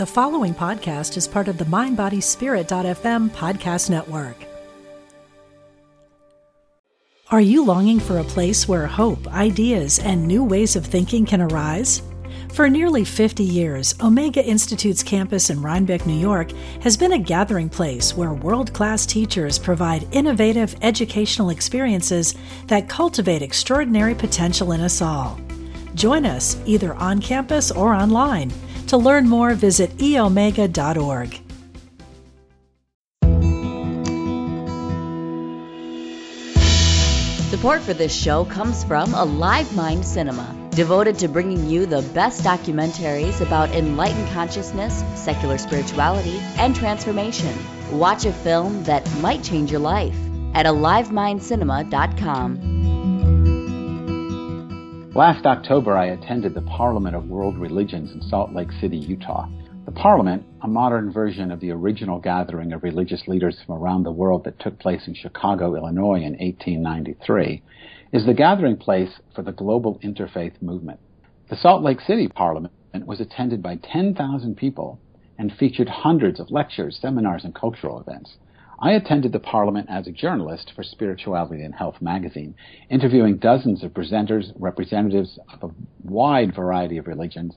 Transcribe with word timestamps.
The 0.00 0.06
following 0.06 0.54
podcast 0.54 1.18
is 1.18 1.28
part 1.28 1.46
of 1.46 1.58
the 1.58 1.66
MindBodySpirit.fm 1.66 3.28
podcast 3.32 3.90
network. 3.90 4.34
Are 7.30 7.42
you 7.42 7.62
longing 7.62 8.00
for 8.00 8.16
a 8.16 8.24
place 8.24 8.66
where 8.66 8.86
hope, 8.86 9.28
ideas, 9.28 9.98
and 9.98 10.26
new 10.26 10.42
ways 10.42 10.74
of 10.74 10.86
thinking 10.86 11.26
can 11.26 11.42
arise? 11.42 12.00
For 12.54 12.66
nearly 12.70 13.04
50 13.04 13.44
years, 13.44 13.94
Omega 14.00 14.42
Institute's 14.42 15.02
campus 15.02 15.50
in 15.50 15.60
Rhinebeck, 15.60 16.06
New 16.06 16.18
York, 16.18 16.52
has 16.80 16.96
been 16.96 17.12
a 17.12 17.18
gathering 17.18 17.68
place 17.68 18.16
where 18.16 18.32
world 18.32 18.72
class 18.72 19.04
teachers 19.04 19.58
provide 19.58 20.08
innovative 20.12 20.76
educational 20.80 21.50
experiences 21.50 22.36
that 22.68 22.88
cultivate 22.88 23.42
extraordinary 23.42 24.14
potential 24.14 24.72
in 24.72 24.80
us 24.80 25.02
all. 25.02 25.38
Join 25.94 26.24
us 26.24 26.56
either 26.64 26.94
on 26.94 27.20
campus 27.20 27.70
or 27.70 27.92
online. 27.92 28.50
To 28.90 28.96
learn 28.96 29.28
more, 29.28 29.54
visit 29.54 29.96
eomega.org. 29.98 31.40
Support 37.50 37.82
for 37.82 37.94
this 37.94 38.12
show 38.12 38.44
comes 38.46 38.82
from 38.82 39.14
Alive 39.14 39.72
Mind 39.76 40.04
Cinema, 40.04 40.56
devoted 40.70 41.20
to 41.20 41.28
bringing 41.28 41.70
you 41.70 41.86
the 41.86 42.02
best 42.14 42.42
documentaries 42.42 43.40
about 43.40 43.70
enlightened 43.70 44.28
consciousness, 44.30 45.04
secular 45.14 45.58
spirituality, 45.58 46.40
and 46.58 46.74
transformation. 46.74 47.56
Watch 47.92 48.24
a 48.24 48.32
film 48.32 48.82
that 48.84 49.08
might 49.20 49.44
change 49.44 49.70
your 49.70 49.78
life 49.78 50.16
at 50.54 50.66
AliveMindCinema.com. 50.66 52.79
Last 55.14 55.44
October, 55.44 55.96
I 55.96 56.06
attended 56.06 56.54
the 56.54 56.62
Parliament 56.62 57.16
of 57.16 57.28
World 57.28 57.58
Religions 57.58 58.12
in 58.12 58.22
Salt 58.22 58.52
Lake 58.52 58.70
City, 58.80 58.96
Utah. 58.96 59.48
The 59.84 59.90
Parliament, 59.90 60.44
a 60.62 60.68
modern 60.68 61.12
version 61.12 61.50
of 61.50 61.58
the 61.58 61.72
original 61.72 62.20
gathering 62.20 62.72
of 62.72 62.84
religious 62.84 63.26
leaders 63.26 63.58
from 63.66 63.74
around 63.74 64.04
the 64.04 64.12
world 64.12 64.44
that 64.44 64.60
took 64.60 64.78
place 64.78 65.08
in 65.08 65.14
Chicago, 65.14 65.74
Illinois 65.74 66.22
in 66.22 66.38
1893, 66.38 67.60
is 68.12 68.24
the 68.24 68.34
gathering 68.34 68.76
place 68.76 69.18
for 69.34 69.42
the 69.42 69.50
global 69.50 69.98
interfaith 69.98 70.62
movement. 70.62 71.00
The 71.48 71.56
Salt 71.56 71.82
Lake 71.82 72.00
City 72.00 72.28
Parliament 72.28 72.72
was 73.04 73.20
attended 73.20 73.64
by 73.64 73.80
10,000 73.82 74.56
people 74.56 75.00
and 75.36 75.52
featured 75.52 75.88
hundreds 75.88 76.38
of 76.38 76.52
lectures, 76.52 76.96
seminars, 77.02 77.44
and 77.44 77.52
cultural 77.52 77.98
events. 77.98 78.36
I 78.82 78.92
attended 78.92 79.32
the 79.32 79.40
Parliament 79.40 79.88
as 79.90 80.06
a 80.06 80.12
journalist 80.12 80.72
for 80.74 80.82
Spirituality 80.82 81.62
and 81.62 81.74
Health 81.74 82.00
magazine, 82.00 82.54
interviewing 82.88 83.36
dozens 83.36 83.84
of 83.84 83.92
presenters, 83.92 84.52
representatives 84.58 85.38
of 85.52 85.70
a 85.70 85.74
wide 86.02 86.54
variety 86.54 86.96
of 86.96 87.06
religions, 87.06 87.56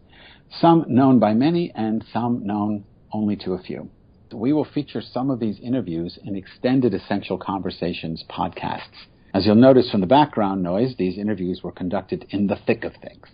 some 0.59 0.83
known 0.89 1.19
by 1.19 1.33
many 1.33 1.71
and 1.75 2.03
some 2.11 2.45
known 2.45 2.83
only 3.13 3.37
to 3.37 3.53
a 3.53 3.61
few. 3.61 3.89
We 4.33 4.51
will 4.51 4.65
feature 4.65 5.01
some 5.01 5.29
of 5.29 5.39
these 5.39 5.61
interviews 5.61 6.19
in 6.25 6.35
extended 6.35 6.93
Essential 6.93 7.37
Conversations 7.37 8.25
podcasts. 8.29 9.07
As 9.33 9.45
you'll 9.45 9.55
notice 9.55 9.89
from 9.89 10.01
the 10.01 10.07
background 10.07 10.61
noise, 10.61 10.95
these 10.97 11.17
interviews 11.17 11.61
were 11.63 11.71
conducted 11.71 12.25
in 12.31 12.47
the 12.47 12.57
thick 12.67 12.83
of 12.83 12.95
things. 12.95 13.27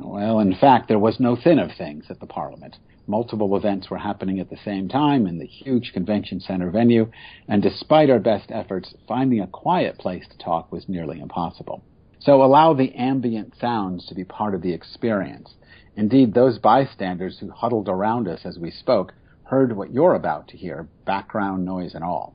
Well, 0.00 0.40
in 0.40 0.54
fact, 0.54 0.88
there 0.88 0.98
was 0.98 1.18
no 1.18 1.36
thin 1.36 1.58
of 1.58 1.72
things 1.76 2.06
at 2.08 2.20
the 2.20 2.26
Parliament. 2.26 2.76
Multiple 3.06 3.56
events 3.56 3.90
were 3.90 3.98
happening 3.98 4.38
at 4.38 4.50
the 4.50 4.56
same 4.64 4.88
time 4.88 5.26
in 5.26 5.38
the 5.38 5.46
huge 5.46 5.92
convention 5.92 6.40
center 6.40 6.70
venue, 6.70 7.10
and 7.48 7.62
despite 7.62 8.10
our 8.10 8.18
best 8.18 8.50
efforts, 8.50 8.94
finding 9.06 9.40
a 9.40 9.46
quiet 9.46 9.98
place 9.98 10.26
to 10.28 10.38
talk 10.38 10.70
was 10.70 10.88
nearly 10.88 11.20
impossible. 11.20 11.82
So 12.20 12.42
allow 12.42 12.74
the 12.74 12.94
ambient 12.94 13.54
sounds 13.60 14.06
to 14.06 14.14
be 14.14 14.24
part 14.24 14.54
of 14.54 14.62
the 14.62 14.72
experience. 14.72 15.54
Indeed, 15.96 16.34
those 16.34 16.58
bystanders 16.58 17.38
who 17.38 17.50
huddled 17.50 17.88
around 17.88 18.28
us 18.28 18.44
as 18.44 18.58
we 18.58 18.70
spoke 18.70 19.14
heard 19.44 19.76
what 19.76 19.92
you're 19.92 20.14
about 20.14 20.48
to 20.48 20.56
hear, 20.56 20.86
background 21.06 21.64
noise 21.64 21.94
and 21.94 22.04
all. 22.04 22.34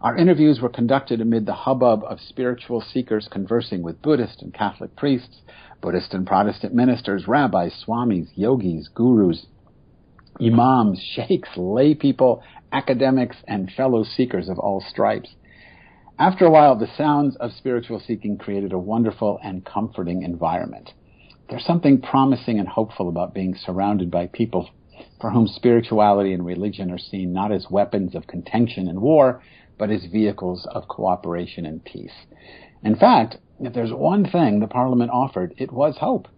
Our 0.00 0.16
interviews 0.16 0.60
were 0.60 0.68
conducted 0.68 1.20
amid 1.20 1.46
the 1.46 1.54
hubbub 1.54 2.04
of 2.04 2.20
spiritual 2.20 2.80
seekers 2.80 3.28
conversing 3.30 3.82
with 3.82 4.02
Buddhist 4.02 4.42
and 4.42 4.52
Catholic 4.52 4.94
priests, 4.96 5.42
Buddhist 5.82 6.14
and 6.14 6.26
Protestant 6.26 6.72
ministers, 6.72 7.28
rabbis, 7.28 7.84
swamis, 7.84 8.28
yogis, 8.34 8.88
gurus, 8.88 9.46
imams, 10.40 10.98
sheikhs, 11.14 11.50
lay 11.56 11.94
people, 11.94 12.42
academics, 12.72 13.36
and 13.46 13.70
fellow 13.70 14.04
seekers 14.04 14.48
of 14.48 14.58
all 14.58 14.80
stripes. 14.80 15.34
After 16.18 16.46
a 16.46 16.50
while, 16.50 16.76
the 16.76 16.86
sounds 16.96 17.36
of 17.36 17.52
spiritual 17.52 18.00
seeking 18.00 18.38
created 18.38 18.72
a 18.72 18.78
wonderful 18.78 19.40
and 19.42 19.64
comforting 19.64 20.22
environment. 20.22 20.92
There's 21.50 21.66
something 21.66 22.00
promising 22.00 22.58
and 22.58 22.68
hopeful 22.68 23.08
about 23.08 23.34
being 23.34 23.54
surrounded 23.54 24.10
by 24.10 24.28
people 24.28 24.70
for 25.20 25.30
whom 25.30 25.46
spirituality 25.48 26.32
and 26.32 26.46
religion 26.46 26.90
are 26.90 26.98
seen 26.98 27.32
not 27.32 27.50
as 27.52 27.70
weapons 27.70 28.14
of 28.14 28.26
contention 28.26 28.88
and 28.88 29.00
war, 29.00 29.42
but 29.78 29.90
as 29.90 30.04
vehicles 30.06 30.66
of 30.70 30.86
cooperation 30.88 31.66
and 31.66 31.84
peace. 31.84 32.12
In 32.84 32.96
fact, 32.96 33.36
if 33.66 33.74
there's 33.74 33.92
one 33.92 34.28
thing 34.28 34.60
the 34.60 34.66
Parliament 34.66 35.10
offered, 35.12 35.54
it 35.56 35.72
was 35.72 35.96
hope. 35.98 36.28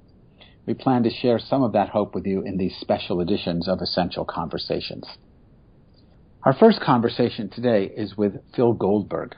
We 0.66 0.74
plan 0.74 1.02
to 1.04 1.10
share 1.10 1.38
some 1.38 1.62
of 1.62 1.72
that 1.72 1.90
hope 1.90 2.14
with 2.14 2.26
you 2.26 2.42
in 2.42 2.56
these 2.56 2.76
special 2.80 3.20
editions 3.20 3.68
of 3.68 3.80
Essential 3.80 4.24
Conversations. 4.24 5.06
Our 6.42 6.52
first 6.52 6.80
conversation 6.80 7.48
today 7.48 7.84
is 7.84 8.16
with 8.16 8.34
Phil 8.54 8.74
Goldberg. 8.74 9.36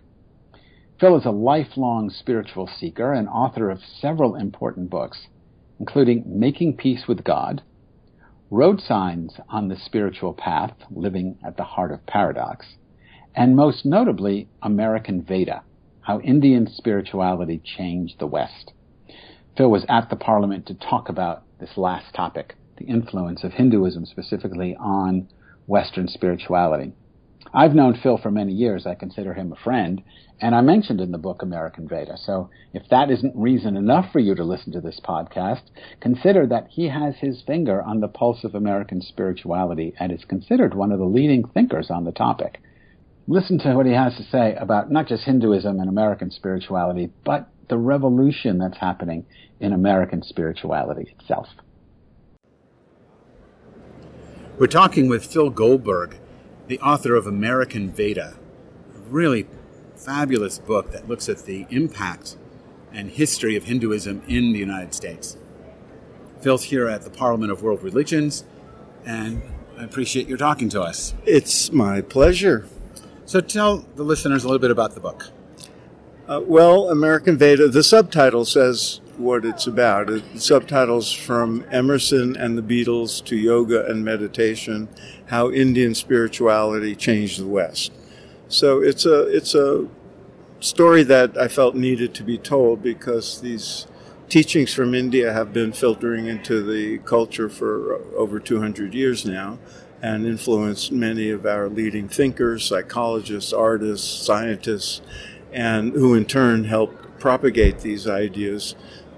Phil 0.99 1.17
is 1.17 1.25
a 1.25 1.31
lifelong 1.31 2.11
spiritual 2.11 2.67
seeker 2.67 3.13
and 3.13 3.29
author 3.29 3.71
of 3.71 3.81
several 4.01 4.35
important 4.35 4.91
books, 4.91 5.27
including 5.79 6.25
Making 6.27 6.77
Peace 6.77 7.05
with 7.07 7.23
God, 7.23 7.63
Road 8.51 8.81
Signs 8.81 9.39
on 9.49 9.69
the 9.69 9.77
Spiritual 9.77 10.33
Path, 10.33 10.73
Living 10.91 11.39
at 11.45 11.57
the 11.57 11.65
Heart 11.65 11.93
of 11.93 12.07
Paradox, 12.07 12.67
and 13.35 13.55
most 13.55 13.85
notably, 13.85 14.49
American 14.63 15.23
Veda, 15.23 15.63
How 16.07 16.21
Indian 16.21 16.69
Spirituality 16.69 17.61
Changed 17.65 18.21
the 18.21 18.29
West. 18.29 18.73
Phil 19.57 19.69
was 19.69 19.85
at 19.89 20.09
the 20.09 20.15
Parliament 20.15 20.67
to 20.67 20.75
talk 20.75 21.09
about 21.09 21.43
this 21.59 21.77
last 21.77 22.15
topic, 22.15 22.55
the 22.79 22.85
influence 22.85 23.43
of 23.43 23.55
Hinduism 23.55 24.07
specifically 24.07 24.77
on 24.77 25.27
Western 25.67 26.07
spirituality. 26.07 26.93
I've 27.53 27.75
known 27.75 27.99
Phil 28.01 28.19
for 28.19 28.31
many 28.31 28.53
years. 28.53 28.87
I 28.87 28.95
consider 28.95 29.35
him 29.35 29.51
a 29.51 29.57
friend, 29.57 30.01
and 30.41 30.55
I 30.55 30.61
mentioned 30.61 31.01
in 31.01 31.11
the 31.11 31.19
book 31.19 31.43
American 31.43 31.89
Veda. 31.89 32.17
So 32.19 32.51
if 32.73 32.89
that 32.89 33.11
isn't 33.11 33.35
reason 33.35 33.77
enough 33.77 34.13
for 34.13 34.21
you 34.21 34.37
to 34.37 34.45
listen 34.45 34.73
to 34.75 34.81
this 34.81 35.01
podcast, 35.03 35.63
consider 36.01 36.47
that 36.47 36.69
he 36.71 36.89
has 36.89 37.17
his 37.17 37.43
finger 37.43 37.83
on 37.83 37.99
the 37.99 38.07
pulse 38.07 38.45
of 38.45 38.55
American 38.55 39.03
spirituality 39.03 39.93
and 39.99 40.13
is 40.13 40.25
considered 40.25 40.73
one 40.73 40.93
of 40.93 41.01
the 41.01 41.05
leading 41.05 41.43
thinkers 41.49 41.91
on 41.91 42.05
the 42.05 42.13
topic. 42.13 42.61
Listen 43.29 43.59
to 43.59 43.75
what 43.75 43.87
he 43.87 43.93
has 43.93 44.15
to 44.17 44.23
say 44.31 44.55
about 44.55 44.91
not 44.91 45.09
just 45.09 45.25
Hinduism 45.25 45.81
and 45.81 45.89
American 45.89 46.31
spirituality, 46.31 47.11
but 47.25 47.49
the 47.69 47.77
revolution 47.77 48.59
that's 48.59 48.79
happening 48.79 49.27
in 49.59 49.73
American 49.73 50.23
spirituality 50.23 51.15
itself. 51.19 51.49
We're 54.59 54.69
talking 54.69 55.09
with 55.09 55.27
Phil 55.27 55.51
Goldberg, 55.51 56.17
the 56.69 56.79
author 56.79 57.17
of 57.17 57.27
American 57.27 57.91
Veda, 57.91 58.37
a 58.95 58.99
really 59.11 59.49
fabulous 59.97 60.59
book 60.59 60.93
that 60.93 61.09
looks 61.09 61.29
at 61.29 61.47
the 61.47 61.67
impact 61.69 62.37
and 62.93 63.11
history 63.11 63.57
of 63.57 63.65
Hinduism 63.65 64.23
in 64.29 64.53
the 64.53 64.59
United 64.59 64.95
States. 64.95 65.37
Phil's 66.41 66.65
here 66.65 66.87
at 66.87 67.03
the 67.03 67.11
Parliament 67.11 67.51
of 67.51 67.63
World 67.63 67.83
Religions, 67.83 68.45
and 69.05 69.43
I 69.77 69.83
appreciate 69.83 70.29
your 70.29 70.39
talking 70.39 70.69
to 70.71 70.81
us. 70.81 71.13
It's 71.25 71.73
my 71.73 72.01
pleasure. 72.01 72.69
So 73.27 73.41
tell 73.41 73.79
the 73.97 74.05
listeners 74.05 74.45
a 74.45 74.47
little 74.47 74.61
bit 74.61 74.71
about 74.71 74.95
the 74.95 75.01
book. 75.01 75.31
Uh, 76.29 76.41
well, 76.45 76.91
American 76.91 77.37
Veda, 77.37 77.69
the 77.69 77.83
subtitle 77.83 78.45
says 78.45 79.01
what 79.17 79.45
it's 79.45 79.67
about. 79.67 80.09
It, 80.09 80.41
subtitles 80.41 81.13
from 81.13 81.65
Emerson 81.73 82.37
and 82.37 82.57
the 82.57 82.63
Beatles 82.63 83.25
to 83.25 83.37
yoga 83.37 83.85
and 83.87 84.05
meditation, 84.05 84.89
how 85.27 85.51
Indian 85.51 85.93
spirituality 85.93 86.95
changed 86.95 87.41
the 87.41 87.49
West. 87.49 87.93
So 88.47 88.81
it's 88.81 89.05
a 89.05 89.23
it's 89.23 89.57
a 89.57 89.89
story 90.61 91.03
that 91.03 91.37
I 91.37 91.49
felt 91.49 91.75
needed 91.75 92.15
to 92.15 92.23
be 92.23 92.39
told 92.39 92.81
because 92.81 93.41
these 93.41 93.89
teachings 94.29 94.73
from 94.73 94.95
India 94.95 95.33
have 95.33 95.53
been 95.53 95.73
filtering 95.73 96.27
into 96.27 96.63
the 96.63 96.99
culture 96.99 97.49
for 97.49 97.95
over 98.17 98.39
200 98.39 98.95
years 98.95 99.25
now 99.25 99.59
and 100.03 100.27
influenced 100.27 100.93
many 100.93 101.31
of 101.31 101.47
our 101.47 101.69
leading 101.69 102.09
thinkers, 102.09 102.65
psychologists, 102.65 103.53
artists, 103.53 104.09
scientists, 104.09 105.01
and 105.53 105.93
who 105.93 106.15
in 106.15 106.25
turn 106.25 106.65
helped 106.65 107.19
propagate 107.19 107.81
these 107.81 108.07
ideas 108.07 108.75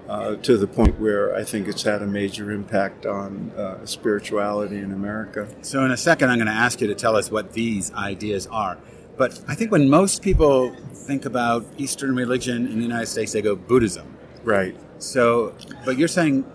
uh, 0.07 0.35
to 0.37 0.57
the 0.57 0.65
point 0.65 0.99
where 0.99 1.35
I 1.35 1.43
think 1.43 1.67
it's 1.67 1.83
had 1.83 2.01
a 2.01 2.07
major 2.07 2.49
impact 2.51 3.05
on 3.05 3.51
uh, 3.51 3.85
spirituality 3.85 4.77
in 4.77 4.91
America. 4.91 5.47
So, 5.61 5.85
in 5.85 5.91
a 5.91 5.97
second, 5.97 6.29
I'm 6.29 6.37
going 6.39 6.47
to 6.47 6.53
ask 6.53 6.81
you 6.81 6.87
to 6.87 6.95
tell 6.95 7.15
us 7.15 7.29
what 7.29 7.53
these 7.53 7.93
ideas 7.93 8.47
are. 8.47 8.77
But 9.17 9.39
I 9.47 9.53
think 9.53 9.71
when 9.71 9.89
most 9.89 10.21
people 10.21 10.73
think 10.93 11.25
about 11.25 11.65
Eastern 11.77 12.15
religion 12.15 12.65
in 12.67 12.77
the 12.77 12.83
United 12.83 13.07
States, 13.07 13.33
they 13.33 13.41
go 13.41 13.55
Buddhism. 13.55 14.17
Right. 14.43 14.75
So, 14.97 15.53
but 15.85 15.97
you're 15.97 16.07
saying 16.07 16.45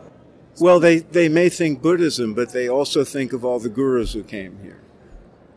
Well, 0.60 0.78
they, 0.78 0.98
they 0.98 1.28
may 1.28 1.48
think 1.48 1.82
Buddhism, 1.82 2.34
but 2.34 2.52
they 2.52 2.68
also 2.68 3.04
think 3.04 3.32
of 3.32 3.44
all 3.44 3.58
the 3.58 3.68
gurus 3.68 4.12
who 4.12 4.22
came 4.22 4.58
here. 4.62 4.80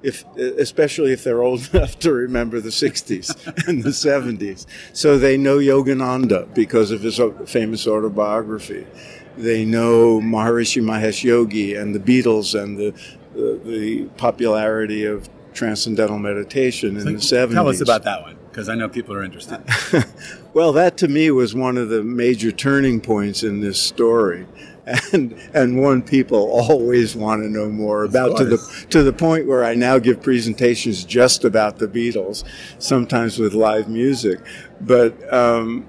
If, 0.04 0.24
especially 0.38 1.12
if 1.12 1.24
they're 1.24 1.42
old 1.42 1.70
enough 1.74 2.00
to 2.00 2.14
remember 2.14 2.60
the 2.60 2.70
60s 2.70 3.68
and 3.68 3.84
the 3.84 3.90
70s. 3.90 4.66
So 4.94 5.18
they 5.18 5.38
know 5.38 5.58
Yogananda 5.58 6.54
because 6.54 6.92
of 6.92 7.02
his 7.02 7.20
famous 7.46 7.88
autobiography. 7.88 8.86
They 9.38 9.66
know 9.66 10.20
Maharishi 10.20 10.82
Mahesh 10.82 11.24
Yogi 11.24 11.76
and 11.76 11.94
the 11.94 12.00
Beatles 12.00 12.60
and 12.60 12.78
the, 12.78 12.94
the, 13.34 13.60
the 13.64 14.06
popularity 14.18 15.06
of 15.06 15.30
transcendental 15.54 16.20
meditation 16.20 16.98
in 16.98 17.20
so 17.20 17.38
the 17.38 17.48
70s. 17.48 17.54
Tell 17.54 17.68
us 17.68 17.82
about 17.82 18.04
that 18.04 18.22
one 18.22 18.38
because 18.50 18.70
I 18.70 18.76
know 18.76 18.90
people 18.90 19.14
are 19.14 19.24
interested. 19.24 19.64
well, 20.54 20.74
that 20.74 20.98
to 20.98 21.08
me 21.08 21.30
was 21.30 21.54
one 21.54 21.78
of 21.78 21.90
the 21.90 22.04
major 22.04 22.52
turning 22.52 23.00
points 23.00 23.44
in 23.44 23.62
this 23.62 23.80
story 23.80 24.48
and 25.12 25.34
and 25.54 25.81
one 25.81 26.01
people 26.01 26.50
always 26.51 27.16
want 27.16 27.44
to 27.44 27.50
know 27.50 27.69
more 27.69 28.04
about 28.04 28.38
to 28.38 28.45
the 28.45 28.86
to 28.89 29.04
the 29.04 29.13
point 29.13 29.48
where 29.48 29.63
I 29.63 29.75
now 29.75 30.00
give 30.00 30.22
presentations 30.22 31.04
just 31.04 31.44
about 31.44 31.78
the 31.78 31.88
Beatles, 31.88 32.44
sometimes 32.80 33.38
with 33.38 33.54
live 33.54 33.89
music. 33.89 34.39
But 34.80 35.34
um, 35.34 35.88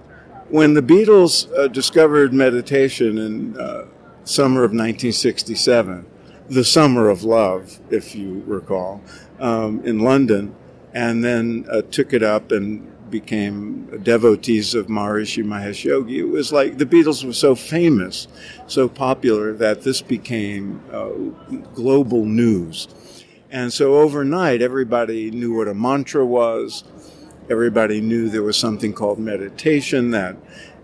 when 0.49 0.75
the 0.75 0.83
Beatles 0.83 1.53
uh, 1.57 1.69
discovered 1.69 2.33
meditation 2.33 3.19
in 3.19 3.59
uh, 3.59 3.87
summer 4.25 4.65
of 4.65 4.71
1967, 4.71 6.07
the 6.49 6.65
summer 6.65 7.09
of 7.09 7.23
love, 7.23 7.79
if 7.91 8.15
you 8.17 8.43
recall, 8.47 9.03
um, 9.39 9.81
in 9.85 10.01
London, 10.01 10.57
and 10.93 11.23
then 11.23 11.67
uh, 11.71 11.83
took 11.83 12.13
it 12.13 12.23
up 12.23 12.51
and 12.51 12.91
became 13.11 14.03
devotees 14.03 14.75
of 14.75 14.87
Maharishi 14.87 15.45
Mahesh 15.45 15.85
Yogi. 15.85 16.21
It 16.21 16.29
was 16.29 16.53
like 16.53 16.79
the 16.79 16.87
Beatles 16.87 17.25
were 17.25 17.33
so 17.33 17.55
famous, 17.55 18.29
so 18.67 18.89
popular, 18.89 19.53
that 19.55 19.83
this 19.83 20.03
became 20.03 20.83
uh, 20.93 21.11
global 21.75 22.25
news. 22.25 22.89
And 23.51 23.73
so 23.73 23.97
overnight, 23.97 24.61
everybody 24.61 25.31
knew 25.31 25.57
what 25.57 25.69
a 25.69 25.75
mantra 25.75 26.25
was. 26.25 26.85
Everybody 27.51 28.01
knew 28.01 28.29
there 28.29 28.43
was 28.43 28.59
something 28.59 28.93
called 28.93 29.19
meditation 29.19 30.11
that 30.11 30.37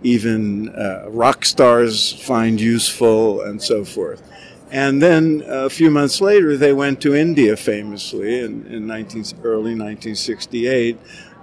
even 0.02 0.70
uh, 0.70 1.06
rock 1.08 1.44
stars 1.44 2.12
find 2.12 2.60
useful 2.60 3.42
and 3.42 3.60
so 3.60 3.84
forth. 3.84 4.22
And 4.70 5.00
then 5.00 5.44
a 5.46 5.70
few 5.70 5.90
months 5.90 6.20
later, 6.20 6.56
they 6.56 6.72
went 6.72 7.00
to 7.02 7.14
India 7.14 7.56
famously 7.56 8.40
in, 8.40 8.66
in 8.66 8.86
19, 8.86 9.24
early 9.44 9.74
1968 9.74 10.98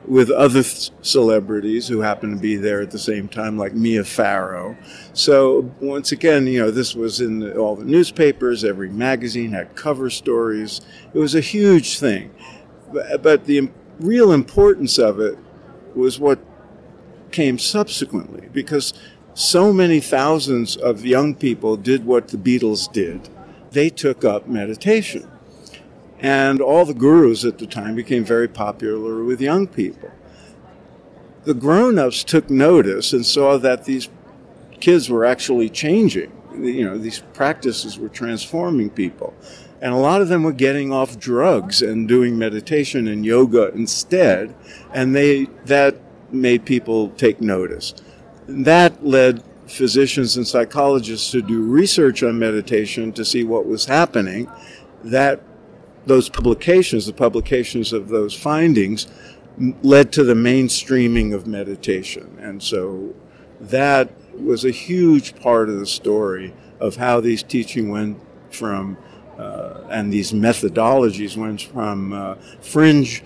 with 0.07 0.31
other 0.31 0.63
th- 0.63 0.92
celebrities 1.01 1.88
who 1.88 2.01
happened 2.01 2.36
to 2.36 2.42
be 2.42 2.56
there 2.56 2.81
at 2.81 2.92
the 2.92 3.00
same 3.00 3.27
time, 3.27 3.57
like 3.57 3.74
Mia 3.74 4.03
Farrow. 4.03 4.75
So 5.13 5.71
once 5.80 6.12
again, 6.12 6.48
you 6.48 6.59
know, 6.59 6.71
this 6.71 6.95
was 6.95 7.21
in 7.21 7.39
the, 7.39 7.57
all 7.57 7.75
the 7.75 7.86
newspapers. 7.86 8.63
Every 8.63 8.89
magazine 8.89 9.51
had 9.51 9.75
cover 9.75 10.09
stories. 10.09 10.81
It 11.13 11.19
was 11.19 11.36
a 11.36 11.42
huge 11.42 12.00
thing. 12.00 12.33
But, 12.92 13.21
but 13.21 13.45
the 13.45 13.69
real 14.00 14.31
importance 14.31 14.98
of 14.98 15.19
it 15.19 15.38
was 15.95 16.19
what 16.19 16.39
came 17.31 17.59
subsequently, 17.59 18.50
because 18.51 18.94
so 19.33 19.71
many 19.71 20.00
thousands 20.00 20.75
of 20.75 21.06
young 21.06 21.36
people 21.36 21.77
did 21.77 22.06
what 22.06 22.30
the 22.30 22.38
Beatles 22.38 22.92
did. 22.92 23.30
They 23.71 23.89
took 23.89 24.25
up 24.25 24.47
meditation. 24.47 25.30
And 26.21 26.62
all 26.62 26.85
the 26.85 26.94
gurus 26.94 27.44
at 27.44 27.57
the 27.57 27.65
time 27.65 27.95
became 27.95 28.23
very 28.23 28.47
popular 28.47 29.23
with 29.23 29.41
young 29.41 29.68
people. 29.68 30.12
The 31.45 31.56
grown 31.56 31.97
ups 31.97 32.23
took 32.23 32.50
notice 32.50 33.12
and 33.12 33.25
saw 33.25 33.57
that 33.57 33.85
these 33.85 34.07
kids 34.79 35.09
were 35.09 35.25
actually 35.25 35.69
changing. 35.69 36.31
You 36.56 36.85
know, 36.85 36.97
these 36.97 37.23
practices 37.33 37.97
were 37.97 38.09
transforming 38.09 38.91
people. 38.91 39.33
And 39.81 39.94
a 39.94 39.97
lot 39.97 40.21
of 40.21 40.27
them 40.27 40.44
were 40.44 40.51
getting 40.51 40.94
off 40.94 41.18
drugs 41.18 41.81
and 41.81 42.07
doing 42.07 42.38
meditation 42.38 43.07
and 43.07 43.25
yoga 43.25 43.71
instead. 43.73 44.53
And 44.94 45.15
they, 45.15 45.45
that 45.65 45.95
made 46.31 46.65
people 46.65 47.09
take 47.09 47.41
notice. 47.41 47.95
That 48.47 49.03
led 49.03 49.44
physicians 49.65 50.38
and 50.38 50.47
psychologists 50.47 51.31
to 51.31 51.41
do 51.41 51.63
research 51.63 52.21
on 52.21 52.38
meditation 52.38 53.12
to 53.13 53.25
see 53.25 53.44
what 53.44 53.65
was 53.65 53.85
happening. 53.85 54.51
That 55.03 55.41
those 56.06 56.30
publications, 56.30 57.06
the 57.06 57.13
publications 57.13 57.94
of 57.94 58.09
those 58.09 58.33
findings, 58.33 59.07
led 59.83 60.12
to 60.13 60.24
the 60.24 60.33
mainstreaming 60.33 61.33
of 61.33 61.45
meditation. 61.45 62.38
And 62.39 62.62
so 62.62 63.13
that 63.59 64.09
was 64.39 64.65
a 64.65 64.71
huge 64.71 65.39
part 65.39 65.69
of 65.69 65.80
the 65.80 65.86
story 65.86 66.53
of 66.80 66.95
how 66.95 67.19
these 67.19 67.44
teaching 67.44 67.89
went 67.89 68.19
from, 68.50 68.98
uh, 69.38 69.81
and 69.89 70.12
these 70.12 70.31
methodologies 70.31 71.38
went 71.38 71.62
from 71.62 72.13
uh, 72.13 72.36
fringe 72.62 73.24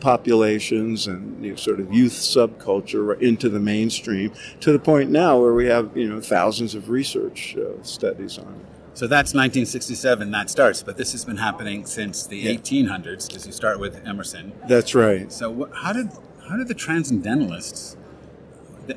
populations 0.00 1.06
and 1.06 1.44
you 1.44 1.50
know, 1.50 1.56
sort 1.56 1.80
of 1.80 1.92
youth 1.92 2.12
subculture 2.12 3.20
into 3.20 3.48
the 3.48 3.58
mainstream 3.58 4.32
to 4.60 4.72
the 4.72 4.78
point 4.78 5.10
now 5.10 5.40
where 5.40 5.54
we 5.54 5.66
have 5.66 5.96
you 5.96 6.08
know 6.08 6.20
thousands 6.20 6.74
of 6.74 6.88
research 6.88 7.56
uh, 7.56 7.82
studies 7.82 8.38
on 8.38 8.46
it. 8.46 8.77
So 8.98 9.06
that's 9.06 9.32
1967, 9.32 10.32
that 10.32 10.50
starts, 10.50 10.82
but 10.82 10.96
this 10.96 11.12
has 11.12 11.24
been 11.24 11.36
happening 11.36 11.86
since 11.86 12.26
the 12.26 12.36
yeah. 12.36 12.54
1800s, 12.54 13.28
because 13.28 13.46
you 13.46 13.52
start 13.52 13.78
with 13.78 14.04
Emerson. 14.04 14.52
That's 14.66 14.92
right. 14.92 15.30
So 15.32 15.70
how 15.72 15.92
did 15.92 16.10
how 16.48 16.56
did 16.56 16.66
the 16.66 16.74
transcendentalists? 16.74 17.96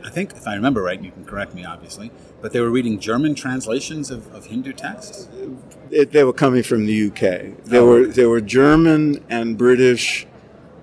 I 0.04 0.10
think, 0.10 0.32
if 0.32 0.48
I 0.48 0.56
remember 0.56 0.82
right, 0.82 1.00
you 1.00 1.12
can 1.12 1.24
correct 1.24 1.54
me, 1.54 1.66
obviously, 1.66 2.10
but 2.42 2.52
they 2.52 2.62
were 2.62 2.72
reading 2.72 3.00
German 3.00 3.36
translations 3.36 4.10
of, 4.10 4.34
of 4.34 4.48
Hindu 4.48 4.74
texts. 4.74 5.28
It, 5.92 6.12
they 6.12 6.24
were 6.24 6.34
coming 6.34 6.64
from 6.64 6.88
the 6.88 7.10
UK. 7.10 7.64
There 7.66 7.82
oh. 7.82 7.86
were 7.86 8.08
there 8.08 8.28
were 8.28 8.42
German 8.42 9.24
and 9.30 9.56
British 9.56 10.26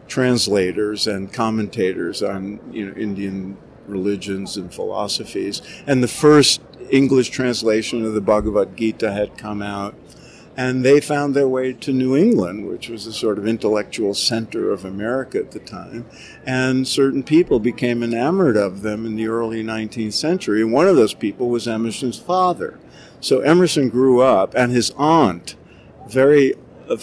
translators 0.07 1.09
and 1.09 1.33
commentators 1.33 2.23
on 2.23 2.61
you 2.71 2.87
know 2.87 2.97
Indian 2.97 3.57
religions 3.89 4.57
and 4.57 4.73
philosophies, 4.73 5.63
and 5.87 6.03
the 6.03 6.09
first 6.09 6.61
English 6.91 7.31
translation 7.31 8.05
of 8.05 8.15
the 8.15 8.21
Bhagavad 8.21 8.77
Gita 8.77 9.13
had 9.13 9.39
come 9.39 9.63
out. 9.63 9.95
And 10.57 10.85
they 10.85 11.01
found 11.01 11.35
their 11.37 11.47
way 11.47 11.73
to 11.73 11.93
New 11.93 12.17
England, 12.17 12.67
which 12.67 12.89
was 12.89 13.07
a 13.07 13.13
sort 13.13 13.39
of 13.39 13.47
intellectual 13.47 14.13
center 14.13 14.73
of 14.73 14.85
America 14.85 15.39
at 15.39 15.53
the 15.53 15.61
time. 15.61 16.05
And 16.45 16.89
certain 16.89 17.23
people 17.23 17.61
became 17.61 18.03
enamored 18.03 18.57
of 18.57 18.83
them 18.83 19.07
in 19.07 19.15
the 19.15 19.29
early 19.29 19.63
19th 19.63 20.15
century. 20.15 20.61
And 20.61 20.73
one 20.73 20.89
of 20.89 20.97
those 20.97 21.15
people 21.15 21.49
was 21.49 21.69
Emerson's 21.69 22.19
father. 22.19 22.81
So 23.21 23.39
Emerson 23.39 23.89
grew 23.89 24.21
up, 24.21 24.53
and 24.57 24.73
his 24.73 24.91
aunt, 24.97 25.55
very 26.09 26.55
uh, 26.89 26.97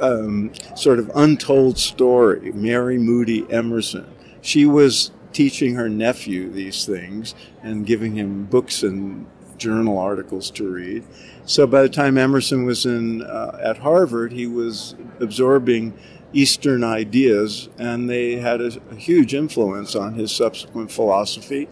um, 0.00 0.52
sort 0.74 0.98
of 0.98 1.10
untold 1.14 1.78
story, 1.78 2.52
Mary 2.52 2.96
Moody 2.96 3.44
Emerson. 3.50 4.06
She 4.40 4.64
was 4.64 5.10
teaching 5.32 5.74
her 5.74 5.88
nephew 5.88 6.50
these 6.50 6.84
things 6.84 7.34
and 7.62 7.86
giving 7.86 8.14
him 8.14 8.44
books 8.44 8.82
and 8.82 9.26
journal 9.56 9.98
articles 9.98 10.50
to 10.50 10.68
read. 10.68 11.04
So 11.44 11.66
by 11.66 11.82
the 11.82 11.88
time 11.88 12.18
Emerson 12.18 12.64
was 12.64 12.86
in 12.86 13.22
uh, 13.22 13.58
at 13.62 13.78
Harvard, 13.78 14.32
he 14.32 14.46
was 14.46 14.94
absorbing 15.20 15.96
Eastern 16.32 16.84
ideas, 16.84 17.68
and 17.78 18.08
they 18.08 18.36
had 18.36 18.60
a, 18.60 18.80
a, 18.90 18.94
huge 18.94 19.34
influence 19.34 19.96
on 19.96 20.14
his 20.14 20.30
subsequent 20.30 20.90
philosophy 20.92 21.68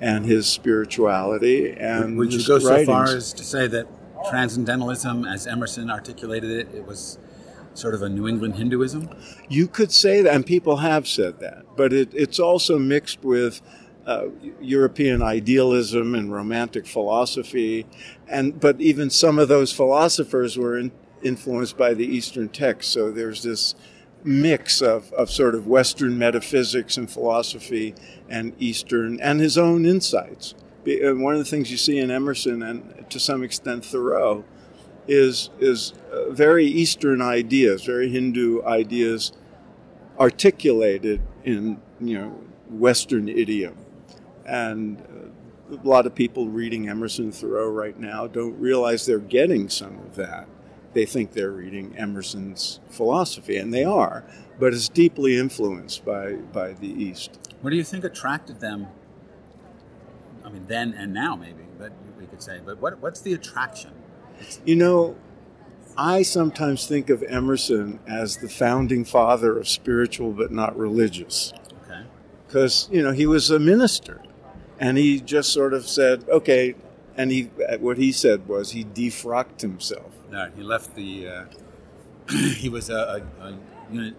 and 0.00 0.24
his 0.24 0.46
spirituality. 0.46 1.72
And 1.72 2.16
would 2.16 2.32
you 2.32 2.44
go 2.46 2.54
writings. 2.54 2.86
so 2.86 2.92
far 2.92 3.04
as 3.04 3.32
to 3.34 3.44
say 3.44 3.66
that 3.66 3.86
transcendentalism, 4.30 5.26
as 5.26 5.46
Emerson 5.46 5.90
articulated 5.90 6.50
it, 6.50 6.74
it 6.74 6.86
was 6.86 7.18
sort 7.78 7.94
of 7.94 8.02
a 8.02 8.08
New 8.08 8.26
England 8.26 8.56
Hinduism? 8.56 9.08
You 9.48 9.68
could 9.68 9.92
say 9.92 10.22
that, 10.22 10.34
and 10.34 10.44
people 10.44 10.78
have 10.78 11.06
said 11.06 11.40
that, 11.40 11.64
but 11.76 11.92
it, 11.92 12.12
it's 12.12 12.38
also 12.38 12.78
mixed 12.78 13.24
with 13.24 13.62
uh, 14.06 14.28
European 14.60 15.22
idealism 15.22 16.14
and 16.14 16.32
romantic 16.32 16.86
philosophy, 16.86 17.86
and 18.26 18.58
but 18.58 18.80
even 18.80 19.10
some 19.10 19.38
of 19.38 19.48
those 19.48 19.72
philosophers 19.72 20.56
were 20.56 20.78
in, 20.78 20.90
influenced 21.22 21.76
by 21.76 21.94
the 21.94 22.06
Eastern 22.06 22.48
texts. 22.48 22.92
So 22.92 23.10
there's 23.10 23.42
this 23.42 23.74
mix 24.24 24.80
of, 24.80 25.12
of 25.12 25.30
sort 25.30 25.54
of 25.54 25.66
Western 25.66 26.18
metaphysics 26.18 26.96
and 26.96 27.10
philosophy 27.10 27.94
and 28.28 28.52
Eastern 28.58 29.20
and 29.20 29.40
his 29.40 29.56
own 29.56 29.86
insights. 29.86 30.54
One 30.84 31.34
of 31.34 31.38
the 31.38 31.44
things 31.44 31.70
you 31.70 31.76
see 31.76 31.98
in 31.98 32.10
Emerson 32.10 32.62
and 32.62 33.04
to 33.10 33.20
some 33.20 33.42
extent 33.42 33.84
Thoreau 33.84 34.44
is 35.08 35.50
is 35.58 35.94
uh, 36.12 36.30
very 36.30 36.66
Eastern 36.66 37.20
ideas, 37.22 37.84
very 37.84 38.10
Hindu 38.10 38.62
ideas, 38.62 39.32
articulated 40.20 41.22
in 41.42 41.80
you 42.00 42.18
know 42.18 42.40
Western 42.68 43.28
idiom, 43.28 43.76
and 44.46 45.00
uh, 45.00 45.76
a 45.76 45.88
lot 45.88 46.06
of 46.06 46.14
people 46.14 46.48
reading 46.48 46.88
Emerson 46.88 47.32
Thoreau 47.32 47.68
right 47.68 47.98
now 47.98 48.26
don't 48.26 48.58
realize 48.60 49.06
they're 49.06 49.18
getting 49.18 49.68
some 49.68 49.98
of 49.98 50.14
that. 50.16 50.46
They 50.92 51.04
think 51.04 51.32
they're 51.32 51.50
reading 51.50 51.96
Emerson's 51.96 52.80
philosophy, 52.88 53.56
and 53.56 53.72
they 53.72 53.84
are, 53.84 54.24
but 54.58 54.72
it's 54.74 54.88
deeply 54.88 55.38
influenced 55.38 56.04
by 56.04 56.34
by 56.34 56.74
the 56.74 56.88
East. 56.88 57.38
What 57.62 57.70
do 57.70 57.76
you 57.76 57.84
think 57.84 58.04
attracted 58.04 58.60
them? 58.60 58.88
I 60.44 60.50
mean, 60.50 60.66
then 60.66 60.92
and 60.92 61.12
now 61.12 61.34
maybe, 61.34 61.64
but 61.78 61.92
we 62.18 62.26
could 62.26 62.42
say. 62.42 62.60
But 62.64 62.78
what 62.78 63.00
what's 63.00 63.22
the 63.22 63.32
attraction? 63.32 63.92
You 64.64 64.76
know, 64.76 65.16
I 65.96 66.22
sometimes 66.22 66.86
think 66.86 67.10
of 67.10 67.22
Emerson 67.24 67.98
as 68.06 68.36
the 68.38 68.48
founding 68.48 69.04
father 69.04 69.58
of 69.58 69.68
spiritual 69.68 70.32
but 70.32 70.52
not 70.52 70.76
religious. 70.76 71.52
Okay. 71.84 72.02
Because, 72.46 72.88
you 72.92 73.02
know, 73.02 73.12
he 73.12 73.26
was 73.26 73.50
a 73.50 73.58
minister 73.58 74.22
and 74.78 74.96
he 74.96 75.20
just 75.20 75.52
sort 75.52 75.74
of 75.74 75.88
said, 75.88 76.24
okay, 76.28 76.74
and 77.16 77.32
he 77.32 77.44
what 77.80 77.98
he 77.98 78.12
said 78.12 78.46
was 78.46 78.70
he 78.70 78.84
defrocked 78.84 79.60
himself. 79.60 80.12
No, 80.30 80.50
he 80.56 80.62
left 80.62 80.94
the. 80.94 81.28
Uh, 81.28 81.44
he 82.30 82.68
was 82.68 82.90
a, 82.90 83.24
a, 83.40 83.44
a, 83.44 84.14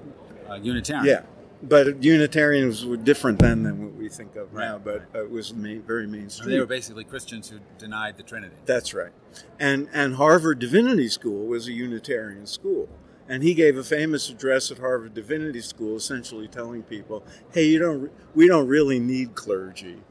a 0.49 0.57
Unitarian. 0.59 1.05
Yeah, 1.05 1.21
but 1.61 2.01
Unitarians 2.03 2.85
were 2.85 2.97
different 2.97 3.39
then 3.39 3.63
than 3.63 3.83
what 3.83 3.93
we 3.95 4.09
think 4.09 4.35
of 4.35 4.53
Right, 4.53 4.65
now. 4.65 4.77
But 4.77 5.03
it 5.13 5.29
was 5.29 5.53
main, 5.53 5.81
very 5.81 6.07
mainstream. 6.07 6.49
they 6.51 6.59
were 6.59 6.65
basically 6.65 7.03
Christians 7.03 7.49
who 7.49 7.59
denied 7.77 8.17
the 8.17 8.23
Trinity. 8.23 8.55
That's 8.65 8.93
right. 8.93 9.11
And 9.59 9.89
and 9.93 10.15
Harvard 10.15 10.59
Divinity 10.59 11.09
School 11.09 11.47
was 11.47 11.67
a 11.67 11.71
Unitarian 11.73 12.45
school. 12.45 12.87
And 13.27 13.43
he 13.43 13.53
gave 13.53 13.77
a 13.77 13.83
famous 13.83 14.27
address 14.29 14.71
at 14.71 14.79
Harvard 14.79 15.13
Divinity 15.13 15.61
School 15.61 15.95
essentially 15.97 16.47
telling 16.47 16.81
people, 16.83 17.23
"Hey, 17.51 17.65
you 17.65 17.77
don't 17.79 18.11
we 18.33 18.47
don't 18.47 18.67
really 18.67 18.99
need 18.99 19.35
clergy. 19.35 19.97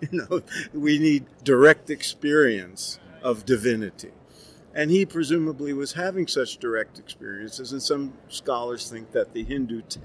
You 0.00 0.24
know, 0.28 0.42
we 0.72 1.00
need 1.00 1.24
direct 1.42 1.90
experience 1.90 3.00
of 3.22 3.44
divinity." 3.44 4.12
And 4.74 4.90
he 4.90 5.04
presumably 5.04 5.72
was 5.72 5.94
having 5.94 6.28
such 6.28 6.58
direct 6.58 6.98
experiences, 6.98 7.72
and 7.72 7.82
some 7.82 8.12
scholars 8.28 8.88
think 8.88 9.10
that 9.12 9.32
the 9.32 9.42
Hindu 9.42 9.82
te- 9.82 10.00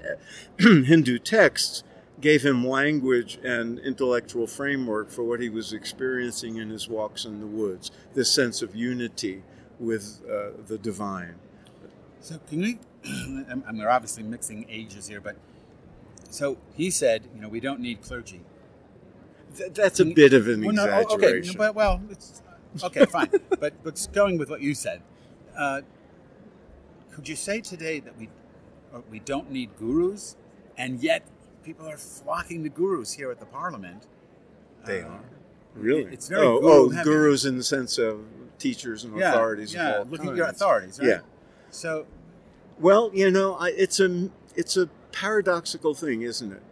Hindu 0.58 1.18
texts 1.20 1.84
gave 2.20 2.44
him 2.44 2.66
language 2.66 3.38
and 3.44 3.78
intellectual 3.78 4.46
framework 4.46 5.10
for 5.10 5.22
what 5.22 5.38
he 5.38 5.48
was 5.48 5.72
experiencing 5.72 6.56
in 6.56 6.70
his 6.70 6.88
walks 6.88 7.24
in 7.24 7.40
the 7.40 7.46
woods. 7.46 7.90
This 8.14 8.32
sense 8.32 8.62
of 8.62 8.74
unity 8.74 9.42
with 9.78 10.20
uh, 10.28 10.60
the 10.66 10.78
divine. 10.78 11.36
So 12.20 12.40
can 12.48 12.60
we? 12.60 12.78
and 13.04 13.62
and 13.66 13.78
we're 13.78 13.88
obviously 13.88 14.24
mixing 14.24 14.66
ages 14.68 15.06
here, 15.06 15.20
but 15.20 15.36
so 16.30 16.58
he 16.74 16.90
said, 16.90 17.28
you 17.34 17.40
know, 17.40 17.48
we 17.48 17.60
don't 17.60 17.80
need 17.80 18.02
clergy. 18.02 18.40
Th- 19.56 19.72
that's 19.72 20.00
a 20.00 20.04
bit 20.06 20.32
of 20.32 20.48
an 20.48 20.64
Well, 20.64 20.74
no, 20.74 20.88
oh, 20.88 21.00
exaggeration. 21.00 21.50
okay, 21.50 21.56
but 21.58 21.74
well, 21.74 22.00
it's, 22.10 22.42
okay, 22.84 23.04
fine. 23.06 23.28
but 23.60 23.72
but 23.82 24.08
going 24.12 24.38
with 24.38 24.50
what 24.50 24.60
you 24.60 24.74
said, 24.74 25.02
uh, 25.56 25.82
could 27.12 27.28
you 27.28 27.36
say 27.36 27.60
today 27.60 28.00
that 28.00 28.16
we 28.18 28.28
we 29.10 29.18
don't 29.20 29.50
need 29.50 29.70
gurus, 29.78 30.36
and 30.76 31.00
yet 31.02 31.26
people 31.64 31.86
are 31.88 31.98
flocking 31.98 32.62
to 32.62 32.68
gurus 32.70 33.12
here 33.12 33.30
at 33.30 33.38
the 33.40 33.46
Parliament? 33.46 34.06
They 34.84 35.02
Uh, 35.02 35.08
are. 35.08 35.20
Really? 35.74 36.04
It's 36.12 36.28
very 36.28 36.46
oh, 36.46 36.60
guru 36.60 37.00
oh 37.00 37.04
gurus 37.04 37.44
in 37.44 37.56
the 37.58 37.62
sense 37.62 37.98
of 37.98 38.20
teachers 38.58 39.04
and 39.04 39.14
Yeah, 39.18 39.30
authorities 39.32 39.74
yeah. 39.74 39.88
of 39.88 39.94
all 39.98 40.04
Look 40.12 40.20
kinds. 40.20 40.30
at 40.30 40.36
your 40.36 40.46
authorities, 40.46 40.98
right? 40.98 41.08
Yeah. 41.08 41.20
So 41.70 42.06
Well, 42.78 43.10
you 43.12 43.30
know, 43.30 43.54
I, 43.56 43.68
it's 43.76 44.00
a 44.00 44.30
it's 44.54 44.76
a 44.78 44.86
paradoxical 45.12 45.94
thing, 45.94 46.22
isn't 46.22 46.50
it? 46.52 46.62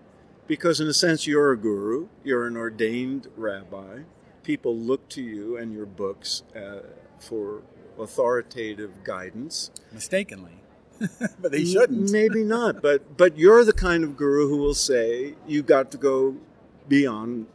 Because 0.46 0.80
in 0.80 0.86
a 0.88 0.94
sense, 0.94 1.26
you're 1.26 1.52
a 1.52 1.56
guru, 1.58 2.08
you're 2.22 2.46
an 2.46 2.56
ordained 2.56 3.28
rabbi. 3.36 4.00
People 4.44 4.76
look 4.76 5.08
to 5.10 5.22
you 5.22 5.56
and 5.56 5.72
your 5.72 5.86
books 5.86 6.42
uh, 6.54 6.80
for 7.18 7.62
authoritative 7.98 9.02
guidance. 9.02 9.70
mistakenly, 9.92 10.52
but 11.40 11.50
they 11.50 11.64
shouldn't. 11.64 12.10
Maybe 12.20 12.44
not, 12.44 12.80
but 12.82 13.16
but 13.16 13.36
you're 13.38 13.64
the 13.64 13.72
kind 13.72 14.04
of 14.04 14.16
guru 14.16 14.48
who 14.48 14.56
will 14.58 14.74
say 14.74 15.34
you've 15.48 15.66
got 15.66 15.90
to 15.92 15.98
go 15.98 16.36
beyond 16.88 17.46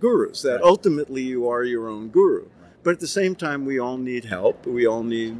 gurus. 0.00 0.42
That 0.42 0.54
Right. 0.54 0.62
ultimately 0.62 1.22
you 1.22 1.48
are 1.48 1.62
your 1.64 1.88
own 1.88 2.08
guru. 2.08 2.46
But 2.82 2.92
at 2.94 3.00
the 3.00 3.08
same 3.08 3.34
time, 3.34 3.64
we 3.66 3.78
all 3.78 3.98
need 3.98 4.24
help. 4.24 4.66
We 4.66 4.86
all 4.86 5.02
need 5.02 5.36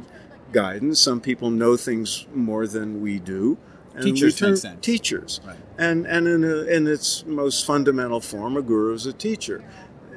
guidance. 0.51 0.99
Some 0.99 1.19
people 1.21 1.49
know 1.49 1.75
things 1.77 2.27
more 2.33 2.67
than 2.67 3.01
we 3.01 3.17
do. 3.19 3.57
And 3.95 4.03
Teachers 4.03 4.37
sense. 4.37 4.65
Teachers, 4.81 5.41
Right. 5.45 5.57
and 5.77 6.05
and 6.05 6.27
in 6.27 6.43
a, 6.43 6.57
in 6.75 6.85
its 6.87 7.25
most 7.25 7.65
fundamental 7.65 8.19
form, 8.21 8.55
a 8.55 8.61
guru 8.61 8.93
is 8.93 9.05
a 9.07 9.13
teacher. 9.13 9.63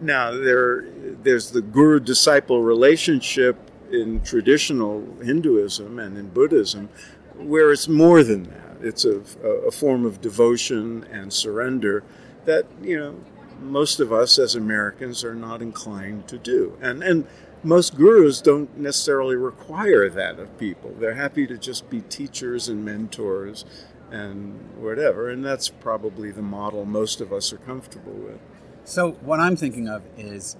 Now 0.03 0.33
there 0.33 0.85
there's 1.23 1.53
the 1.53 1.63
guru 1.63 2.01
disciple 2.01 2.61
relationship 2.61 3.57
in 3.93 4.21
traditional 4.23 5.07
Hinduism 5.23 5.99
and 5.99 6.19
in 6.19 6.29
Buddhism, 6.29 6.89
where 7.37 7.71
it's 7.71 7.89
more 7.89 8.25
than 8.25 8.45
that. 8.45 8.79
It's 8.81 9.05
a, 9.05 9.21
a 9.45 9.71
form 9.71 10.05
of 10.05 10.21
devotion 10.21 11.05
and 11.05 11.33
surrender 11.33 12.03
that 12.47 12.67
you 12.83 12.99
know 12.99 13.21
most 13.61 14.01
of 14.01 14.13
us 14.13 14.41
as 14.41 14.57
Americans 14.57 15.23
are 15.23 15.37
not 15.37 15.63
inclined 15.63 16.27
to 16.29 16.39
do, 16.39 16.77
and 16.81 17.03
and 17.03 17.27
most 17.63 17.97
gurus 17.97 18.41
don't 18.41 18.77
necessarily 18.77 19.37
require 19.37 20.11
that 20.11 20.41
of 20.41 20.59
people. 20.59 20.93
They're 20.99 21.15
happy 21.15 21.47
to 21.47 21.57
just 21.57 21.89
be 21.89 22.01
teachers 22.01 22.69
and 22.69 22.85
mentors 22.85 23.65
and 24.11 24.59
whatever, 24.77 25.31
and 25.31 25.45
that's 25.45 25.69
probably 25.69 26.33
the 26.33 26.43
model 26.43 26.85
most 26.85 27.21
of 27.21 27.33
us 27.33 27.53
are 27.53 27.59
comfortable 27.59 28.15
with. 28.15 28.41
So 28.85 29.13
what 29.13 29.41
I'm 29.41 29.57
thinking 29.57 29.89
of 29.89 30.03
is 30.17 30.57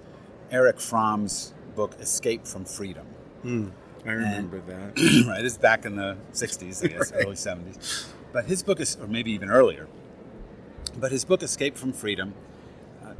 Erich 0.51 0.79
Fromm's 0.79 1.53
book 1.75 1.95
Escape 1.99 2.47
from 2.47 2.65
Freedom. 2.65 3.05
I 4.05 4.11
remember 4.11 4.61
that. 4.61 5.25
right, 5.27 5.43
it's 5.43 5.57
back 5.57 5.85
in 5.85 5.95
the 5.95 6.17
60s, 6.33 6.83
I 6.83 6.87
guess, 6.87 7.11
early 7.15 7.35
70s. 7.35 8.07
But 8.31 8.45
his 8.45 8.63
book 8.63 8.79
is, 8.79 8.97
or 8.99 9.07
maybe 9.07 9.31
even 9.31 9.49
earlier, 9.49 9.87
but 10.97 11.11
his 11.11 11.25
book 11.25 11.41
Escape 11.43 11.77
from 11.77 11.93
Freedom, 11.93 12.33
uh, 13.03 13.13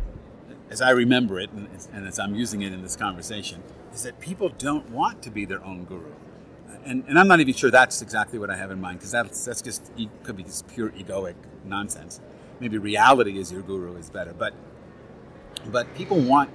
as 0.70 0.82
I 0.82 0.92
remember 0.92 1.40
it, 1.40 1.52
and, 1.52 1.68
and 1.94 2.08
as 2.08 2.20
I'm 2.20 2.36
using 2.36 2.62
it 2.62 2.74
in 2.74 2.82
this 2.82 2.96
conversation, 2.96 3.62
is 3.94 4.04
that 4.04 4.20
people 4.20 4.50
don't 4.50 4.90
want 4.90 5.22
to 5.24 5.32
be 5.32 5.46
their 5.46 5.64
own 5.64 5.86
guru. 5.86 6.14
And, 6.86 7.06
and 7.08 7.18
I'm 7.18 7.28
not 7.28 7.40
even 7.40 7.54
sure 7.54 7.72
that's 7.72 8.02
exactly 8.02 8.40
what 8.40 8.50
I 8.50 8.58
have 8.58 8.72
in 8.72 8.82
mind, 8.82 9.00
because 9.00 9.12
that's, 9.12 9.46
that's 9.46 9.62
just, 9.62 9.92
could 10.24 10.36
be 10.36 10.44
just 10.44 10.68
pure 10.68 10.90
egoic 10.92 11.36
nonsense. 11.64 12.20
Maybe 12.60 12.78
reality 12.78 13.38
is 13.38 13.52
your 13.52 13.62
guru 13.62 13.96
is 13.96 14.10
better. 14.10 14.34
But, 14.34 14.54
but 15.72 15.94
people 15.96 16.20
want 16.20 16.50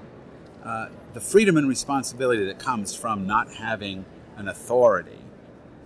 uh, 0.64 0.88
the 1.14 1.20
freedom 1.20 1.56
and 1.56 1.68
responsibility 1.68 2.44
that 2.44 2.58
comes 2.58 2.94
from 2.94 3.26
not 3.26 3.54
having 3.54 4.04
an 4.36 4.48
authority 4.48 5.18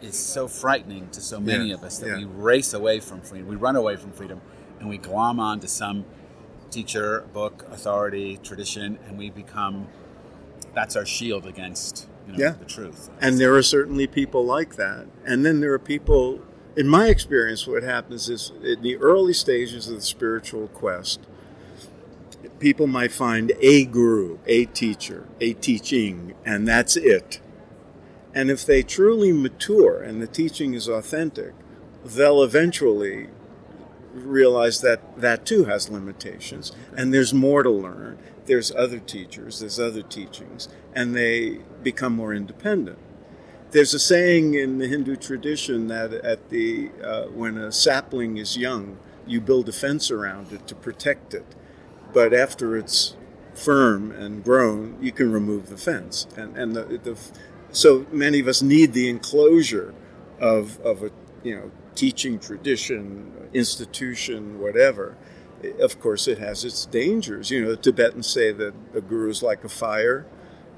is 0.00 0.16
so 0.16 0.48
frightening 0.48 1.08
to 1.10 1.20
so 1.20 1.38
many 1.38 1.68
Yeah, 1.68 1.74
of 1.74 1.84
us 1.84 1.98
that 1.98 2.08
yeah. 2.08 2.16
we 2.18 2.24
race 2.24 2.74
away 2.74 2.98
from 3.00 3.20
freedom. 3.20 3.46
We 3.48 3.56
run 3.56 3.76
away 3.76 3.96
from 3.96 4.12
freedom 4.12 4.40
and 4.80 4.88
we 4.88 4.98
glom 4.98 5.38
on 5.38 5.60
to 5.60 5.68
some 5.68 6.04
teacher, 6.70 7.24
book, 7.32 7.64
authority, 7.70 8.38
tradition, 8.42 8.98
and 9.06 9.16
we 9.18 9.30
become 9.30 9.86
that's 10.74 10.96
our 10.96 11.04
shield 11.06 11.46
against 11.46 12.08
you 12.26 12.32
know, 12.32 12.38
Yeah. 12.38 12.50
the 12.58 12.64
truth. 12.64 13.10
And 13.20 13.38
there 13.38 13.54
are 13.54 13.62
certainly 13.62 14.06
people 14.06 14.44
like 14.44 14.76
that. 14.76 15.06
And 15.24 15.44
then 15.44 15.60
there 15.60 15.72
are 15.74 15.78
people, 15.78 16.40
in 16.76 16.88
my 16.88 17.08
experience, 17.08 17.66
what 17.66 17.82
happens 17.82 18.28
is 18.30 18.52
in 18.62 18.80
the 18.82 18.96
early 18.96 19.34
stages 19.34 19.88
of 19.88 19.96
the 19.96 20.00
spiritual 20.00 20.68
quest, 20.68 21.20
people 22.62 22.86
might 22.86 23.10
find 23.10 23.52
a 23.60 23.84
guru, 23.84 24.38
a 24.46 24.66
teacher, 24.66 25.26
a 25.40 25.52
teaching, 25.54 26.32
and 26.46 26.66
that's 26.66 26.96
it. 26.96 27.40
And 28.36 28.52
if 28.52 28.64
they 28.64 28.84
truly 28.84 29.32
mature 29.32 30.00
and 30.00 30.22
the 30.22 30.28
teaching 30.28 30.72
is 30.72 30.86
authentic, 30.88 31.54
they'll 32.04 32.40
eventually 32.40 33.30
realize 34.14 34.80
that 34.80 35.20
that 35.20 35.44
too 35.44 35.64
has 35.64 35.88
limitations 35.88 36.70
and 36.96 37.12
there's 37.12 37.34
more 37.34 37.64
to 37.64 37.70
learn. 37.70 38.16
There's 38.46 38.70
other 38.70 39.00
teachers, 39.00 39.58
there's 39.58 39.80
other 39.80 40.02
teachings, 40.02 40.68
and 40.94 41.16
they 41.16 41.58
become 41.82 42.14
more 42.14 42.32
independent. 42.32 42.98
There's 43.72 43.92
a 43.92 43.98
saying 43.98 44.54
in 44.54 44.78
the 44.78 44.86
Hindu 44.86 45.16
tradition 45.16 45.88
that 45.88 46.12
at 46.12 46.50
the 46.50 46.90
uh, 47.02 47.24
when 47.24 47.58
a 47.58 47.72
sapling 47.72 48.36
is 48.36 48.56
young, 48.56 48.98
you 49.26 49.40
build 49.40 49.68
a 49.68 49.72
fence 49.72 50.12
around 50.12 50.52
it 50.52 50.68
to 50.68 50.74
protect 50.76 51.34
it, 51.34 51.46
but 52.12 52.34
after 52.34 52.76
it's 52.76 53.16
firm 53.54 54.10
and 54.12 54.42
grown, 54.42 54.96
you 55.00 55.12
can 55.12 55.32
remove 55.32 55.68
the 55.68 55.76
fence. 55.76 56.26
And 56.36 56.56
and 56.56 56.74
the, 56.74 56.84
the 57.02 57.18
so 57.70 58.06
many 58.12 58.40
of 58.40 58.48
us 58.48 58.62
need 58.62 58.92
the 58.92 59.08
enclosure 59.08 59.94
of 60.40 60.80
of 60.80 61.02
a 61.02 61.10
you 61.42 61.56
know 61.56 61.70
teaching 61.94 62.38
tradition, 62.38 63.50
institution, 63.52 64.60
whatever. 64.60 65.16
Of 65.80 66.00
course, 66.00 66.26
it 66.26 66.38
has 66.38 66.64
its 66.64 66.86
dangers. 66.86 67.50
You 67.50 67.64
know, 67.64 67.70
the 67.70 67.76
Tibetans 67.76 68.26
say 68.26 68.50
that 68.52 68.74
a 68.94 69.00
guru 69.00 69.30
is 69.30 69.42
like 69.42 69.62
a 69.64 69.68
fire. 69.68 70.26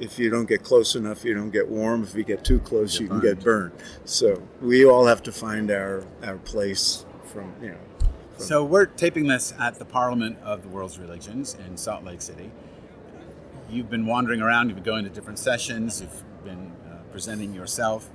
If 0.00 0.18
you 0.18 0.28
don't 0.28 0.46
get 0.46 0.62
close 0.62 0.96
enough, 0.96 1.24
you 1.24 1.34
don't 1.34 1.50
get 1.50 1.68
warm. 1.68 2.02
If 2.02 2.14
you 2.14 2.24
get 2.24 2.44
too 2.44 2.58
close, 2.58 2.98
you 2.98 3.08
can 3.08 3.20
get 3.20 3.40
burned. 3.40 3.72
So 4.04 4.42
we 4.60 4.84
all 4.84 5.06
have 5.06 5.22
to 5.22 5.32
find 5.32 5.70
our 5.70 6.04
our 6.22 6.36
place 6.38 7.06
from 7.32 7.54
you 7.62 7.70
know. 7.70 7.83
So 8.38 8.64
we're 8.64 8.86
taping 8.86 9.28
this 9.28 9.54
at 9.60 9.78
the 9.78 9.84
Parliament 9.84 10.38
of 10.42 10.62
the 10.62 10.68
World's 10.68 10.98
Religions 10.98 11.56
in 11.66 11.76
Salt 11.76 12.04
Lake 12.04 12.20
City. 12.20 12.50
You've 13.70 13.88
been 13.88 14.06
wandering 14.06 14.40
around. 14.40 14.68
You've 14.68 14.76
been 14.76 14.84
going 14.84 15.04
to 15.04 15.10
different 15.10 15.38
sessions. 15.38 16.00
You've 16.00 16.44
been 16.44 16.72
uh, 16.86 16.96
presenting 17.12 17.54
yourself. 17.54 18.10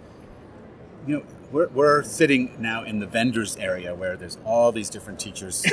You 1.07 1.17
know, 1.17 1.23
we're, 1.51 1.69
we're 1.69 2.03
sitting 2.03 2.55
now 2.59 2.83
in 2.83 2.99
the 2.99 3.07
vendors 3.07 3.55
area 3.57 3.95
where 3.95 4.17
there's 4.17 4.38
all 4.45 4.71
these 4.71 4.89
different 4.89 5.19
teachers 5.19 5.65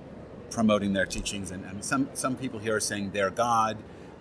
promoting 0.50 0.92
their 0.92 1.06
teachings, 1.06 1.50
and, 1.50 1.82
some 1.82 2.10
some 2.12 2.36
people 2.36 2.58
here 2.58 2.76
are 2.76 2.80
saying 2.80 3.12
they're 3.12 3.30
God. 3.30 3.78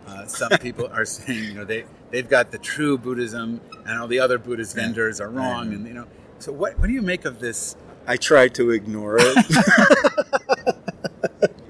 Uh, 0.08 0.26
some 0.26 0.52
people 0.60 0.88
are 0.88 1.06
saying, 1.06 1.44
you 1.44 1.54
know, 1.54 1.66
they 1.66 1.86
they've 2.12 2.30
got 2.30 2.52
the 2.52 2.58
true 2.60 2.98
Buddhism, 2.98 3.60
and 3.86 4.00
all 4.00 4.08
the 4.08 4.20
other 4.20 4.38
Buddhist 4.38 4.76
vendors 4.76 5.20
are 5.20 5.30
wrong, 5.30 5.74
and 5.74 5.88
you 5.88 5.94
know. 5.94 6.08
So 6.40 6.52
what 6.52 6.78
what 6.80 6.88
do 6.88 6.94
you 6.94 7.02
make 7.02 7.26
of 7.26 7.40
this? 7.40 7.76
I 8.12 8.18
try 8.18 8.50
to 8.50 8.72
ignore 8.72 9.16
it. 9.22 9.38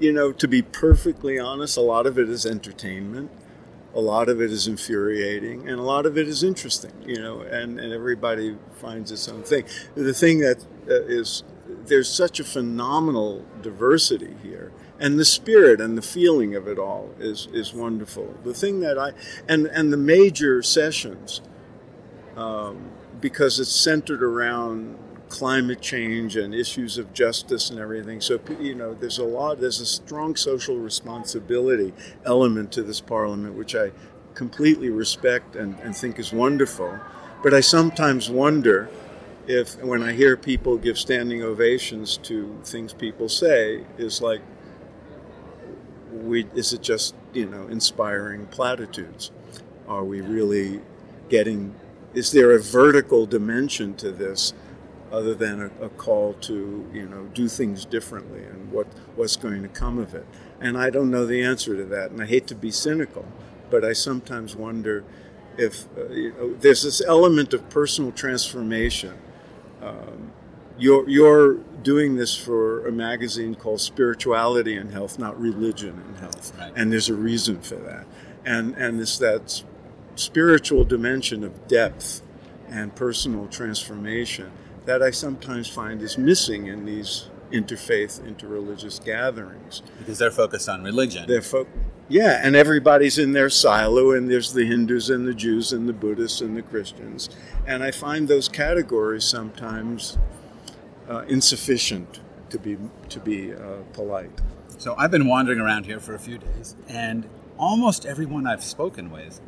you 0.00 0.12
know, 0.12 0.32
to 0.32 0.48
be 0.48 0.60
perfectly 0.60 1.38
honest, 1.38 1.76
a 1.76 1.80
lot 1.80 2.04
of 2.04 2.18
it 2.18 2.28
is 2.28 2.44
entertainment. 2.44 3.30
A 3.94 4.00
lot 4.00 4.28
of 4.28 4.42
it 4.42 4.50
is 4.50 4.66
infuriating 4.66 5.68
and 5.68 5.78
a 5.78 5.82
lot 5.82 6.04
of 6.04 6.16
it 6.18 6.26
is 6.26 6.42
interesting 6.42 6.94
you 7.06 7.20
know 7.20 7.42
and, 7.42 7.78
and 7.78 7.92
everybody 7.92 8.56
finds 8.80 9.12
its 9.12 9.28
own 9.28 9.44
thing. 9.44 9.64
The 9.94 10.14
thing 10.14 10.40
that 10.40 10.64
uh, 10.88 11.02
is 11.02 11.44
there's 11.68 12.10
such 12.10 12.40
a 12.40 12.44
phenomenal 12.44 13.44
diversity 13.60 14.34
here 14.42 14.72
and 14.98 15.20
the 15.20 15.26
spirit 15.26 15.78
and 15.78 15.96
the 15.96 16.02
feeling 16.02 16.56
of 16.56 16.66
it 16.66 16.78
all 16.78 17.10
is 17.20 17.48
is 17.52 17.74
wonderful. 17.74 18.34
The 18.42 18.54
thing 18.54 18.80
that 18.80 18.98
i 18.98 19.12
and 19.46 19.66
and 19.66 19.92
the 19.92 19.98
major 19.98 20.62
sessions 20.62 21.42
um, 22.34 22.90
because 23.20 23.60
it's 23.60 23.76
centered 23.76 24.22
around 24.22 24.96
climate 25.32 25.80
change 25.80 26.36
and 26.36 26.54
issues 26.54 26.98
of 26.98 27.14
justice 27.14 27.70
and 27.70 27.80
everything. 27.80 28.20
So, 28.20 28.38
you 28.60 28.74
know, 28.74 28.92
there's 28.92 29.16
a 29.16 29.24
lot, 29.24 29.60
there's 29.60 29.80
a 29.80 29.86
strong 29.86 30.36
social 30.36 30.76
responsibility 30.76 31.94
element 32.26 32.70
to 32.72 32.82
this 32.82 33.00
parliament, 33.00 33.54
which 33.54 33.74
I 33.74 33.92
completely 34.34 34.90
respect 34.90 35.56
and, 35.56 35.78
and 35.80 35.96
think 35.96 36.18
is 36.18 36.34
wonderful. 36.34 37.00
But 37.42 37.54
I 37.54 37.60
sometimes 37.60 38.28
wonder 38.28 38.90
if, 39.46 39.82
when 39.82 40.02
I 40.02 40.12
hear 40.12 40.36
people 40.36 40.76
give 40.76 40.98
standing 40.98 41.42
ovations 41.42 42.18
to 42.18 42.60
things 42.62 42.92
people 42.92 43.30
say, 43.30 43.86
is 43.96 44.20
like, 44.20 44.42
we, 46.12 46.44
is 46.54 46.74
it 46.74 46.82
just, 46.82 47.14
you 47.32 47.46
know, 47.46 47.68
inspiring 47.68 48.48
platitudes? 48.48 49.30
Are 49.88 50.04
we 50.04 50.20
really 50.20 50.82
getting, 51.30 51.74
is 52.12 52.32
there 52.32 52.52
a 52.52 52.60
vertical 52.60 53.24
dimension 53.24 53.94
to 53.94 54.10
this 54.10 54.52
other 55.12 55.34
than 55.34 55.60
a, 55.60 55.84
a, 55.84 55.88
call 55.90 56.32
to 56.32 56.88
you 56.92 57.06
know 57.06 57.24
do 57.34 57.46
things 57.46 57.84
differently 57.84 58.42
and 58.44 58.72
what 58.72 58.86
what's 59.14 59.36
going 59.36 59.62
to 59.62 59.68
come 59.68 59.98
of 59.98 60.14
it. 60.14 60.26
And 60.60 60.78
I 60.78 60.90
don't 60.90 61.10
know 61.10 61.26
the 61.26 61.42
answer 61.42 61.76
to 61.76 61.84
that. 61.84 62.10
And 62.10 62.22
I 62.22 62.26
hate 62.26 62.46
to 62.48 62.54
be 62.54 62.70
cynical, 62.70 63.26
but 63.70 63.84
I 63.84 63.92
sometimes 63.92 64.56
wonder 64.56 65.04
if 65.58 65.86
uh, 65.96 66.08
you 66.08 66.32
know, 66.32 66.54
there's 66.54 66.82
this 66.82 67.02
element 67.02 67.52
of 67.52 67.68
personal 67.68 68.10
transformation. 68.10 69.18
Um, 69.82 70.32
you're 70.78 71.08
you're 71.08 71.54
doing 71.82 72.16
this 72.16 72.34
for 72.34 72.86
a 72.86 72.92
magazine 72.92 73.54
called 73.54 73.80
Spirituality 73.80 74.76
and 74.76 74.90
Health, 74.90 75.18
not 75.18 75.38
Religion 75.38 76.02
and 76.06 76.16
Health, 76.16 76.56
right. 76.58 76.72
and 76.74 76.90
there's 76.90 77.10
a 77.10 77.14
reason 77.14 77.60
for 77.60 77.76
that. 77.76 78.06
And 78.46 78.74
and 78.76 78.98
it's 79.00 79.18
that 79.18 79.62
spiritual 80.14 80.84
dimension 80.84 81.44
of 81.44 81.68
depth 81.68 82.22
and 82.68 82.94
personal 82.94 83.46
transformation 83.48 84.50
that 84.84 85.02
I 85.02 85.10
sometimes 85.10 85.68
find 85.68 86.02
is 86.02 86.18
missing 86.18 86.66
in 86.66 86.84
these 86.84 87.28
interfaith, 87.52 88.20
interreligious 88.22 89.02
gatherings. 89.04 89.82
Because 89.98 90.18
they're 90.18 90.30
focused 90.30 90.68
on 90.68 90.82
religion. 90.82 91.26
They're 91.28 91.42
fo- 91.42 91.66
yeah, 92.08 92.40
and 92.42 92.56
everybody's 92.56 93.18
in 93.18 93.32
their 93.32 93.48
silo, 93.48 94.10
and 94.10 94.30
there's 94.30 94.52
the 94.52 94.64
Hindus 94.64 95.08
and 95.08 95.26
the 95.26 95.34
Jews 95.34 95.72
and 95.72 95.88
the 95.88 95.92
Buddhists 95.92 96.40
and 96.40 96.56
the 96.56 96.62
Christians. 96.62 97.30
And 97.66 97.82
I 97.82 97.90
find 97.90 98.28
those 98.28 98.48
categories 98.48 99.24
sometimes 99.24 100.18
uh, 101.08 101.24
insufficient 101.28 102.20
to 102.50 102.58
be, 102.58 102.76
to 103.08 103.20
be 103.20 103.54
uh, 103.54 103.82
polite. 103.92 104.40
So 104.78 104.94
I've 104.98 105.10
been 105.10 105.26
wandering 105.26 105.60
around 105.60 105.86
here 105.86 106.00
for 106.00 106.14
a 106.14 106.18
few 106.18 106.38
days, 106.38 106.74
and 106.88 107.28
almost 107.56 108.04
everyone 108.04 108.46
I've 108.46 108.64
spoken 108.64 109.10
with 109.10 109.40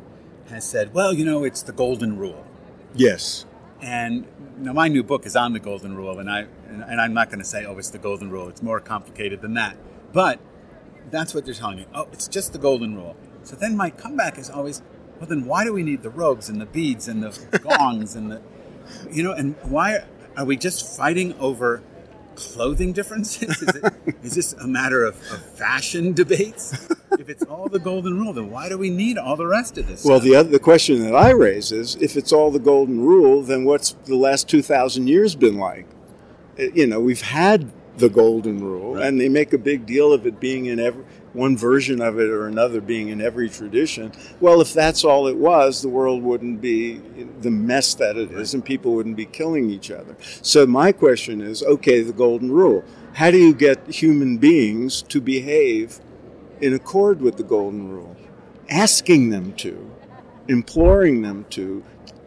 has 0.49 0.63
said, 0.63 0.93
well, 0.93 1.13
you 1.13 1.25
know, 1.25 1.43
it's 1.43 1.61
the 1.61 1.73
golden 1.73 2.17
rule. 2.17 2.45
Yes. 2.93 3.45
And 3.85 4.25
now 4.57 4.73
my 4.73 4.87
new 4.87 5.03
book 5.03 5.27
is 5.27 5.35
on 5.35 5.53
the 5.53 5.59
golden 5.59 5.95
rule, 5.95 6.17
and 6.17 6.27
I 6.27 6.47
and, 6.67 6.83
and 6.83 6.99
I'm 6.99 7.13
not 7.13 7.29
going 7.29 7.37
to 7.37 7.45
say, 7.45 7.65
oh, 7.65 7.77
it's 7.77 7.91
the 7.91 7.99
golden 7.99 8.31
rule. 8.31 8.49
It's 8.49 8.63
more 8.63 8.79
complicated 8.79 9.41
than 9.41 9.53
that. 9.53 9.77
But 10.11 10.39
that's 11.11 11.35
what 11.35 11.45
they're 11.45 11.53
telling 11.53 11.77
me. 11.77 11.85
Oh, 11.93 12.07
it's 12.11 12.27
just 12.27 12.51
the 12.51 12.57
golden 12.57 12.95
rule. 12.95 13.15
So 13.43 13.55
then 13.55 13.77
my 13.77 13.91
comeback 13.91 14.39
is 14.39 14.49
always, 14.49 14.81
well, 15.19 15.29
then 15.29 15.45
why 15.45 15.65
do 15.65 15.71
we 15.71 15.83
need 15.83 16.01
the 16.01 16.09
robes 16.09 16.49
and 16.49 16.59
the 16.59 16.65
beads 16.65 17.07
and 17.07 17.21
the 17.21 17.59
gongs 17.77 18.15
and 18.15 18.31
the, 18.31 18.41
you 19.11 19.21
know, 19.21 19.33
and 19.33 19.55
why 19.61 20.03
are 20.35 20.45
we 20.45 20.57
just 20.57 20.97
fighting 20.97 21.37
over 21.37 21.83
clothing 22.35 22.93
differences? 22.93 23.61
Is, 23.61 23.75
it, 23.75 23.93
is 24.23 24.35
this 24.35 24.53
a 24.53 24.67
matter 24.67 25.03
of, 25.03 25.15
of 25.31 25.41
fashion 25.57 26.13
debates? 26.13 26.89
if 27.19 27.29
it's 27.29 27.43
all 27.43 27.67
the 27.67 27.79
golden 27.79 28.17
rule, 28.17 28.33
then 28.33 28.49
why 28.49 28.69
do 28.69 28.77
we 28.77 28.89
need 28.89 29.17
all 29.17 29.35
the 29.35 29.47
rest 29.47 29.77
of 29.77 29.87
this? 29.87 30.03
Well, 30.03 30.19
stuff? 30.19 30.29
the 30.29 30.35
other, 30.35 30.49
the 30.49 30.59
question 30.59 31.01
that 31.03 31.15
I 31.15 31.31
raise 31.31 31.71
is, 31.71 31.95
if 31.95 32.15
it's 32.15 32.31
all 32.31 32.51
the 32.51 32.59
golden 32.59 32.99
rule, 32.99 33.41
then 33.41 33.65
what's 33.65 33.93
the 34.05 34.15
last 34.15 34.47
two 34.49 34.61
thousand 34.61 35.07
years 35.07 35.35
been 35.35 35.57
like? 35.57 35.87
Uh, 36.59 36.63
you 36.73 36.87
know, 36.87 36.99
we've 36.99 37.21
had 37.21 37.71
the 37.97 38.09
golden 38.09 38.63
rule, 38.63 38.95
right. 38.95 39.05
and 39.05 39.19
they 39.19 39.29
make 39.29 39.53
a 39.53 39.57
big 39.57 39.85
deal 39.85 40.11
of 40.13 40.25
it 40.25 40.39
being 40.39 40.65
in 40.65 40.79
every 40.79 41.03
one 41.35 41.57
version 41.57 42.01
of 42.01 42.19
it 42.19 42.29
or 42.29 42.47
another 42.47 42.81
being 42.81 43.09
in 43.09 43.21
every 43.21 43.49
tradition. 43.49 44.11
Well, 44.39 44.61
if 44.61 44.73
that's 44.73 45.03
all 45.03 45.27
it 45.27 45.37
was, 45.37 45.81
the 45.81 45.89
world 45.89 46.23
wouldn't 46.23 46.61
be 46.61 47.01
the 47.41 47.51
mess 47.51 47.93
that 47.95 48.17
it 48.17 48.31
is, 48.31 48.53
and 48.53 48.63
people 48.63 48.93
wouldn't 48.93 49.17
be 49.17 49.25
killing 49.25 49.69
each 49.69 49.91
other. 49.91 50.15
So 50.41 50.65
my 50.65 50.91
question 50.91 51.41
is, 51.41 51.61
okay, 51.61 52.01
the 52.01 52.13
golden 52.13 52.51
rule. 52.51 52.83
How 53.13 53.31
do 53.31 53.37
you 53.37 53.53
get 53.53 53.87
human 53.87 54.37
beings 54.37 55.01
to 55.03 55.21
behave 55.21 55.99
in 56.61 56.73
accord 56.73 57.21
with 57.21 57.37
the 57.37 57.43
golden 57.43 57.89
rule. 57.89 58.15
Asking 58.69 59.29
them 59.29 59.53
to, 59.53 59.91
imploring 60.47 61.21
them 61.21 61.45
to, 61.51 61.83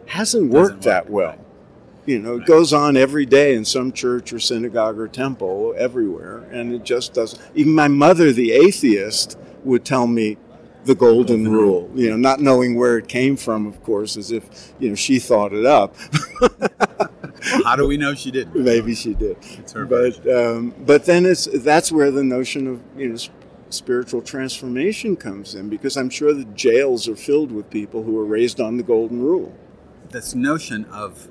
hasn't 0.07 0.51
worked 0.51 0.75
work, 0.75 0.81
that 0.83 1.09
well. 1.09 1.29
Right. 1.29 1.39
You 2.09 2.17
know, 2.17 2.37
it 2.37 2.47
goes 2.47 2.73
on 2.73 2.97
every 2.97 3.27
day 3.27 3.53
in 3.53 3.63
some 3.63 3.91
church 3.91 4.33
or 4.33 4.39
synagogue 4.39 4.97
or 4.97 5.07
temple 5.07 5.75
everywhere, 5.77 6.39
and 6.51 6.73
it 6.73 6.83
just 6.83 7.13
doesn't. 7.13 7.39
Even 7.53 7.75
my 7.75 7.87
mother, 7.87 8.31
the 8.31 8.51
atheist, 8.51 9.37
would 9.63 9.85
tell 9.85 10.07
me 10.07 10.37
the 10.85 10.95
golden 10.95 11.47
rule. 11.47 11.87
You 11.93 12.09
know, 12.09 12.17
not 12.17 12.39
knowing 12.39 12.75
where 12.75 12.97
it 12.97 13.07
came 13.07 13.37
from, 13.37 13.67
of 13.67 13.83
course, 13.83 14.17
as 14.17 14.31
if 14.31 14.73
you 14.79 14.89
know 14.89 14.95
she 14.95 15.19
thought 15.19 15.53
it 15.53 15.67
up. 15.67 15.95
How 17.63 17.75
do 17.75 17.87
we 17.87 17.95
know 17.95 18.15
she 18.15 18.31
didn't? 18.31 18.55
Maybe 18.63 18.95
she 18.95 19.13
did. 19.13 19.37
It's 19.59 19.73
her 19.73 19.85
but 19.85 20.27
um, 20.27 20.73
but 20.79 21.05
then 21.05 21.27
it's 21.27 21.45
that's 21.59 21.91
where 21.91 22.09
the 22.09 22.23
notion 22.23 22.65
of 22.65 22.81
you 22.97 23.09
know 23.09 23.17
spiritual 23.69 24.23
transformation 24.23 25.15
comes 25.15 25.53
in 25.53 25.69
because 25.69 25.95
I'm 25.95 26.09
sure 26.09 26.33
the 26.33 26.45
jails 26.45 27.07
are 27.07 27.15
filled 27.15 27.51
with 27.51 27.69
people 27.69 28.01
who 28.01 28.17
are 28.17 28.25
raised 28.25 28.59
on 28.59 28.77
the 28.77 28.83
golden 28.83 29.21
rule. 29.21 29.55
This 30.09 30.33
notion 30.33 30.85
of 30.85 31.29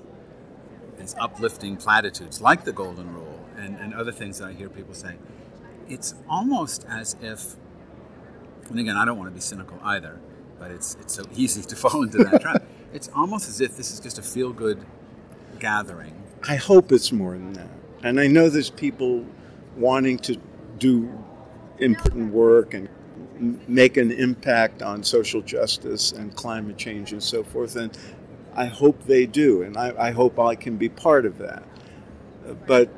these 1.08 1.18
uplifting 1.20 1.76
platitudes 1.76 2.40
like 2.40 2.64
the 2.64 2.72
golden 2.72 3.12
rule 3.14 3.40
and, 3.56 3.76
and 3.76 3.94
other 3.94 4.12
things 4.12 4.38
that 4.38 4.48
I 4.48 4.52
hear 4.52 4.68
people 4.68 4.94
say, 4.94 5.14
it's 5.88 6.14
almost 6.28 6.84
as 6.88 7.16
if, 7.22 7.56
and 8.68 8.78
again, 8.78 8.96
I 8.96 9.04
don't 9.06 9.16
want 9.16 9.30
to 9.30 9.34
be 9.34 9.40
cynical 9.40 9.78
either, 9.82 10.18
but 10.58 10.70
it's, 10.70 10.96
it's 11.00 11.14
so 11.14 11.24
easy 11.34 11.62
to 11.68 11.76
fall 11.76 12.02
into 12.02 12.18
that 12.24 12.40
trap. 12.40 12.62
It's 12.90 13.10
almost 13.14 13.50
as 13.50 13.60
if 13.60 13.76
this 13.76 13.90
is 13.90 14.00
just 14.00 14.18
a 14.18 14.22
feel 14.22 14.50
good 14.50 14.82
gathering. 15.58 16.22
I 16.48 16.56
hope 16.56 16.90
it's 16.90 17.12
more 17.12 17.32
than 17.32 17.52
that. 17.52 17.68
And 18.02 18.18
I 18.18 18.28
know 18.28 18.48
there's 18.48 18.70
people 18.70 19.26
wanting 19.76 20.18
to 20.20 20.40
do 20.78 21.12
important 21.80 22.32
work 22.32 22.72
and 22.72 22.88
make 23.68 23.98
an 23.98 24.10
impact 24.10 24.80
on 24.80 25.02
social 25.02 25.42
justice 25.42 26.12
and 26.12 26.34
climate 26.34 26.78
change 26.78 27.12
and 27.12 27.22
so 27.22 27.44
forth. 27.44 27.76
And 27.76 27.96
I 28.58 28.66
hope 28.66 29.04
they 29.04 29.26
do, 29.26 29.62
and 29.62 29.76
I, 29.76 30.08
I 30.08 30.10
hope 30.10 30.38
I 30.38 30.54
can 30.54 30.76
be 30.76 30.88
part 30.88 31.26
of 31.26 31.38
that. 31.38 31.62
But 32.66 32.90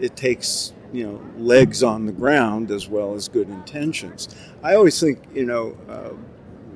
it 0.00 0.16
takes 0.16 0.72
you 0.92 1.06
know 1.06 1.20
legs 1.36 1.82
on 1.82 2.06
the 2.06 2.12
ground 2.12 2.70
as 2.70 2.88
well 2.88 3.14
as 3.14 3.28
good 3.28 3.48
intentions. 3.48 4.28
I 4.62 4.74
always 4.74 4.98
think 5.00 5.22
you 5.34 5.46
know. 5.46 5.76
Uh, 5.88 6.10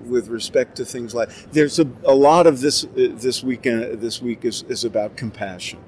with 0.06 0.26
respect 0.26 0.74
to 0.76 0.84
things 0.84 1.14
like 1.14 1.30
there's 1.52 1.78
a, 1.78 1.88
a 2.04 2.12
lot 2.12 2.44
of 2.48 2.60
this 2.60 2.82
uh, 2.82 2.88
this 2.96 3.44
weekend 3.44 4.00
this 4.00 4.20
week 4.20 4.44
is, 4.44 4.64
is 4.64 4.84
about 4.84 5.16
compassion 5.16 5.78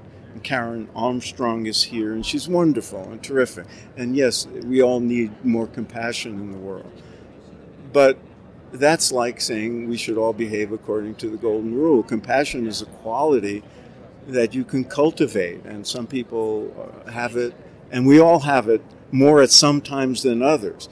Karen 0.45 0.89
Armstrong 0.95 1.67
is 1.67 1.83
here, 1.83 2.13
and 2.13 2.25
she's 2.25 2.49
wonderful 2.49 3.03
and 3.11 3.23
terrific. 3.23 3.67
And 3.97 4.15
yes, 4.15 4.47
we 4.47 4.83
all 4.83 5.01
need 5.01 5.45
more 5.45 5.67
compassion 5.67 6.39
in 6.39 6.53
the 6.53 6.59
world. 6.59 6.91
But 7.93 8.19
that's 8.75 9.13
like 9.13 9.41
saying 9.41 9.89
we 9.89 9.97
should 9.97 10.19
all 10.19 10.33
behave 10.33 10.73
according 10.73 11.15
to 11.17 11.29
the 11.29 11.37
golden 11.37 11.75
rule. 11.75 12.03
Compassion 12.03 12.67
is 12.67 12.83
a 12.83 12.87
quality 12.87 13.63
that 14.27 14.55
you 14.55 14.65
can 14.65 14.85
cultivate, 14.85 15.65
and 15.65 15.87
some 15.87 16.07
people 16.07 16.75
uh, 17.07 17.11
have 17.11 17.37
it, 17.37 17.55
and 17.91 18.07
we 18.07 18.19
all 18.19 18.41
have 18.41 18.69
it 18.69 18.83
more 19.13 19.43
at 19.43 19.51
some 19.51 19.81
times 19.81 20.23
than 20.23 20.43
others. 20.43 20.89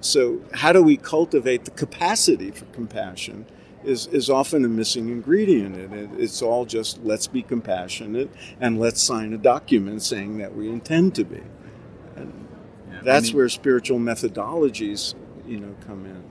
So, 0.00 0.40
how 0.54 0.72
do 0.72 0.82
we 0.82 0.96
cultivate 0.96 1.66
the 1.66 1.70
capacity 1.72 2.50
for 2.50 2.64
compassion? 2.66 3.46
is, 3.84 4.06
is 4.08 4.28
often 4.28 4.64
a 4.64 4.68
missing 4.68 5.08
ingredient 5.08 5.76
in 5.76 5.92
it. 5.92 6.10
It's 6.18 6.42
all 6.42 6.64
just 6.64 7.02
let's 7.02 7.26
be 7.26 7.42
compassionate 7.42 8.30
and 8.60 8.78
let's 8.78 9.00
sign 9.00 9.32
a 9.32 9.38
document 9.38 10.02
saying 10.02 10.38
that 10.38 10.54
we 10.54 10.68
intend 10.68 11.14
to 11.16 11.24
be. 11.24 11.40
And 12.16 12.46
yeah, 12.90 13.00
that's 13.02 13.26
I 13.26 13.28
mean, 13.28 13.36
where 13.36 13.48
spiritual 13.48 13.98
methodologies, 13.98 15.14
you 15.46 15.60
know, 15.60 15.74
come 15.86 16.04
in. 16.04 16.22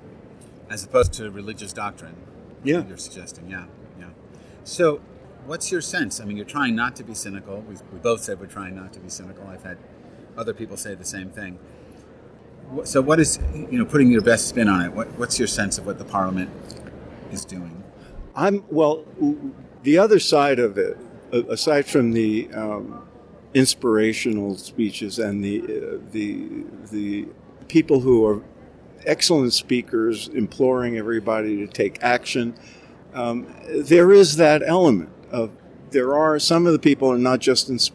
As 0.69 0.84
opposed 0.84 1.13
to 1.13 1.29
religious 1.32 1.73
doctrine. 1.73 2.15
Yeah. 2.63 2.86
You're 2.88 2.97
suggesting, 2.97 3.49
yeah, 3.49 3.65
yeah. 3.99 4.10
So, 4.63 5.01
what's 5.45 5.71
your 5.71 5.82
sense? 5.82 6.19
I 6.19 6.25
mean, 6.25 6.38
you're 6.38 6.45
trying 6.45 6.75
not 6.75 6.95
to 6.97 7.03
be 7.03 7.13
cynical. 7.13 7.62
We, 7.62 7.75
we 7.93 7.99
both 7.99 8.21
said 8.21 8.39
we're 8.39 8.47
trying 8.47 8.75
not 8.75 8.93
to 8.93 8.99
be 8.99 9.10
cynical. 9.10 9.47
I've 9.47 9.63
had 9.63 9.77
other 10.38 10.53
people 10.53 10.77
say 10.77 10.95
the 10.95 11.05
same 11.05 11.29
thing. 11.29 11.58
So, 12.84 13.01
what 13.01 13.19
is, 13.19 13.39
you 13.53 13.79
know, 13.79 13.86
putting 13.86 14.12
your 14.12 14.21
best 14.21 14.47
spin 14.47 14.67
on 14.67 14.82
it, 14.82 14.93
what, 14.93 15.08
what's 15.17 15.39
your 15.39 15.47
sense 15.47 15.77
of 15.77 15.86
what 15.86 15.97
the 15.97 16.05
Parliament 16.05 16.49
is 17.32 17.45
doing? 17.45 17.84
I'm, 18.36 18.63
well, 18.69 19.05
the 19.84 19.97
other 19.97 20.19
side 20.19 20.60
of 20.60 20.77
it, 20.77 20.97
aside 21.32 21.88
from 21.88 22.12
the 22.12 22.49
um, 22.53 23.08
inspirational 23.53 24.55
speeches 24.58 25.19
and 25.19 25.43
the, 25.43 25.62
uh, 25.62 25.97
the, 26.12 26.63
the 26.91 27.27
people 27.67 28.01
who 28.01 28.25
are 28.25 28.43
excellent 29.05 29.53
speakers 29.53 30.27
imploring 30.27 30.97
everybody 30.97 31.57
to 31.57 31.67
take 31.67 32.01
action. 32.01 32.55
Um, 33.13 33.53
there 33.67 34.12
is 34.12 34.35
that 34.38 34.62
element 34.65 35.09
of 35.31 35.51
there 35.91 36.15
are 36.15 36.38
some 36.38 36.67
of 36.67 36.73
the 36.73 36.79
people 36.79 37.12
are 37.12 37.17
not 37.17 37.39
just 37.39 37.69
ins- 37.69 37.91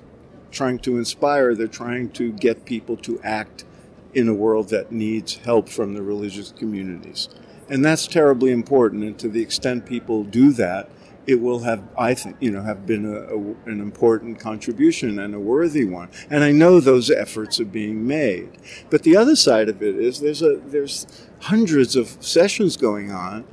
trying 0.50 0.78
to 0.80 0.96
inspire; 0.96 1.54
they're 1.54 1.66
trying 1.66 2.10
to 2.10 2.32
get 2.32 2.64
people 2.64 2.96
to 2.98 3.20
act 3.22 3.64
in 4.12 4.28
a 4.28 4.34
world 4.34 4.68
that 4.70 4.92
needs 4.92 5.36
help 5.36 5.68
from 5.68 5.94
the 5.94 6.02
religious 6.02 6.52
communities, 6.52 7.28
and 7.68 7.84
that's 7.84 8.06
terribly 8.06 8.50
important. 8.50 9.04
And 9.04 9.18
to 9.18 9.28
the 9.28 9.42
extent 9.42 9.86
people 9.86 10.24
do 10.24 10.52
that, 10.52 10.88
it 11.26 11.40
will 11.40 11.60
have, 11.60 11.82
I 11.96 12.14
think, 12.14 12.36
you 12.40 12.50
know, 12.50 12.62
have 12.62 12.86
been 12.86 13.06
a, 13.06 13.18
a, 13.18 13.38
an 13.70 13.80
important 13.80 14.38
contribution 14.38 15.18
and 15.18 15.34
a 15.34 15.40
worthy 15.40 15.84
one. 15.84 16.10
And 16.30 16.44
I 16.44 16.52
know 16.52 16.80
those 16.80 17.10
efforts 17.10 17.58
are 17.60 17.64
being 17.64 18.06
made. 18.06 18.50
But 18.90 19.02
the 19.02 19.16
other 19.16 19.36
side 19.36 19.68
of 19.68 19.82
it 19.82 19.96
is 19.96 20.20
there's 20.20 20.42
a 20.42 20.56
there's 20.56 21.06
hundreds 21.40 21.96
of 21.96 22.16
sessions 22.20 22.76
going 22.76 23.10
on, 23.10 23.44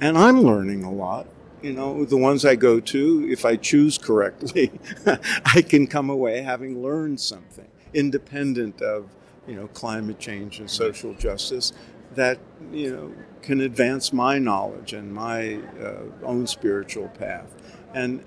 and 0.00 0.16
I'm 0.16 0.40
learning 0.40 0.84
a 0.84 0.92
lot. 0.92 1.26
You 1.62 1.74
know, 1.74 2.06
the 2.06 2.16
ones 2.16 2.46
I 2.46 2.54
go 2.54 2.80
to, 2.80 3.28
if 3.30 3.44
I 3.44 3.56
choose 3.56 3.98
correctly, 3.98 4.72
I 5.44 5.60
can 5.60 5.86
come 5.86 6.08
away 6.08 6.40
having 6.40 6.82
learned 6.82 7.20
something 7.20 7.66
independent 7.92 8.80
of 8.80 9.10
you 9.46 9.56
know 9.56 9.66
climate 9.68 10.18
change 10.18 10.60
and 10.60 10.70
social 10.70 11.14
justice 11.14 11.72
that 12.14 12.38
you 12.72 12.90
know 12.90 13.12
can 13.42 13.60
advance 13.60 14.12
my 14.12 14.38
knowledge 14.38 14.92
and 14.92 15.12
my 15.12 15.60
uh, 15.80 16.02
own 16.24 16.46
spiritual 16.46 17.08
path. 17.08 17.54
And 17.94 18.24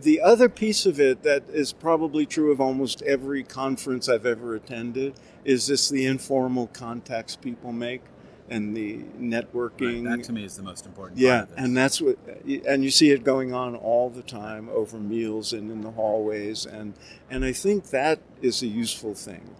the 0.00 0.20
other 0.20 0.48
piece 0.48 0.86
of 0.86 1.00
it 1.00 1.22
that 1.22 1.44
is 1.48 1.72
probably 1.72 2.26
true 2.26 2.52
of 2.52 2.60
almost 2.60 3.02
every 3.02 3.42
conference 3.42 4.08
I've 4.08 4.26
ever 4.26 4.54
attended 4.54 5.14
is 5.44 5.66
this 5.66 5.88
the 5.88 6.06
informal 6.06 6.68
contacts 6.68 7.36
people 7.36 7.72
make 7.72 8.02
and 8.48 8.76
the 8.76 8.98
networking. 9.18 10.06
Right, 10.06 10.18
that 10.18 10.24
to 10.24 10.32
me 10.32 10.44
is 10.44 10.56
the 10.56 10.62
most 10.62 10.86
important. 10.86 11.18
Yeah, 11.18 11.46
and 11.56 11.76
that's 11.76 12.00
what, 12.00 12.18
and 12.66 12.84
you 12.84 12.90
see 12.90 13.10
it 13.10 13.24
going 13.24 13.54
on 13.54 13.74
all 13.74 14.10
the 14.10 14.22
time 14.22 14.68
over 14.68 14.98
meals 14.98 15.52
and 15.52 15.70
in 15.70 15.80
the 15.80 15.92
hallways, 15.92 16.66
and 16.66 16.94
and 17.30 17.44
I 17.44 17.52
think 17.52 17.90
that 17.90 18.20
is 18.42 18.62
a 18.62 18.66
useful 18.66 19.14
thing. 19.14 19.54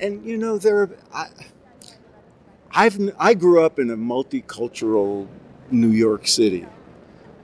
And 0.00 0.24
you 0.24 0.38
know, 0.38 0.58
there, 0.58 0.78
are, 0.78 0.90
I, 1.12 1.28
I've, 2.78 2.96
I 3.18 3.34
grew 3.34 3.64
up 3.64 3.80
in 3.80 3.90
a 3.90 3.96
multicultural 3.96 5.26
New 5.68 5.90
York 5.90 6.28
City. 6.28 6.64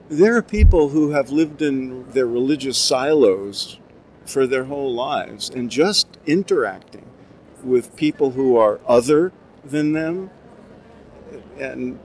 There 0.07 0.37
are 0.37 0.41
people 0.41 0.87
who 0.87 1.09
have 1.09 1.29
lived 1.29 1.61
in 1.61 2.09
their 2.11 2.25
religious 2.25 2.77
silos 2.77 3.77
for 4.25 4.47
their 4.47 4.63
whole 4.63 4.93
lives 4.93 5.49
and 5.49 5.69
just 5.69 6.07
interacting 6.25 7.05
with 7.61 7.97
people 7.97 8.31
who 8.31 8.55
are 8.55 8.79
other 8.87 9.33
than 9.65 9.91
them 9.91 10.29
and, 11.59 11.99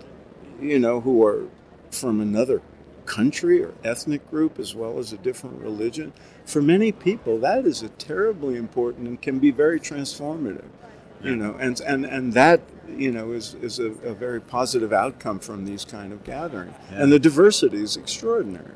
you 0.61 0.81
know, 0.81 1.01
who 1.01 1.25
are 1.25 1.47
from 1.93 2.21
another 2.21 2.61
country 3.07 3.63
or 3.63 3.75
ethnic 3.85 4.29
group 4.29 4.59
as 4.59 4.75
well 4.75 4.99
as 4.99 5.13
a 5.13 5.19
different 5.19 5.61
religion. 5.61 6.13
For 6.47 6.61
many 6.61 6.91
people, 6.91 7.39
that 7.39 7.65
is 7.65 7.81
a 7.81 7.91
terribly 7.91 8.57
important 8.57 9.07
and 9.07 9.23
can 9.23 9.39
be 9.39 9.53
very 9.53 9.79
transformative 9.79 10.67
you 11.23 11.37
know 11.37 11.55
and 11.61 11.81
and 11.81 12.05
and 12.05 12.33
that 12.33 12.61
you 12.97 13.11
know 13.11 13.33
is 13.33 13.55
is 13.55 13.79
a, 13.79 13.91
a 14.03 14.15
very 14.15 14.41
positive 14.41 14.93
outcome 14.93 15.39
from 15.39 15.65
these 15.65 15.85
kind 15.85 16.13
of 16.13 16.25
gatherings. 16.25 16.75
Yeah. 16.91 17.03
and 17.03 17.13
the 17.13 17.19
diversity 17.19 17.83
is 17.83 17.97
extraordinary. 17.97 18.75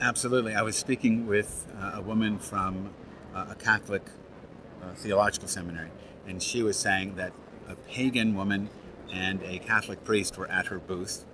Absolutely. 0.00 0.54
I 0.54 0.62
was 0.62 0.76
speaking 0.76 1.26
with 1.26 1.66
uh, 1.80 1.92
a 1.94 2.02
woman 2.02 2.38
from 2.38 2.90
uh, 3.34 3.46
a 3.50 3.54
catholic 3.54 4.02
uh, 4.82 4.94
theological 4.94 5.48
seminary 5.48 5.90
and 6.26 6.42
she 6.42 6.62
was 6.62 6.76
saying 6.76 7.14
that 7.16 7.32
a 7.68 7.74
pagan 7.74 8.34
woman 8.34 8.68
and 9.12 9.42
a 9.42 9.58
catholic 9.58 10.02
priest 10.04 10.36
were 10.38 10.48
at 10.48 10.66
her 10.66 10.78
booth 10.78 11.24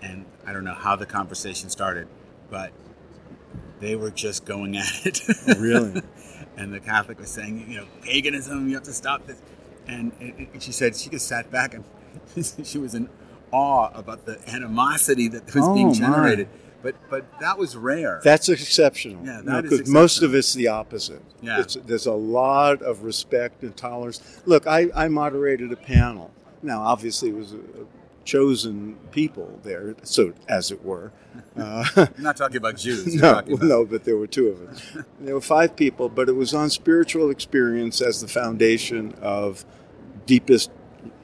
and 0.00 0.24
i 0.46 0.52
don't 0.52 0.64
know 0.64 0.74
how 0.74 0.96
the 0.96 1.06
conversation 1.06 1.68
started 1.68 2.08
but 2.50 2.72
they 3.80 3.96
were 3.96 4.10
just 4.10 4.44
going 4.44 4.76
at 4.76 5.06
it. 5.06 5.20
Really? 5.58 6.02
And 6.54 6.72
the 6.72 6.80
catholic 6.80 7.18
was 7.18 7.30
saying 7.30 7.66
you 7.68 7.78
know 7.78 7.86
paganism 8.02 8.68
you 8.68 8.74
have 8.74 8.82
to 8.84 8.92
stop 8.92 9.26
this 9.26 9.40
and, 9.86 10.12
and 10.20 10.62
she 10.62 10.72
said 10.72 10.96
she 10.96 11.10
just 11.10 11.26
sat 11.26 11.50
back 11.50 11.74
and 11.74 11.84
she 12.64 12.78
was 12.78 12.94
in 12.94 13.08
awe 13.50 13.90
about 13.94 14.26
the 14.26 14.38
animosity 14.48 15.28
that 15.28 15.44
was 15.54 15.64
oh, 15.64 15.74
being 15.74 15.92
generated. 15.92 16.48
My. 16.48 16.58
But 16.82 16.96
but 17.08 17.40
that 17.40 17.58
was 17.58 17.76
rare. 17.76 18.20
That's 18.24 18.48
exceptional. 18.48 19.24
Yeah, 19.24 19.40
that 19.44 19.64
no, 19.64 19.92
most 19.92 20.22
of 20.22 20.34
it's 20.34 20.52
the 20.52 20.68
opposite. 20.68 21.22
Yeah. 21.40 21.60
It's, 21.60 21.76
there's 21.76 22.06
a 22.06 22.12
lot 22.12 22.82
of 22.82 23.04
respect 23.04 23.62
and 23.62 23.76
tolerance. 23.76 24.40
Look, 24.46 24.66
I, 24.66 24.88
I 24.94 25.06
moderated 25.06 25.70
a 25.70 25.76
panel. 25.76 26.32
Now, 26.60 26.82
obviously, 26.82 27.28
it 27.28 27.36
was 27.36 27.52
a 27.52 27.58
chosen 28.24 28.96
people 29.10 29.60
there, 29.62 29.94
so 30.02 30.32
as 30.48 30.70
it 30.70 30.84
were. 30.84 31.12
Uh, 31.54 31.84
I'm 31.96 32.22
not 32.22 32.36
talking 32.36 32.56
about 32.56 32.76
Jews. 32.76 33.14
no, 33.14 33.38
about... 33.38 33.48
no, 33.48 33.84
but 33.84 34.04
there 34.04 34.16
were 34.16 34.26
two 34.26 34.48
of 34.48 34.58
them. 34.58 35.04
there 35.20 35.34
were 35.34 35.40
five 35.40 35.76
people, 35.76 36.08
but 36.08 36.28
it 36.28 36.32
was 36.32 36.54
on 36.54 36.70
spiritual 36.70 37.30
experience 37.30 38.00
as 38.00 38.22
the 38.22 38.28
foundation 38.28 39.14
of 39.20 39.64
deepest 40.24 40.70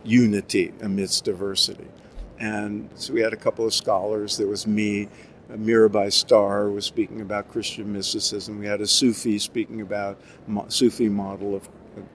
unity 0.05 0.73
amidst 0.81 1.25
diversity. 1.25 1.89
And 2.39 2.91
so 2.95 3.13
we 3.13 3.21
had 3.21 3.33
a 3.33 3.37
couple 3.37 3.67
of 3.67 3.75
scholars. 3.75 4.37
There 4.37 4.47
was 4.47 4.67
me. 4.67 5.09
Mirabai 5.51 6.13
Starr 6.13 6.71
was 6.71 6.85
speaking 6.85 7.21
about 7.23 7.49
Christian 7.49 7.93
mysticism. 7.93 8.59
We 8.59 8.67
had 8.67 8.81
a 8.81 8.87
Sufi 8.87 9.39
speaking 9.39 9.81
about 9.81 10.21
Sufi 10.69 11.09
model 11.09 11.55
of 11.55 11.69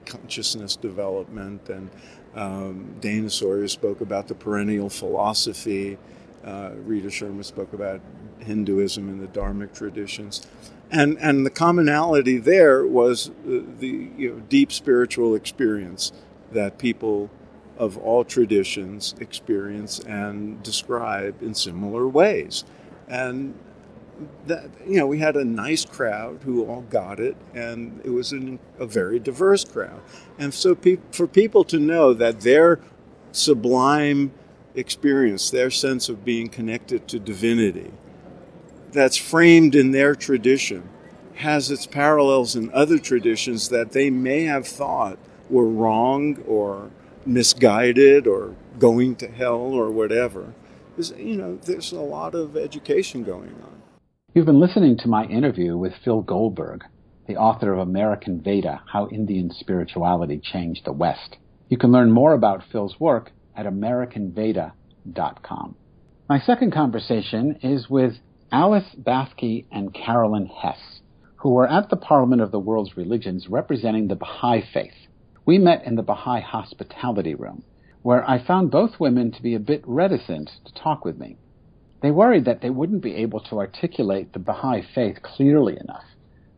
consciousness 0.06 0.76
development, 0.76 1.68
and 1.68 1.90
um, 2.34 2.96
Dana 3.00 3.30
Sawyer 3.30 3.68
spoke 3.68 4.00
about 4.00 4.28
the 4.28 4.34
perennial 4.34 4.90
philosophy. 4.90 5.98
Uh, 6.44 6.72
Rita 6.84 7.08
Sherma 7.08 7.44
spoke 7.44 7.72
about 7.72 8.00
Hinduism 8.40 9.08
and 9.08 9.20
the 9.20 9.28
Dharmic 9.28 9.74
traditions. 9.74 10.46
And, 10.90 11.16
and 11.18 11.46
the 11.46 11.50
commonality 11.50 12.38
there 12.38 12.86
was 12.86 13.30
the, 13.44 13.64
the 13.78 14.10
you 14.16 14.30
know, 14.30 14.40
deep 14.48 14.70
spiritual 14.70 15.34
experience 15.34 16.12
that 16.52 16.78
people 16.78 17.30
of 17.76 17.98
all 17.98 18.24
traditions 18.24 19.14
experience 19.18 19.98
and 20.00 20.62
describe 20.62 21.42
in 21.42 21.54
similar 21.54 22.06
ways. 22.06 22.64
And 23.08 23.58
that, 24.46 24.68
you 24.86 24.96
know, 24.96 25.06
we 25.06 25.18
had 25.18 25.36
a 25.36 25.44
nice 25.44 25.84
crowd 25.84 26.40
who 26.44 26.64
all 26.66 26.82
got 26.82 27.18
it, 27.20 27.36
and 27.54 28.00
it 28.04 28.10
was 28.10 28.32
an, 28.32 28.58
a 28.78 28.86
very 28.86 29.18
diverse 29.18 29.64
crowd. 29.64 30.00
And 30.38 30.52
so, 30.54 30.74
pe- 30.74 30.98
for 31.10 31.26
people 31.26 31.64
to 31.64 31.78
know 31.78 32.14
that 32.14 32.40
their 32.40 32.80
sublime 33.32 34.32
experience, 34.74 35.50
their 35.50 35.70
sense 35.70 36.08
of 36.08 36.24
being 36.24 36.48
connected 36.48 37.08
to 37.08 37.18
divinity, 37.18 37.90
that's 38.92 39.16
framed 39.16 39.74
in 39.74 39.90
their 39.90 40.14
tradition, 40.14 40.88
has 41.36 41.70
its 41.70 41.86
parallels 41.86 42.54
in 42.54 42.72
other 42.72 42.98
traditions 42.98 43.68
that 43.70 43.92
they 43.92 44.08
may 44.10 44.44
have 44.44 44.66
thought 44.66 45.18
were 45.50 45.66
wrong 45.66 46.36
or 46.46 46.90
misguided 47.26 48.26
or 48.26 48.54
going 48.78 49.16
to 49.16 49.28
hell 49.28 49.56
or 49.56 49.90
whatever. 49.90 50.52
There's, 50.96 51.10
you 51.12 51.36
know, 51.36 51.56
there's 51.56 51.92
a 51.92 52.00
lot 52.00 52.34
of 52.34 52.56
education 52.56 53.24
going 53.24 53.54
on. 53.62 53.73
You've 54.34 54.46
been 54.46 54.58
listening 54.58 54.96
to 54.98 55.06
my 55.06 55.26
interview 55.26 55.76
with 55.76 55.92
Phil 56.04 56.20
Goldberg, 56.20 56.82
the 57.28 57.36
author 57.36 57.72
of 57.72 57.78
American 57.78 58.40
Veda 58.40 58.82
How 58.84 59.06
Indian 59.06 59.52
Spirituality 59.52 60.40
Changed 60.42 60.84
the 60.84 60.92
West. 60.92 61.36
You 61.68 61.78
can 61.78 61.92
learn 61.92 62.10
more 62.10 62.32
about 62.32 62.64
Phil's 62.72 62.98
work 62.98 63.30
at 63.56 63.64
AmericanVeda.com. 63.64 65.76
My 66.28 66.40
second 66.40 66.72
conversation 66.72 67.60
is 67.62 67.88
with 67.88 68.14
Alice 68.50 68.96
Bathke 69.00 69.66
and 69.70 69.94
Carolyn 69.94 70.46
Hess, 70.46 70.98
who 71.36 71.50
were 71.50 71.70
at 71.70 71.88
the 71.88 71.96
Parliament 71.96 72.42
of 72.42 72.50
the 72.50 72.58
World's 72.58 72.96
Religions 72.96 73.46
representing 73.48 74.08
the 74.08 74.16
Baha'i 74.16 74.64
Faith. 74.72 75.06
We 75.46 75.58
met 75.58 75.86
in 75.86 75.94
the 75.94 76.02
Baha'i 76.02 76.40
hospitality 76.40 77.36
room, 77.36 77.62
where 78.02 78.28
I 78.28 78.44
found 78.44 78.72
both 78.72 78.98
women 78.98 79.30
to 79.30 79.40
be 79.40 79.54
a 79.54 79.60
bit 79.60 79.84
reticent 79.86 80.50
to 80.64 80.74
talk 80.74 81.04
with 81.04 81.20
me. 81.20 81.38
They 82.04 82.10
worried 82.10 82.44
that 82.44 82.60
they 82.60 82.68
wouldn't 82.68 83.00
be 83.00 83.14
able 83.14 83.40
to 83.40 83.56
articulate 83.56 84.34
the 84.34 84.38
Baha'i 84.38 84.82
faith 84.82 85.22
clearly 85.22 85.78
enough. 85.80 86.04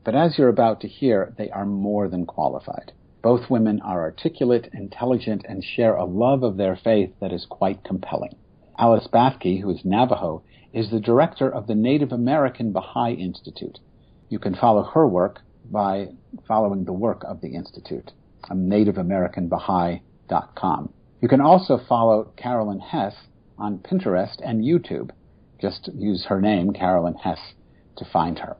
But 0.03 0.17
as 0.17 0.37
you're 0.37 0.49
about 0.49 0.81
to 0.81 0.89
hear, 0.89 1.33
they 1.39 1.49
are 1.51 1.65
more 1.65 2.09
than 2.09 2.27
qualified. 2.27 2.91
Both 3.23 3.49
women 3.49 3.81
are 3.83 4.01
articulate, 4.01 4.69
intelligent, 4.73 5.47
and 5.49 5.63
share 5.63 5.95
a 5.95 6.05
love 6.05 6.43
of 6.43 6.57
their 6.57 6.75
faith 6.75 7.13
that 7.21 7.33
is 7.33 7.47
quite 7.49 7.85
compelling. 7.85 8.35
Alice 8.77 9.07
Bathke, 9.07 9.61
who 9.61 9.71
is 9.71 9.85
Navajo, 9.85 10.43
is 10.73 10.91
the 10.91 10.99
director 10.99 11.49
of 11.49 11.69
the 11.69 11.77
Native 11.77 12.11
American 12.11 12.73
Baha'i 12.73 13.15
Institute. 13.15 13.79
You 14.29 14.41
can 14.41 14.57
follow 14.57 14.83
her 14.83 15.07
work 15.07 15.43
by 15.71 16.09
following 16.49 16.87
the 16.87 16.93
work 16.93 17.23
of 17.23 17.41
the 17.41 17.55
Institute 17.55 18.11
um, 18.51 18.63
on 18.63 18.69
nativeamericanbaha'i.com. 18.69 20.93
You 21.21 21.29
can 21.29 21.41
also 21.41 21.79
follow 21.89 22.33
Carolyn 22.37 22.81
Hess 22.81 23.15
on 23.57 23.79
Pinterest 23.79 24.41
and 24.45 24.65
YouTube. 24.65 25.13
Just 25.61 25.89
use 25.95 26.27
her 26.27 26.41
name, 26.41 26.73
Carolyn 26.73 27.15
Hess, 27.15 27.39
to 27.97 28.05
find 28.05 28.39
her. 28.39 28.57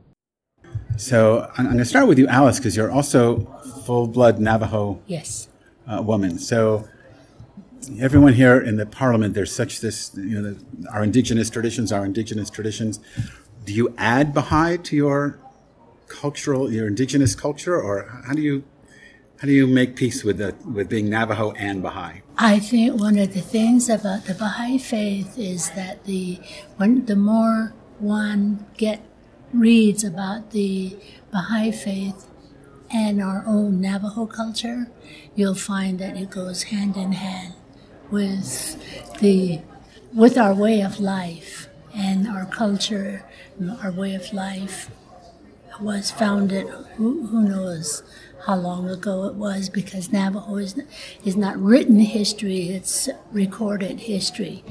So 0.97 1.51
I'm 1.57 1.65
going 1.65 1.77
to 1.77 1.85
start 1.85 2.07
with 2.07 2.17
you, 2.17 2.27
Alice, 2.27 2.57
because 2.57 2.75
you're 2.75 2.91
also 2.91 3.41
full-blood 3.85 4.39
Navajo 4.39 4.99
yes. 5.05 5.47
uh, 5.87 6.01
woman. 6.01 6.39
So 6.39 6.87
everyone 7.99 8.33
here 8.33 8.59
in 8.59 8.77
the 8.77 8.85
parliament, 8.85 9.35
there's 9.35 9.53
such 9.53 9.79
this, 9.79 10.11
you 10.15 10.41
know, 10.41 10.53
the, 10.53 10.89
our 10.89 11.03
indigenous 11.03 11.49
traditions, 11.49 11.91
our 11.91 12.03
indigenous 12.03 12.49
traditions. 12.49 12.99
Do 13.65 13.73
you 13.73 13.93
add 13.97 14.33
Baha'i 14.33 14.77
to 14.77 14.95
your 14.95 15.39
cultural, 16.07 16.71
your 16.71 16.87
indigenous 16.87 17.35
culture, 17.35 17.79
or 17.79 18.23
how 18.25 18.33
do 18.33 18.41
you 18.41 18.63
how 19.39 19.45
do 19.45 19.53
you 19.53 19.67
make 19.67 19.95
peace 19.95 20.23
with 20.23 20.39
the 20.39 20.55
with 20.65 20.89
being 20.89 21.09
Navajo 21.09 21.51
and 21.51 21.83
Baha'i? 21.83 22.21
I 22.37 22.59
think 22.59 22.99
one 22.99 23.19
of 23.19 23.33
the 23.33 23.41
things 23.41 23.87
about 23.87 24.25
the 24.25 24.33
Baha'i 24.33 24.79
faith 24.79 25.37
is 25.37 25.69
that 25.71 26.05
the 26.05 26.39
when 26.77 27.05
the 27.05 27.15
more 27.15 27.73
one 27.99 28.65
get 28.77 29.01
reads 29.53 30.03
about 30.03 30.51
the 30.51 30.97
Baha'i 31.31 31.71
faith 31.71 32.27
and 32.89 33.21
our 33.21 33.43
own 33.45 33.79
Navajo 33.79 34.25
culture, 34.25 34.89
you'll 35.35 35.55
find 35.55 35.99
that 35.99 36.17
it 36.17 36.31
goes 36.31 36.63
hand 36.63 36.97
in 36.97 37.11
hand 37.11 37.53
with 38.09 38.75
the 39.19 39.61
with 40.13 40.35
our 40.37 40.55
way 40.55 40.81
of 40.81 40.99
life 40.99 41.67
and 41.93 42.27
our 42.27 42.45
culture, 42.45 43.23
our 43.83 43.91
way 43.91 44.15
of 44.15 44.33
life 44.33 44.89
was 45.79 46.09
founded. 46.09 46.67
Who, 46.95 47.27
who 47.27 47.43
knows 47.43 48.01
how 48.45 48.55
long 48.55 48.89
ago 48.89 49.25
it 49.25 49.35
was? 49.35 49.69
Because 49.69 50.11
Navajo 50.11 50.57
is 50.57 50.75
is 51.25 51.35
not 51.35 51.57
written 51.57 51.99
history; 51.99 52.69
it's 52.69 53.09
recorded 53.31 54.01
history, 54.01 54.63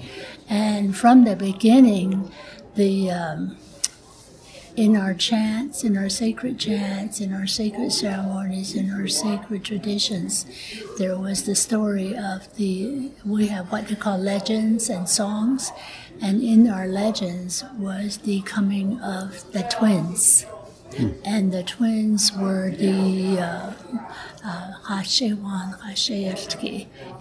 and 0.49 0.97
from 0.97 1.25
the 1.25 1.37
beginning, 1.37 2.31
the 2.75 3.11
um, 3.11 3.57
in 4.77 4.95
our 4.95 5.15
chants, 5.15 5.85
in 5.85 5.97
our 5.97 6.09
sacred 6.11 6.59
chants, 6.59 7.21
in 7.21 7.33
our 7.33 7.47
sacred 7.47 7.91
ceremonies, 7.91 8.75
in 8.75 8.91
our 8.91 9.09
sacred 9.09 9.65
traditions, 9.65 10.45
there 10.99 11.19
was 11.19 11.45
the 11.45 11.55
story 11.55 12.15
of 12.15 12.55
the, 12.57 13.11
we 13.25 13.47
have 13.47 13.73
what 13.73 13.89
they 13.89 13.95
call 13.95 14.19
legends 14.19 14.91
and 14.91 15.09
songs, 15.09 15.73
and 16.21 16.43
in 16.43 16.69
our 16.69 16.87
legends 16.87 17.65
was 17.79 18.19
the 18.19 18.43
coming 18.43 19.01
of 19.01 19.51
the 19.53 19.63
twins. 19.63 20.45
And 21.25 21.53
the 21.53 21.63
twins 21.63 22.33
were 22.33 22.71
the 22.71 23.39
uh, 23.39 23.73
uh, 24.45 24.73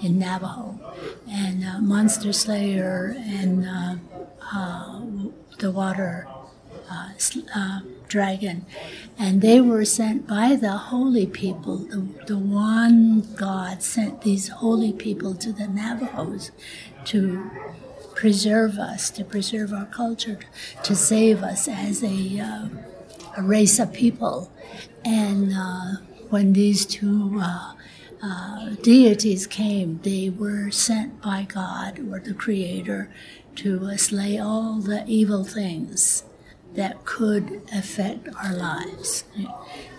in 0.01 0.19
Navajo, 0.19 0.80
and 1.30 1.65
uh, 1.65 1.80
Monster 1.80 2.32
Slayer, 2.32 3.15
and 3.17 3.65
uh, 3.65 3.95
uh, 4.54 5.01
the 5.60 5.71
water 5.71 6.28
uh, 6.89 7.10
uh, 7.56 7.80
dragon, 8.08 8.65
and 9.17 9.41
they 9.41 9.60
were 9.60 9.86
sent 9.86 10.28
by 10.28 10.56
the 10.56 10.73
holy 10.73 11.25
people. 11.25 11.78
The, 11.78 12.08
the 12.28 12.38
one 12.38 13.21
God 13.36 13.82
sent 13.82 14.21
these 14.21 14.47
holy 14.49 14.93
people 14.93 15.34
to 15.36 15.51
the 15.51 15.67
Navajos 15.67 16.51
to 17.06 17.49
preserve 18.13 18.78
us, 18.78 19.10
to 19.12 19.23
preserve 19.23 19.73
our 19.73 19.88
culture, 19.88 20.39
to 20.84 20.95
save 20.95 21.43
us 21.43 21.67
as 21.67 22.04
a, 22.04 22.39
a 23.36 23.43
race 23.43 23.80
of 23.80 23.93
people. 23.93 24.52
And 25.04 25.54
uh, 25.54 26.02
when 26.30 26.54
these 26.54 26.86
two 26.86 27.39
uh, 27.41 27.74
uh, 28.21 28.69
deities 28.82 29.45
came, 29.48 30.00
they 30.04 30.30
were 30.30 30.71
sent 30.71 31.21
by 31.21 31.43
God 31.43 32.00
or 32.00 32.19
the 32.19 32.34
Creator 32.34 33.12
to 33.56 33.98
slay 33.98 34.38
all 34.38 34.80
the 34.80 35.06
evil 35.08 35.43
things 35.43 36.24
that 36.74 37.06
could 37.06 37.62
affect 37.74 38.28
our 38.43 38.54
lives. 38.54 39.24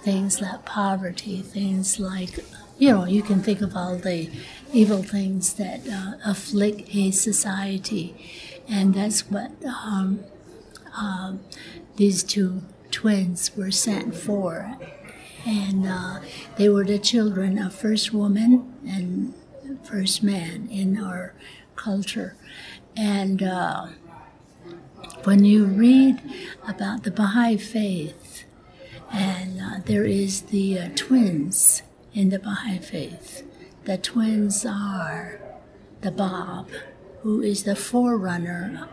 Things 0.02 0.40
like 0.40 0.64
poverty, 0.64 1.40
things 1.40 1.98
like, 1.98 2.38
you 2.78 2.90
know, 2.90 3.04
you 3.06 3.22
can 3.22 3.42
think 3.42 3.60
of 3.62 3.74
all 3.74 3.96
the 3.96 4.30
evil 4.72 5.02
things 5.02 5.54
that 5.54 5.80
uh, 5.88 6.12
afflict 6.24 6.94
a 6.94 7.10
society. 7.10 8.14
And 8.68 8.94
that's 8.94 9.30
what 9.30 9.52
um, 9.64 10.24
uh, 10.96 11.34
these 11.96 12.22
two 12.22 12.62
twins 12.96 13.54
were 13.54 13.70
sent 13.70 14.14
for. 14.14 14.74
And 15.44 15.86
uh, 15.86 16.20
they 16.56 16.70
were 16.70 16.84
the 16.84 16.98
children 16.98 17.58
of 17.58 17.74
first 17.74 18.10
woman 18.10 18.72
and 18.88 19.34
first 19.84 20.22
man 20.22 20.66
in 20.70 20.98
our 20.98 21.34
culture. 21.76 22.36
And 22.96 23.42
uh, 23.42 23.88
when 25.24 25.44
you 25.44 25.66
read 25.66 26.22
about 26.66 27.02
the 27.02 27.10
Baha'i 27.10 27.58
faith, 27.58 28.44
and 29.12 29.60
uh, 29.60 29.80
there 29.84 30.04
is 30.04 30.42
the 30.48 30.78
uh, 30.78 30.88
twins 30.96 31.82
in 32.14 32.30
the 32.30 32.38
Baha'i 32.38 32.78
faith. 32.78 33.42
The 33.84 33.98
twins 33.98 34.64
are 34.64 35.38
the 36.00 36.10
Bab, 36.10 36.70
who 37.20 37.42
is 37.42 37.64
the 37.64 37.76
forerunner 37.76 38.88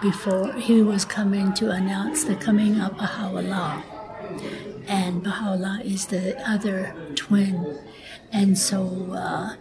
before 0.00 0.52
he 0.54 0.82
was 0.82 1.04
coming 1.04 1.52
to 1.54 1.70
announce 1.70 2.24
the 2.24 2.36
coming 2.36 2.80
of 2.80 2.96
Baha'u'llah. 2.96 3.82
And 4.88 5.22
Baha'u'llah 5.22 5.80
is 5.84 6.06
the 6.06 6.36
other 6.48 6.94
twin. 7.14 7.78
And 8.32 8.56
so 8.56 9.12
uh, 9.12 9.54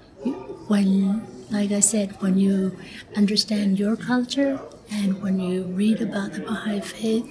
when, 0.68 1.26
like 1.50 1.72
I 1.72 1.82
said, 1.82 2.22
when 2.22 2.38
you 2.38 2.78
understand 3.16 3.80
your 3.80 3.96
culture, 3.96 4.60
and 4.92 5.22
when 5.22 5.40
you 5.40 5.64
read 5.64 6.02
about 6.02 6.34
the 6.34 6.42
Baha'i 6.42 6.82
faith, 6.82 7.30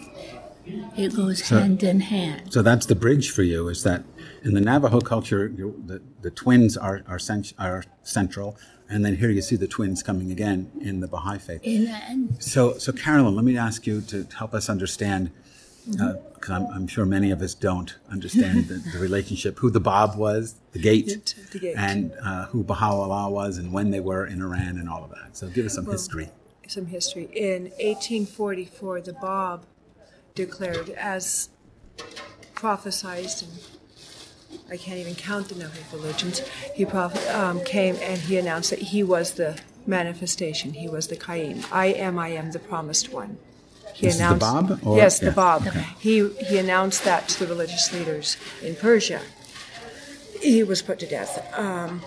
it 0.97 1.15
goes 1.15 1.45
so, 1.45 1.59
hand 1.59 1.83
in 1.83 2.01
hand. 2.01 2.53
So 2.53 2.63
that's 2.63 2.87
the 2.87 2.95
bridge 2.95 3.31
for 3.31 3.43
you, 3.43 3.69
is 3.69 3.83
that 3.85 4.05
in 4.45 4.55
the 4.55 4.61
Navajo 4.61 5.01
culture, 5.01 5.49
the, 5.49 6.03
the 6.21 6.31
twins 6.31 6.77
are, 6.77 7.03
are, 7.09 7.19
cent- 7.19 7.55
are 7.59 7.85
central, 8.03 8.57
and 8.89 9.05
then 9.05 9.17
here 9.17 9.31
you 9.31 9.43
see 9.43 9.57
the 9.57 9.69
twins 9.69 10.03
coming 10.03 10.31
again 10.31 10.71
in 10.81 11.01
the 11.01 11.09
Baha'i 11.09 11.39
faith. 11.39 11.61
In, 11.63 12.37
so, 12.41 12.79
so 12.79 12.93
Carolyn, 12.93 13.35
let 13.35 13.45
me 13.45 13.57
ask 13.57 13.87
you 13.87 14.01
to 14.03 14.27
help 14.37 14.55
us 14.55 14.69
understand, 14.69 15.31
because 15.85 16.01
mm-hmm. 16.01 16.53
uh, 16.53 16.57
I'm, 16.57 16.67
I'm, 16.67 16.87
sure 16.87 17.05
many 17.05 17.31
of 17.31 17.43
us 17.43 17.55
don't 17.55 17.97
understand 18.11 18.69
the, 18.69 18.75
the, 18.93 18.99
relationship, 18.99 19.59
who 19.59 19.71
the 19.71 19.81
Bab 19.81 20.17
was, 20.17 20.55
the 20.73 20.79
gate, 20.79 21.35
the 21.53 21.59
gate. 21.59 21.75
and 21.77 22.13
uh, 22.23 22.47
who 22.47 22.65
Baha'u'llah 22.65 23.31
was, 23.31 23.59
and 23.59 23.73
when 23.73 23.91
they 23.91 24.01
were 24.01 24.27
in 24.27 24.43
Iran, 24.43 24.79
and 24.79 24.89
all 24.89 25.05
of 25.05 25.11
that. 25.11 25.37
So 25.37 25.49
give 25.49 25.67
us 25.67 25.75
some 25.75 25.85
well, 25.85 25.93
history 25.93 26.31
some 26.71 26.87
history. 26.87 27.29
In 27.35 27.65
1844, 27.81 29.01
the 29.01 29.13
Bab 29.15 29.65
declared, 30.35 30.91
as 30.91 31.49
prophesized, 32.55 33.43
and 33.43 33.78
I 34.71 34.77
can't 34.77 34.99
even 34.99 35.15
count 35.15 35.49
the 35.49 35.55
number 35.55 35.79
of 35.79 35.93
religions, 35.93 36.41
he 36.75 36.85
um, 36.87 37.65
came 37.65 37.97
and 38.03 38.21
he 38.21 38.37
announced 38.39 38.71
that 38.71 38.79
he 38.79 39.03
was 39.03 39.33
the 39.33 39.59
manifestation, 39.87 40.75
he 40.75 40.89
was 40.89 41.09
the 41.09 41.17
Qa'im. 41.17 41.65
I 41.73 41.87
am, 41.87 42.19
I 42.19 42.29
am 42.29 42.53
the 42.53 42.59
promised 42.59 43.13
one. 43.13 43.39
He 43.95 44.07
this 44.07 44.17
announced, 44.17 44.41
the 44.41 44.75
Bab? 44.75 44.87
Or? 44.87 44.97
Yes, 44.97 45.19
the 45.19 45.33
Bab. 45.33 45.67
Okay. 45.67 45.87
He, 45.99 46.29
he 46.29 46.59
announced 46.59 47.05
that 47.05 47.29
to 47.29 47.41
the 47.41 47.47
religious 47.47 47.93
leaders 47.93 48.37
in 48.63 48.77
Persia. 48.77 49.21
He 50.41 50.63
was 50.63 50.83
put 50.83 50.99
to 51.01 51.07
death. 51.07 51.53
Um, 51.59 52.03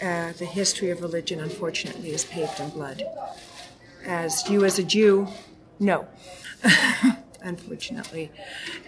uh, 0.00 0.32
the 0.32 0.46
history 0.46 0.90
of 0.90 1.02
religion, 1.02 1.40
unfortunately, 1.40 2.10
is 2.10 2.24
paved 2.24 2.60
in 2.60 2.70
blood 2.70 3.02
as 4.06 4.48
you 4.48 4.64
as 4.64 4.78
a 4.78 4.84
Jew, 4.84 5.28
no, 5.78 6.06
unfortunately. 7.46 8.30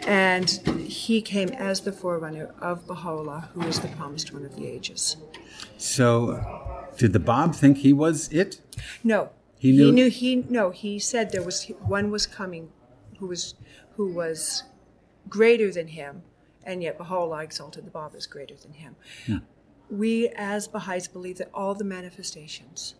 And 0.07 0.51
he 0.88 1.23
came 1.23 1.49
as 1.51 1.81
the 1.81 1.92
forerunner 1.92 2.55
of 2.61 2.87
Baha'u'llah, 2.87 3.51
who 3.55 3.62
is 3.62 3.81
the 3.81 3.88
promised 3.88 4.33
one 4.33 4.44
of 4.44 4.57
the 4.57 4.66
ages. 4.66 5.16
So, 5.77 6.88
did 6.97 7.12
the 7.12 7.21
Bab 7.21 7.55
think 7.55 7.79
he 7.79 7.92
was 7.92 8.29
it? 8.29 8.61
No. 9.03 9.31
He 9.59 9.73
knew. 9.73 9.87
He 9.87 9.92
knew. 9.92 10.11
He 10.11 10.37
no. 10.49 10.71
He 10.71 10.99
said 10.99 11.33
there 11.33 11.42
was 11.42 11.64
one 11.81 12.11
was 12.11 12.27
coming, 12.27 12.71
who 13.18 13.27
was 13.27 13.55
who 13.97 14.07
was 14.12 14.64
greater 15.29 15.73
than 15.73 15.88
him, 15.88 16.23
and 16.62 16.83
yet 16.83 16.97
Baha'u'llah 16.97 17.42
exalted 17.42 17.85
the 17.85 17.90
Bab 17.90 18.14
as 18.14 18.27
greater 18.27 18.55
than 18.55 18.75
him. 18.75 18.94
Hmm. 19.27 19.38
We 19.90 20.29
as 20.29 20.68
Baha'is 20.68 21.09
believe 21.09 21.38
that 21.38 21.51
all 21.53 21.75
the 21.75 21.85
manifestations 21.85 22.94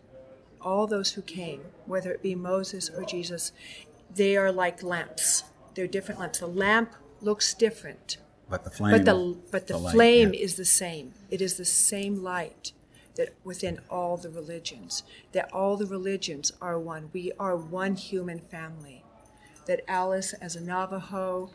all 0.61 0.87
those 0.87 1.13
who 1.13 1.21
came, 1.21 1.61
whether 1.85 2.11
it 2.11 2.21
be 2.21 2.35
Moses 2.35 2.89
or 2.89 3.03
Jesus, 3.03 3.51
they 4.13 4.35
are 4.35 4.51
like 4.51 4.83
lamps. 4.83 5.43
They're 5.75 5.87
different 5.87 6.19
lamps. 6.19 6.39
The 6.39 6.47
lamp 6.47 6.93
looks 7.21 7.53
different, 7.53 8.17
but 8.49 8.63
the 8.63 8.69
flame, 8.69 8.91
but 8.91 9.05
the 9.05 9.37
but 9.51 9.67
the, 9.67 9.73
the 9.73 9.89
flame 9.91 10.29
light, 10.29 10.37
yeah. 10.37 10.45
is 10.45 10.55
the 10.55 10.65
same. 10.65 11.13
It 11.29 11.41
is 11.41 11.55
the 11.55 11.65
same 11.65 12.23
light 12.23 12.73
that 13.15 13.35
within 13.43 13.79
all 13.89 14.17
the 14.17 14.29
religions, 14.29 15.03
that 15.33 15.51
all 15.51 15.75
the 15.75 15.85
religions 15.85 16.53
are 16.61 16.79
one. 16.79 17.09
We 17.13 17.31
are 17.39 17.55
one 17.57 17.95
human 17.95 18.39
family. 18.39 19.03
That 19.65 19.81
Alice, 19.87 20.33
as 20.33 20.55
a 20.55 20.61
Navajo, 20.61 21.51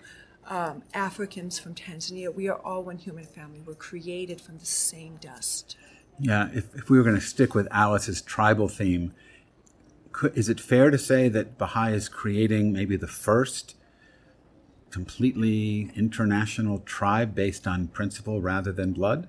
um, 0.47 0.83
Africans 0.93 1.59
from 1.59 1.75
Tanzania, 1.75 2.33
we 2.33 2.49
are 2.49 2.59
all 2.59 2.85
one 2.85 2.99
human 2.99 3.25
family. 3.25 3.61
We're 3.65 3.75
created 3.75 4.41
from 4.41 4.59
the 4.59 4.67
same 4.67 5.17
dust. 5.17 5.77
Yeah, 6.21 6.49
if, 6.53 6.75
if 6.75 6.91
we 6.91 6.99
were 6.99 7.03
going 7.03 7.17
to 7.17 7.21
stick 7.21 7.55
with 7.55 7.67
Alice's 7.71 8.23
tribal 8.23 8.69
theme, 8.69 9.15
could, 10.13 10.37
is 10.37 10.49
it 10.49 10.61
fair 10.61 10.91
to 10.91 10.99
say 10.99 11.29
that 11.29 11.59
Baha'i 11.59 11.93
is 11.93 12.09
creating 12.09 12.73
maybe 12.73 12.97
the 12.97 13.09
first 13.09 13.75
completely 14.95 15.91
international 15.97 16.79
tribe 16.81 17.35
based 17.35 17.67
on 17.67 17.89
principle 17.89 18.41
rather 18.41 18.71
than 18.73 18.93
blood? 18.93 19.29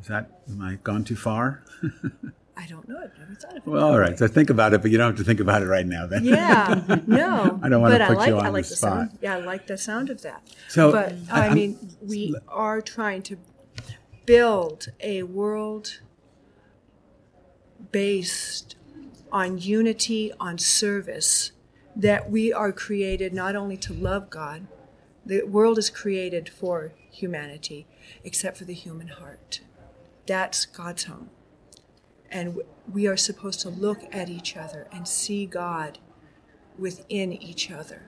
Is 0.00 0.06
that, 0.06 0.40
am 0.48 0.62
I 0.62 0.76
gone 0.84 1.02
too 1.04 1.16
far? 1.16 1.64
I 2.56 2.66
don't 2.68 2.88
know. 2.88 2.96
I've 3.02 3.18
never 3.18 3.34
thought 3.34 3.50
of 3.56 3.56
it. 3.58 3.66
well, 3.66 3.88
all 3.88 3.98
right. 3.98 4.16
So 4.18 4.28
think 4.28 4.48
about 4.48 4.72
it, 4.72 4.80
but 4.82 4.90
you 4.90 4.98
don't 4.98 5.08
have 5.10 5.18
to 5.18 5.24
think 5.24 5.40
about 5.40 5.62
it 5.62 5.66
right 5.66 5.84
now 5.86 6.06
then. 6.06 6.24
Yeah, 6.24 6.80
no. 7.06 7.58
I 7.62 7.68
don't 7.68 7.82
want 7.82 7.92
to 7.94 7.98
but 7.98 8.08
put 8.08 8.14
I 8.14 8.20
like, 8.20 8.28
you 8.28 8.38
on 8.38 8.46
I 8.46 8.48
like 8.50 8.64
the 8.64 8.70
the 8.70 8.76
spot. 8.76 8.92
Sound, 9.08 9.18
yeah, 9.20 9.34
I 9.34 9.40
like 9.40 9.66
the 9.66 9.76
sound 9.76 10.08
of 10.10 10.22
that. 10.22 10.42
So, 10.68 10.92
but 10.92 11.12
I- 11.30 11.40
I, 11.40 11.44
I'm- 11.46 11.54
mean, 11.54 11.78
we 12.00 12.34
are 12.48 12.80
trying 12.80 13.22
to 13.24 13.36
build 14.26 14.88
a 15.00 15.24
world 15.24 16.00
based 17.92 18.76
on 19.32 19.58
unity, 19.58 20.32
on 20.38 20.56
service, 20.58 21.52
that 21.96 22.30
we 22.30 22.52
are 22.52 22.72
created 22.72 23.32
not 23.32 23.56
only 23.56 23.76
to 23.78 23.92
love 23.92 24.28
God, 24.28 24.66
the 25.24 25.42
world 25.44 25.78
is 25.78 25.90
created 25.90 26.48
for 26.48 26.92
humanity, 27.10 27.86
except 28.22 28.58
for 28.58 28.64
the 28.64 28.74
human 28.74 29.08
heart. 29.08 29.60
That's 30.26 30.66
God's 30.66 31.04
home. 31.04 31.30
And 32.30 32.60
we 32.92 33.06
are 33.06 33.16
supposed 33.16 33.60
to 33.60 33.70
look 33.70 34.02
at 34.12 34.28
each 34.28 34.56
other 34.56 34.86
and 34.92 35.08
see 35.08 35.46
God 35.46 35.98
within 36.78 37.32
each 37.32 37.70
other. 37.70 38.02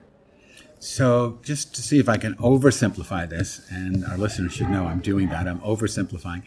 So, 0.81 1.39
just 1.43 1.75
to 1.75 1.81
see 1.81 1.99
if 1.99 2.07
I 2.07 2.15
can 2.15 2.35
oversimplify 2.35 3.29
this, 3.29 3.67
and 3.69 4.05
our 4.05 4.17
listeners 4.17 4.53
should 4.53 4.69
know 4.69 4.85
I'm 4.85 5.01
doing 5.01 5.27
that, 5.27 5.45
I'm 5.45 5.59
oversimplifying. 5.59 6.43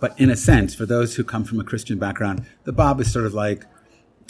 But 0.00 0.18
in 0.18 0.30
a 0.30 0.36
sense, 0.36 0.74
for 0.74 0.84
those 0.84 1.14
who 1.14 1.22
come 1.22 1.44
from 1.44 1.60
a 1.60 1.64
Christian 1.64 1.98
background, 1.98 2.44
the 2.64 2.72
Bab 2.72 3.00
is 3.00 3.12
sort 3.12 3.26
of 3.26 3.34
like 3.34 3.66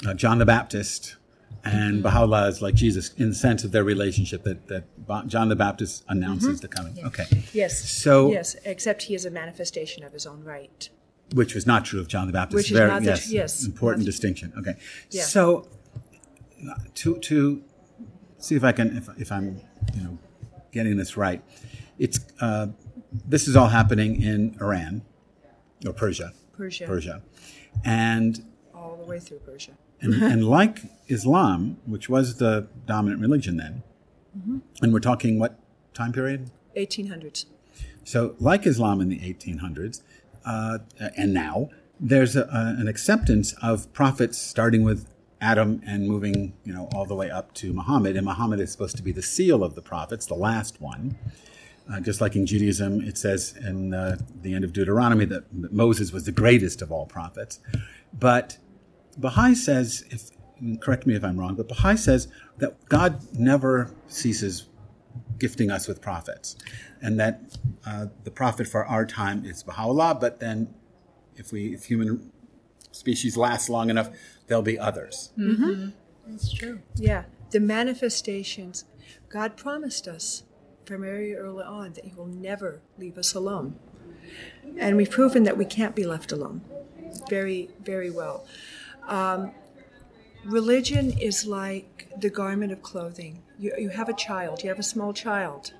uh, 0.06 0.12
John 0.12 0.38
the 0.38 0.44
Baptist, 0.44 1.16
and 1.64 2.02
Baha'u'llah 2.02 2.48
is 2.48 2.62
like 2.62 2.74
Jesus 2.74 3.12
in 3.14 3.30
the 3.30 3.34
sense 3.34 3.64
of 3.64 3.72
their 3.72 3.84
relationship 3.84 4.44
that, 4.44 4.68
that 4.68 4.84
John 5.26 5.48
the 5.48 5.56
Baptist 5.56 6.04
announces 6.08 6.60
the 6.60 6.68
coming. 6.68 6.96
Okay. 7.04 7.24
Yes. 7.52 7.90
So- 7.90 8.30
yes, 8.30 8.56
except 8.64 9.02
he 9.02 9.14
is 9.14 9.24
a 9.24 9.30
manifestation 9.30 10.04
of 10.04 10.12
his 10.12 10.26
own 10.26 10.44
right. 10.44 10.88
Which 11.34 11.54
was 11.54 11.66
not 11.66 11.84
true 11.84 12.00
of 12.00 12.08
John 12.08 12.26
the 12.26 12.32
Baptist. 12.32 12.54
Which 12.54 12.70
is 12.70 12.78
Very, 12.78 12.90
not 12.90 13.02
the- 13.02 13.08
yes, 13.10 13.30
yes, 13.30 13.64
important 13.66 14.06
distinction. 14.06 14.52
Okay. 14.58 14.76
Yeah. 15.10 15.24
So, 15.24 15.68
to 16.94 17.18
to 17.18 17.62
see 18.38 18.54
if 18.54 18.64
I 18.64 18.72
can, 18.72 18.96
if, 18.96 19.08
if 19.20 19.30
I'm, 19.32 19.60
you 19.94 20.02
know, 20.04 20.18
getting 20.72 20.96
this 20.96 21.16
right, 21.16 21.42
it's 21.98 22.18
uh, 22.40 22.68
this 23.26 23.46
is 23.46 23.56
all 23.56 23.68
happening 23.68 24.22
in 24.22 24.56
Iran 24.60 25.02
or 25.86 25.92
Persia, 25.92 26.32
Persia. 26.56 26.86
Persia, 26.86 27.22
and 27.84 28.44
All 28.74 28.96
the 28.96 29.04
way 29.04 29.18
through 29.20 29.40
Persia. 29.40 29.72
And, 30.00 30.14
and 30.22 30.44
like 30.44 30.80
Islam, 31.08 31.78
which 31.86 32.08
was 32.08 32.36
the 32.38 32.68
dominant 32.86 33.20
religion 33.20 33.56
then, 33.56 33.82
Mm-hmm. 34.38 34.58
and 34.82 34.92
we're 34.92 35.00
talking 35.00 35.38
what 35.38 35.58
time 35.94 36.12
period? 36.12 36.50
1800s. 36.76 37.46
So, 38.04 38.36
like 38.38 38.66
Islam 38.66 39.00
in 39.00 39.08
the 39.08 39.18
1800s, 39.18 40.02
uh, 40.44 40.78
and 41.16 41.34
now, 41.34 41.70
there's 41.98 42.36
a, 42.36 42.42
a, 42.42 42.76
an 42.78 42.86
acceptance 42.86 43.54
of 43.62 43.92
prophets 43.92 44.38
starting 44.38 44.84
with 44.84 45.08
Adam 45.40 45.80
and 45.86 46.06
moving, 46.06 46.52
you 46.64 46.72
know, 46.72 46.88
all 46.94 47.04
the 47.04 47.14
way 47.14 47.30
up 47.30 47.52
to 47.54 47.72
Muhammad. 47.72 48.16
And 48.16 48.24
Muhammad 48.24 48.60
is 48.60 48.70
supposed 48.70 48.96
to 48.96 49.02
be 49.02 49.12
the 49.12 49.22
seal 49.22 49.64
of 49.64 49.74
the 49.74 49.82
prophets, 49.82 50.26
the 50.26 50.34
last 50.34 50.80
one. 50.80 51.16
Uh, 51.90 51.98
just 52.00 52.20
like 52.20 52.36
in 52.36 52.44
Judaism, 52.46 53.00
it 53.00 53.16
says 53.18 53.56
in 53.56 53.94
uh, 53.94 54.18
the 54.42 54.54
end 54.54 54.62
of 54.62 54.72
Deuteronomy 54.72 55.24
that, 55.24 55.44
that 55.62 55.72
Moses 55.72 56.12
was 56.12 56.24
the 56.24 56.32
greatest 56.32 56.82
of 56.82 56.92
all 56.92 57.06
prophets. 57.06 57.60
But 58.12 58.58
Baha'i 59.18 59.54
says, 59.54 60.04
if 60.10 60.30
correct 60.80 61.06
me 61.06 61.14
if 61.14 61.24
I'm 61.24 61.38
wrong, 61.38 61.54
but 61.54 61.68
Baha'i 61.68 61.96
says 61.96 62.28
that 62.58 62.88
God 62.88 63.20
never 63.38 63.92
ceases 64.06 64.68
gifting 65.38 65.70
us 65.70 65.86
with 65.86 66.00
prophets, 66.00 66.56
and 67.00 67.18
that 67.20 67.40
uh, 67.86 68.06
the 68.24 68.30
prophet 68.30 68.66
for 68.66 68.84
our 68.84 69.04
time 69.04 69.44
is 69.44 69.62
Baha'u'llah. 69.62 70.20
But 70.20 70.40
then, 70.40 70.74
if 71.36 71.52
we 71.52 71.74
if 71.74 71.84
human 71.84 72.32
species 72.92 73.36
lasts 73.36 73.68
long 73.68 73.90
enough, 73.90 74.10
there'll 74.46 74.62
be 74.62 74.78
others. 74.78 75.32
That's 76.26 76.52
true. 76.52 76.80
Yeah, 76.96 77.24
the 77.50 77.60
manifestations. 77.60 78.84
God 79.28 79.56
promised 79.56 80.08
us 80.08 80.44
from 80.84 81.02
very 81.02 81.34
early 81.34 81.64
on 81.64 81.92
that 81.94 82.04
He 82.04 82.14
will 82.14 82.26
never 82.26 82.80
leave 82.96 83.18
us 83.18 83.34
alone. 83.34 83.78
And 84.78 84.96
we've 84.96 85.10
proven 85.10 85.44
that 85.44 85.56
we 85.56 85.64
can't 85.64 85.94
be 85.94 86.04
left 86.04 86.32
alone 86.32 86.62
very, 87.28 87.70
very 87.82 88.10
well. 88.10 88.46
Um, 89.08 89.52
religion 90.44 91.18
is 91.18 91.46
like 91.46 92.10
the 92.20 92.30
garment 92.30 92.72
of 92.72 92.82
clothing. 92.82 93.42
You, 93.58 93.72
you 93.78 93.88
have 93.88 94.08
a 94.08 94.14
child, 94.14 94.62
you 94.62 94.68
have 94.68 94.78
a 94.78 94.84
small 94.84 95.12
child. 95.12 95.72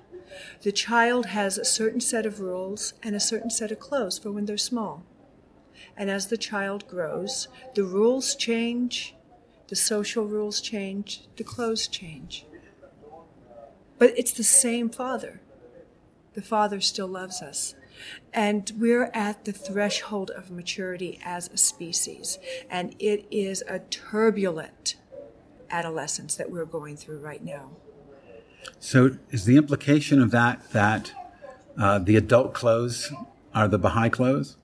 The 0.61 0.71
child 0.71 1.27
has 1.27 1.57
a 1.57 1.65
certain 1.65 2.01
set 2.01 2.25
of 2.25 2.39
rules 2.39 2.93
and 3.01 3.15
a 3.15 3.19
certain 3.19 3.49
set 3.49 3.71
of 3.71 3.79
clothes 3.79 4.19
for 4.19 4.31
when 4.31 4.45
they're 4.45 4.57
small. 4.57 5.03
And 5.95 6.09
as 6.09 6.27
the 6.27 6.37
child 6.37 6.87
grows, 6.87 7.47
the 7.75 7.83
rules 7.83 8.35
change, 8.35 9.15
the 9.67 9.75
social 9.75 10.25
rules 10.25 10.59
change, 10.59 11.27
the 11.37 11.43
clothes 11.43 11.87
change. 11.87 12.45
But 13.97 14.17
it's 14.17 14.31
the 14.31 14.43
same 14.43 14.89
Father. 14.89 15.41
The 16.33 16.41
Father 16.41 16.81
still 16.81 17.07
loves 17.07 17.41
us. 17.41 17.75
And 18.33 18.71
we're 18.77 19.11
at 19.13 19.45
the 19.45 19.51
threshold 19.51 20.31
of 20.31 20.51
maturity 20.51 21.19
as 21.23 21.49
a 21.49 21.57
species. 21.57 22.39
And 22.69 22.95
it 22.99 23.25
is 23.31 23.63
a 23.67 23.79
turbulent 23.79 24.95
adolescence 25.69 26.35
that 26.35 26.51
we're 26.51 26.65
going 26.65 26.97
through 26.97 27.19
right 27.19 27.43
now. 27.43 27.71
So, 28.79 29.17
is 29.31 29.45
the 29.45 29.57
implication 29.57 30.21
of 30.21 30.31
that 30.31 30.69
that 30.71 31.13
uh, 31.77 31.99
the 31.99 32.15
adult 32.15 32.53
clothes 32.53 33.11
are 33.53 33.67
the 33.67 33.77
Baha'i 33.77 34.09
clothes? 34.09 34.57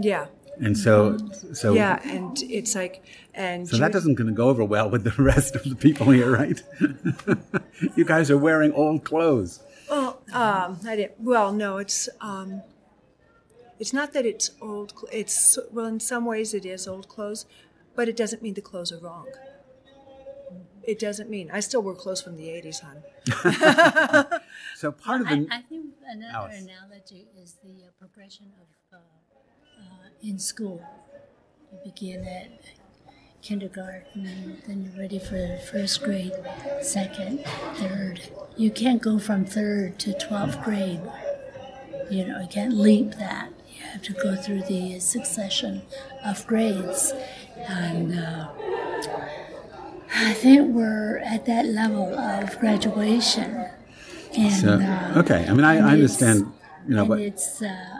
Yeah. 0.00 0.26
And 0.60 0.76
so, 0.76 1.16
so 1.52 1.74
Yeah, 1.74 2.00
and 2.04 2.36
it's 2.42 2.74
like, 2.74 3.04
and 3.32 3.68
So 3.68 3.76
that 3.78 3.92
doesn't 3.92 4.14
going 4.14 4.26
to 4.26 4.32
go 4.32 4.48
over 4.48 4.64
well 4.64 4.90
with 4.90 5.04
the 5.04 5.10
rest 5.22 5.54
of 5.54 5.64
the 5.64 5.76
people 5.76 6.10
here, 6.10 6.30
right? 6.30 6.60
you 7.96 8.04
guys 8.04 8.30
are 8.30 8.38
wearing 8.38 8.72
old 8.72 9.04
clothes. 9.04 9.62
Well, 10.32 10.42
um, 10.42 10.80
I 10.86 10.96
didn't. 10.96 11.20
Well, 11.20 11.52
no, 11.52 11.78
it's 11.78 12.08
um, 12.20 12.62
it's 13.78 13.92
not 13.92 14.12
that 14.12 14.26
it's 14.26 14.50
old. 14.60 14.92
cl- 14.92 15.08
It's 15.12 15.58
well, 15.72 15.86
in 15.86 16.00
some 16.00 16.24
ways 16.24 16.54
it 16.54 16.64
is 16.66 16.86
old 16.86 17.08
clothes, 17.08 17.46
but 17.94 18.08
it 18.08 18.16
doesn't 18.16 18.42
mean 18.42 18.54
the 18.54 18.60
clothes 18.60 18.92
are 18.92 18.98
wrong. 18.98 19.26
It 20.84 20.98
doesn't 20.98 21.28
mean 21.28 21.50
I 21.52 21.60
still 21.60 21.82
wear 21.82 21.94
clothes 21.94 22.22
from 22.22 22.36
the 22.36 22.48
'80s, 22.50 22.80
hon. 22.80 23.02
So 24.74 24.92
part 24.92 25.20
of 25.20 25.28
I, 25.28 25.34
the 25.34 25.48
I 25.50 25.60
think 25.62 25.86
another 26.06 26.34
Alice. 26.34 26.62
analogy 26.64 27.26
is 27.36 27.56
the 27.62 27.84
uh, 27.86 27.90
progression 27.98 28.46
of 28.60 28.68
uh, 28.92 29.02
uh, 29.78 30.08
in 30.22 30.38
school. 30.38 30.80
You 31.72 31.78
begin 31.84 32.24
at 32.24 32.50
kindergarten, 33.42 34.60
then 34.66 34.84
you're 34.84 35.00
ready 35.00 35.18
for 35.18 35.58
first 35.70 36.02
grade, 36.02 36.32
second, 36.82 37.44
third. 37.74 38.20
You 38.56 38.70
can't 38.70 39.00
go 39.00 39.18
from 39.18 39.44
third 39.44 39.98
to 40.00 40.12
12th 40.12 40.62
grade. 40.64 41.00
You 42.10 42.26
know, 42.26 42.40
you 42.40 42.48
can't 42.48 42.74
leap 42.74 43.12
that. 43.16 43.50
You 43.68 43.84
have 43.84 44.02
to 44.02 44.12
go 44.12 44.34
through 44.36 44.62
the 44.62 44.98
succession 44.98 45.82
of 46.24 46.46
grades. 46.46 47.12
And 47.56 48.18
uh, 48.18 48.48
I 50.14 50.32
think 50.34 50.74
we're 50.74 51.18
at 51.18 51.46
that 51.46 51.66
level 51.66 52.14
of 52.18 52.58
graduation. 52.58 53.66
And, 54.36 54.52
so, 54.52 54.74
uh, 54.74 55.20
okay. 55.20 55.46
I 55.48 55.52
mean, 55.52 55.64
I, 55.64 55.76
I 55.76 55.92
understand, 55.92 56.52
you 56.86 56.96
know, 56.96 57.06
but 57.06 57.20
it's 57.20 57.62
uh, 57.62 57.97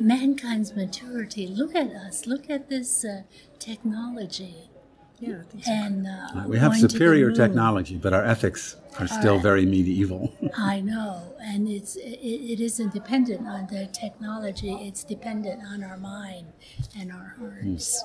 mankind's 0.00 0.74
maturity. 0.74 1.46
Look 1.46 1.74
at 1.74 1.90
us. 1.90 2.26
Look 2.26 2.50
at 2.50 2.68
this 2.68 3.04
uh, 3.04 3.22
technology. 3.58 4.70
Yeah, 5.18 5.38
I 5.40 5.42
think 5.44 5.64
so. 5.64 5.72
And 5.72 6.06
uh, 6.06 6.44
we 6.46 6.58
have 6.58 6.72
going 6.72 6.82
to 6.82 6.86
the 6.88 6.92
superior 6.92 7.32
technology, 7.32 7.96
but 7.96 8.12
our 8.12 8.24
ethics 8.24 8.76
are 8.98 9.06
still 9.06 9.38
very 9.38 9.64
medieval. 9.64 10.34
I 10.56 10.80
know, 10.80 11.34
and 11.40 11.68
it's 11.68 11.96
it, 11.96 12.18
it 12.20 12.60
isn't 12.60 12.92
dependent 12.92 13.46
on 13.46 13.66
the 13.68 13.86
technology. 13.86 14.72
It's 14.72 15.04
dependent 15.04 15.62
on 15.66 15.82
our 15.82 15.96
mind 15.96 16.52
and 16.98 17.10
our 17.10 17.36
hearts. 17.38 18.04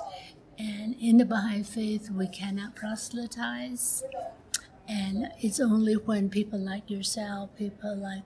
And 0.58 0.96
in 1.02 1.18
the 1.18 1.26
Baha'i 1.26 1.64
faith, 1.64 2.10
we 2.12 2.28
cannot 2.28 2.76
proselytize, 2.76 4.04
and 4.88 5.32
it's 5.40 5.60
only 5.60 5.96
when 5.96 6.30
people 6.30 6.60
like 6.60 6.90
yourself, 6.90 7.56
people 7.58 7.96
like 7.98 8.24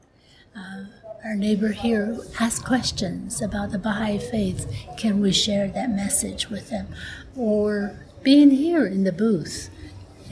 uh, 0.57 0.85
our 1.23 1.35
neighbor 1.35 1.69
here 1.69 2.17
ask 2.39 2.63
questions 2.63 3.41
about 3.41 3.71
the 3.71 3.79
Baha'i 3.79 4.17
faith. 4.19 4.71
Can 4.97 5.21
we 5.21 5.31
share 5.31 5.67
that 5.69 5.89
message 5.89 6.49
with 6.49 6.69
them? 6.69 6.87
Or 7.35 7.99
being 8.23 8.51
here 8.51 8.85
in 8.85 9.03
the 9.03 9.11
booth, 9.11 9.69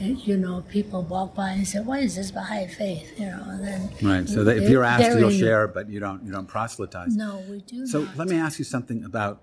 you 0.00 0.36
know, 0.36 0.64
people 0.70 1.02
walk 1.02 1.34
by 1.34 1.50
and 1.50 1.66
say, 1.66 1.80
"What 1.80 2.00
is 2.00 2.16
this 2.16 2.30
Baha'i 2.30 2.66
faith?" 2.66 3.18
You 3.18 3.26
know, 3.26 3.44
and 3.46 3.64
then 3.64 3.90
Right. 4.02 4.28
So 4.28 4.46
if 4.46 4.68
you're 4.68 4.84
asked, 4.84 5.18
you'll 5.18 5.30
share, 5.30 5.68
but 5.68 5.88
you 5.88 6.00
don't 6.00 6.24
you 6.24 6.32
don't 6.32 6.46
proselytize. 6.48 7.14
No, 7.16 7.44
we 7.48 7.60
do 7.60 7.86
So 7.86 8.02
not. 8.04 8.16
let 8.16 8.28
me 8.28 8.36
ask 8.36 8.58
you 8.58 8.64
something 8.64 9.04
about, 9.04 9.40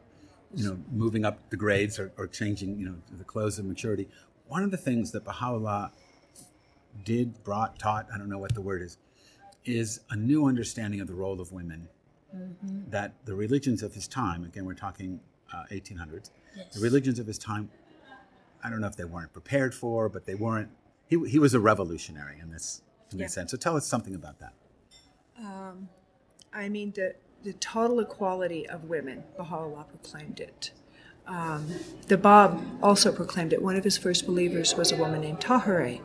you 0.53 0.65
know, 0.67 0.77
moving 0.91 1.23
up 1.25 1.49
the 1.49 1.57
grades 1.57 1.99
or, 1.99 2.11
or 2.17 2.27
changing, 2.27 2.77
you 2.79 2.85
know, 2.85 2.95
the 3.17 3.23
close 3.23 3.59
of 3.59 3.65
maturity. 3.65 4.09
One 4.47 4.63
of 4.63 4.71
the 4.71 4.77
things 4.77 5.11
that 5.11 5.23
Baha'u'llah 5.23 5.91
did, 7.05 7.41
brought, 7.45 7.79
taught, 7.79 8.07
I 8.13 8.17
don't 8.17 8.27
know 8.27 8.37
what 8.37 8.53
the 8.53 8.59
word 8.61 8.81
is, 8.81 8.97
is 9.65 10.01
a 10.09 10.15
new 10.15 10.45
understanding 10.47 10.99
of 11.01 11.07
the 11.07 11.13
role 11.13 11.39
of 11.41 11.51
women. 11.51 11.87
That 12.89 13.13
the 13.25 13.35
religions 13.35 13.83
of 13.83 13.93
his 13.93 14.07
time, 14.07 14.45
again, 14.45 14.63
we're 14.65 14.73
talking 14.73 15.19
uh, 15.53 15.63
1800s, 15.71 16.29
Yes. 16.55 16.73
the 16.75 16.79
religions 16.81 17.19
of 17.19 17.27
his 17.27 17.37
time, 17.37 17.69
I 18.63 18.69
don't 18.69 18.79
know 18.81 18.87
if 18.87 18.95
they 18.95 19.03
weren't 19.05 19.33
prepared 19.33 19.73
for, 19.75 20.07
but 20.09 20.25
they 20.25 20.35
weren't, 20.35 20.69
he, 21.07 21.17
he 21.27 21.39
was 21.39 21.53
a 21.53 21.59
revolutionary 21.59 22.39
in 22.39 22.49
this, 22.51 22.81
in 23.11 23.19
Yeah. 23.19 23.25
this 23.25 23.33
sense. 23.33 23.51
So 23.51 23.57
tell 23.57 23.75
us 23.75 23.85
something 23.85 24.15
about 24.15 24.39
that. 24.39 24.53
I 26.53 26.67
mean, 26.69 26.91
the, 26.95 27.15
the 27.43 27.53
total 27.53 27.99
equality 28.01 28.67
of 28.69 28.85
women, 28.85 29.23
Baha'u'llah 29.37 29.85
proclaimed 29.89 30.39
it. 30.39 30.71
Um, 31.27 31.67
the 32.07 32.17
Bab 32.17 32.59
also 32.83 33.11
proclaimed 33.11 33.53
it. 33.53 33.61
One 33.61 33.75
of 33.75 33.83
his 33.83 33.97
first 33.97 34.25
believers 34.25 34.75
was 34.75 34.91
a 34.91 34.95
woman 34.97 35.21
named 35.21 35.39
Tahirih. 35.39 36.01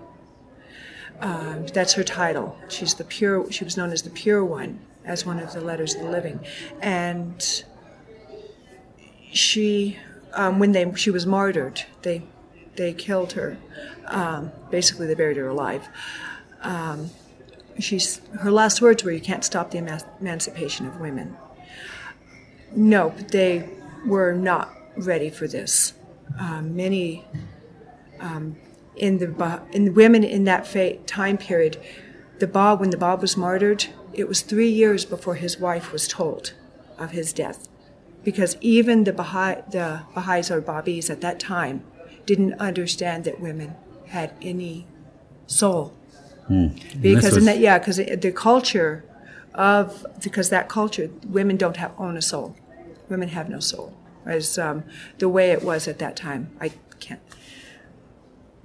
Um, 1.20 1.66
that's 1.66 1.94
her 1.94 2.04
title. 2.04 2.56
She's 2.68 2.94
the 2.94 3.04
pure. 3.04 3.50
She 3.50 3.64
was 3.64 3.76
known 3.76 3.90
as 3.92 4.02
the 4.02 4.10
pure 4.10 4.44
one, 4.44 4.80
as 5.04 5.24
one 5.24 5.38
of 5.38 5.52
the 5.52 5.60
letters 5.60 5.94
of 5.94 6.02
the 6.02 6.10
living, 6.10 6.40
and 6.80 7.64
she, 9.32 9.98
um, 10.34 10.58
when 10.58 10.72
they 10.72 10.92
she 10.94 11.10
was 11.10 11.26
martyred, 11.26 11.84
they 12.02 12.22
they 12.76 12.92
killed 12.92 13.32
her. 13.32 13.56
Um, 14.06 14.52
basically, 14.70 15.06
they 15.06 15.14
buried 15.14 15.36
her 15.36 15.48
alive 15.48 15.88
she's 17.78 18.20
her 18.40 18.50
last 18.50 18.80
words 18.80 19.04
were, 19.04 19.10
"You 19.10 19.20
can't 19.20 19.44
stop 19.44 19.70
the 19.70 19.78
eman- 19.78 20.04
emancipation 20.20 20.86
of 20.86 21.00
women." 21.00 21.36
No, 22.74 23.10
they 23.30 23.68
were 24.04 24.32
not 24.32 24.74
ready 24.96 25.30
for 25.30 25.46
this. 25.46 25.94
Um, 26.38 26.74
many 26.76 27.24
um, 28.20 28.56
in 28.96 29.18
the 29.18 29.62
in 29.72 29.86
the 29.86 29.90
women 29.92 30.24
in 30.24 30.44
that 30.44 30.64
time 31.06 31.38
period, 31.38 31.78
the 32.38 32.46
Bab 32.46 32.80
when 32.80 32.90
the 32.90 32.96
Bab 32.96 33.20
was 33.20 33.36
martyred, 33.36 33.86
it 34.12 34.28
was 34.28 34.40
three 34.42 34.68
years 34.68 35.04
before 35.04 35.34
his 35.34 35.58
wife 35.58 35.92
was 35.92 36.08
told 36.08 36.54
of 36.98 37.10
his 37.10 37.32
death, 37.32 37.68
because 38.24 38.56
even 38.60 39.04
the 39.04 39.12
Baha'i, 39.12 39.62
the 39.70 40.02
Baha'is 40.14 40.50
or 40.50 40.60
Babis 40.60 41.10
at 41.10 41.20
that 41.20 41.38
time 41.38 41.84
didn't 42.24 42.54
understand 42.54 43.24
that 43.24 43.40
women 43.40 43.74
had 44.06 44.32
any 44.42 44.86
soul. 45.46 45.92
Because 47.00 47.34
was- 47.34 47.36
in 47.38 47.44
that 47.44 47.58
yeah 47.58 47.78
because 47.78 47.96
the 47.96 48.32
culture 48.32 49.04
of 49.54 50.06
because 50.22 50.50
that 50.50 50.68
culture 50.68 51.10
women 51.28 51.56
don't 51.56 51.76
have 51.76 51.92
own 51.98 52.16
a 52.16 52.22
soul. 52.22 52.56
Women 53.08 53.28
have 53.28 53.48
no 53.48 53.60
soul. 53.60 53.92
As 54.24 54.58
um, 54.58 54.82
the 55.18 55.28
way 55.28 55.52
it 55.52 55.62
was 55.62 55.86
at 55.86 55.98
that 56.00 56.16
time 56.16 56.50
i 56.60 56.72
can't 56.98 57.20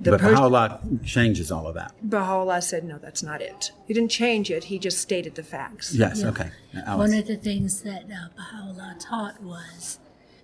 the 0.04 0.12
but 0.12 0.20
Pers- 0.22 0.34
Baha'u'llah 0.36 0.80
changes 1.06 1.52
all 1.52 1.68
of 1.68 1.76
that. 1.76 1.92
Baha'u'llah 2.02 2.62
said 2.62 2.84
no 2.84 2.98
that's 2.98 3.24
not 3.24 3.42
it 3.42 3.72
he 3.88 3.94
didn't 3.94 4.12
change 4.12 4.50
it 4.50 4.66
he 4.66 4.80
just 4.80 5.00
stated 5.00 5.36
the 5.36 5.44
facts 5.44 5.94
Yes, 5.94 6.22
Yeah. 6.22 6.30
okay. 6.30 6.50
Now, 6.74 6.98
One 6.98 7.14
of 7.14 7.28
the 7.28 7.38
things 7.38 7.82
that 7.84 8.04
uh, 8.06 8.30
Baha'u'llah 8.36 8.96
taught 9.00 9.42
was 9.44 10.00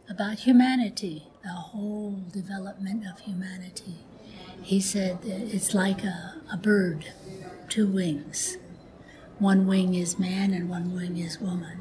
about 0.10 0.40
humanity, 0.40 1.28
the 1.44 1.50
whole 1.50 2.22
development 2.32 3.04
of 3.12 3.20
humanity. 3.20 3.96
He 4.62 4.80
said 4.80 5.22
that 5.24 5.42
it's 5.56 5.74
like 5.74 6.04
a, 6.04 6.36
a 6.52 6.58
bird, 6.58 7.06
two 7.70 7.88
wings. 7.88 8.58
One 9.40 9.68
wing 9.68 9.96
is 9.96 10.18
man 10.20 10.54
and 10.54 10.70
one 10.70 10.94
wing 10.96 11.18
is 11.18 11.40
woman. 11.40 11.80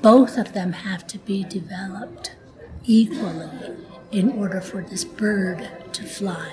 Both 0.00 0.36
of 0.36 0.52
them 0.52 0.72
have 0.72 1.06
to 1.08 1.18
be 1.18 1.44
developed 1.44 2.34
equally 2.84 3.48
in 4.12 4.30
order 4.32 4.60
for 4.60 4.82
this 4.82 5.04
bird 5.04 5.68
to 5.92 6.04
fly. 6.04 6.52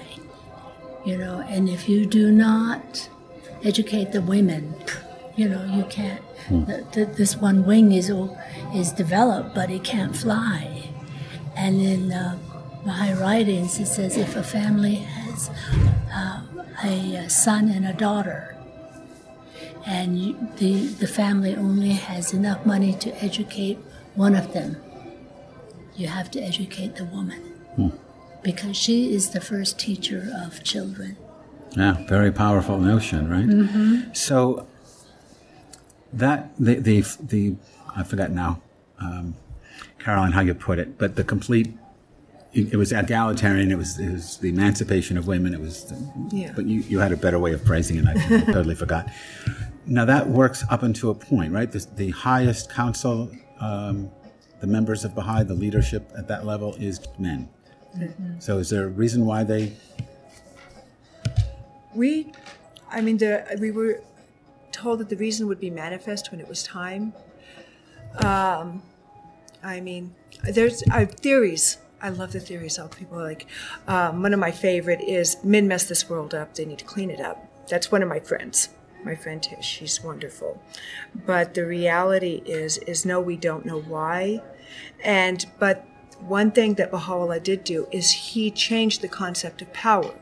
You 1.05 1.17
know, 1.17 1.45
and 1.47 1.69
if 1.69 1.87
you 1.87 2.05
do 2.05 2.31
not 2.31 3.09
educate 3.63 4.11
the 4.11 4.21
women, 4.21 4.73
you 5.35 5.47
know, 5.47 5.63
you 5.65 5.83
can't. 5.85 6.21
The, 6.49 6.85
the, 6.93 7.05
this 7.05 7.35
one 7.37 7.65
wing 7.65 7.91
is 7.91 8.11
is 8.73 8.91
developed, 8.91 9.53
but 9.53 9.69
it 9.69 9.83
can't 9.83 10.15
fly. 10.15 10.89
And 11.55 11.81
in 11.81 12.11
uh, 12.11 12.39
Baha'i 12.85 13.13
writings, 13.13 13.79
it 13.79 13.85
says 13.85 14.17
if 14.17 14.35
a 14.35 14.43
family 14.43 14.95
has 14.95 15.51
uh, 16.11 16.41
a, 16.83 17.29
son 17.29 17.69
and 17.69 17.85
a 17.85 17.93
daughter, 17.93 18.57
and 19.85 20.17
you, 20.17 20.49
the 20.57 20.87
the 20.87 21.07
family 21.07 21.55
only 21.55 21.91
has 21.91 22.33
enough 22.33 22.65
money 22.65 22.93
to 22.93 23.23
educate 23.23 23.77
one 24.15 24.35
of 24.35 24.53
them, 24.53 24.77
you 25.95 26.07
have 26.07 26.31
to 26.31 26.39
educate 26.41 26.95
the 26.95 27.05
woman 27.05 27.48
because 28.43 28.75
she 28.77 29.13
is 29.13 29.29
the 29.31 29.41
first 29.41 29.77
teacher 29.79 30.29
of 30.43 30.63
children. 30.63 31.17
Yeah, 31.75 32.03
very 32.07 32.31
powerful 32.31 32.77
notion, 32.79 33.29
right? 33.29 33.45
Mm-hmm. 33.45 34.13
So 34.13 34.67
that 36.13 36.51
the 36.57 36.75
the 36.75 37.01
the 37.21 37.55
I 37.95 38.03
forgot 38.03 38.31
now, 38.31 38.61
um, 38.99 39.35
Caroline, 39.99 40.31
how 40.31 40.41
you 40.41 40.53
put 40.53 40.79
it, 40.79 40.97
but 40.97 41.15
the 41.15 41.23
complete. 41.23 41.73
It, 42.51 42.73
it 42.73 42.77
was 42.77 42.91
egalitarian. 42.91 43.71
It 43.71 43.77
was, 43.77 43.99
it 43.99 44.11
was 44.11 44.37
the 44.39 44.49
emancipation 44.49 45.19
of 45.19 45.27
women. 45.27 45.53
It 45.53 45.59
was, 45.59 45.93
Yeah. 46.31 46.51
but 46.55 46.65
you, 46.65 46.79
you 46.81 46.97
had 46.97 47.11
a 47.11 47.15
better 47.15 47.37
way 47.37 47.53
of 47.53 47.61
phrasing 47.63 47.97
it. 47.97 48.07
I 48.07 48.15
totally 48.51 48.73
forgot. 48.73 49.07
Now 49.85 50.03
that 50.05 50.27
works 50.29 50.63
up 50.67 50.81
until 50.81 51.11
a 51.11 51.13
point, 51.13 51.53
right? 51.53 51.71
The, 51.71 51.85
the 51.95 52.09
highest 52.09 52.71
council, 52.71 53.29
um, 53.59 54.09
the 54.61 54.65
members 54.65 55.05
of 55.05 55.13
Baha'i, 55.13 55.43
the 55.43 55.53
leadership 55.53 56.11
at 56.17 56.27
that 56.29 56.43
level 56.43 56.73
is 56.79 56.99
men. 57.19 57.49
So 58.39 58.59
is 58.59 58.69
there 58.69 58.85
a 58.85 58.89
reason 58.89 59.25
why 59.25 59.43
they 59.43 59.73
we 61.95 62.31
i 62.91 63.01
mean 63.01 63.17
the 63.17 63.43
we 63.59 63.71
were 63.71 64.01
told 64.71 64.99
that 64.99 65.09
the 65.09 65.15
reason 65.17 65.47
would 65.47 65.59
be 65.59 65.69
manifest 65.69 66.31
when 66.31 66.39
it 66.39 66.47
was 66.47 66.63
time. 66.63 67.13
Um, 68.17 68.83
i 69.63 69.79
mean 69.81 70.15
there's 70.43 70.83
uh, 70.91 71.05
theories. 71.05 71.77
I 72.01 72.09
love 72.09 72.31
the 72.31 72.39
theories 72.39 72.77
of 72.77 72.91
people 72.95 73.17
like 73.17 73.45
um, 73.87 74.21
one 74.21 74.33
of 74.33 74.39
my 74.39 74.51
favorite 74.51 75.01
is 75.01 75.37
men 75.43 75.67
mess 75.67 75.85
this 75.85 76.09
world 76.09 76.33
up 76.33 76.55
they 76.55 76.65
need 76.65 76.79
to 76.79 76.85
clean 76.85 77.09
it 77.09 77.19
up. 77.19 77.37
That's 77.67 77.91
one 77.91 78.01
of 78.01 78.09
my 78.09 78.19
friends. 78.19 78.69
My 79.03 79.15
friend 79.15 79.41
Tish, 79.41 79.65
she's 79.65 80.03
wonderful. 80.03 80.61
But 81.25 81.53
the 81.53 81.65
reality 81.65 82.41
is 82.45 82.77
is 82.79 83.05
no 83.05 83.19
we 83.19 83.35
don't 83.35 83.65
know 83.65 83.81
why. 83.81 84.41
And 85.03 85.45
but 85.57 85.85
one 86.21 86.51
thing 86.51 86.75
that 86.75 86.91
baha'u'llah 86.91 87.39
did 87.39 87.63
do 87.63 87.87
is 87.91 88.11
he 88.11 88.51
changed 88.51 89.01
the 89.01 89.07
concept 89.07 89.61
of 89.61 89.71
power. 89.73 90.13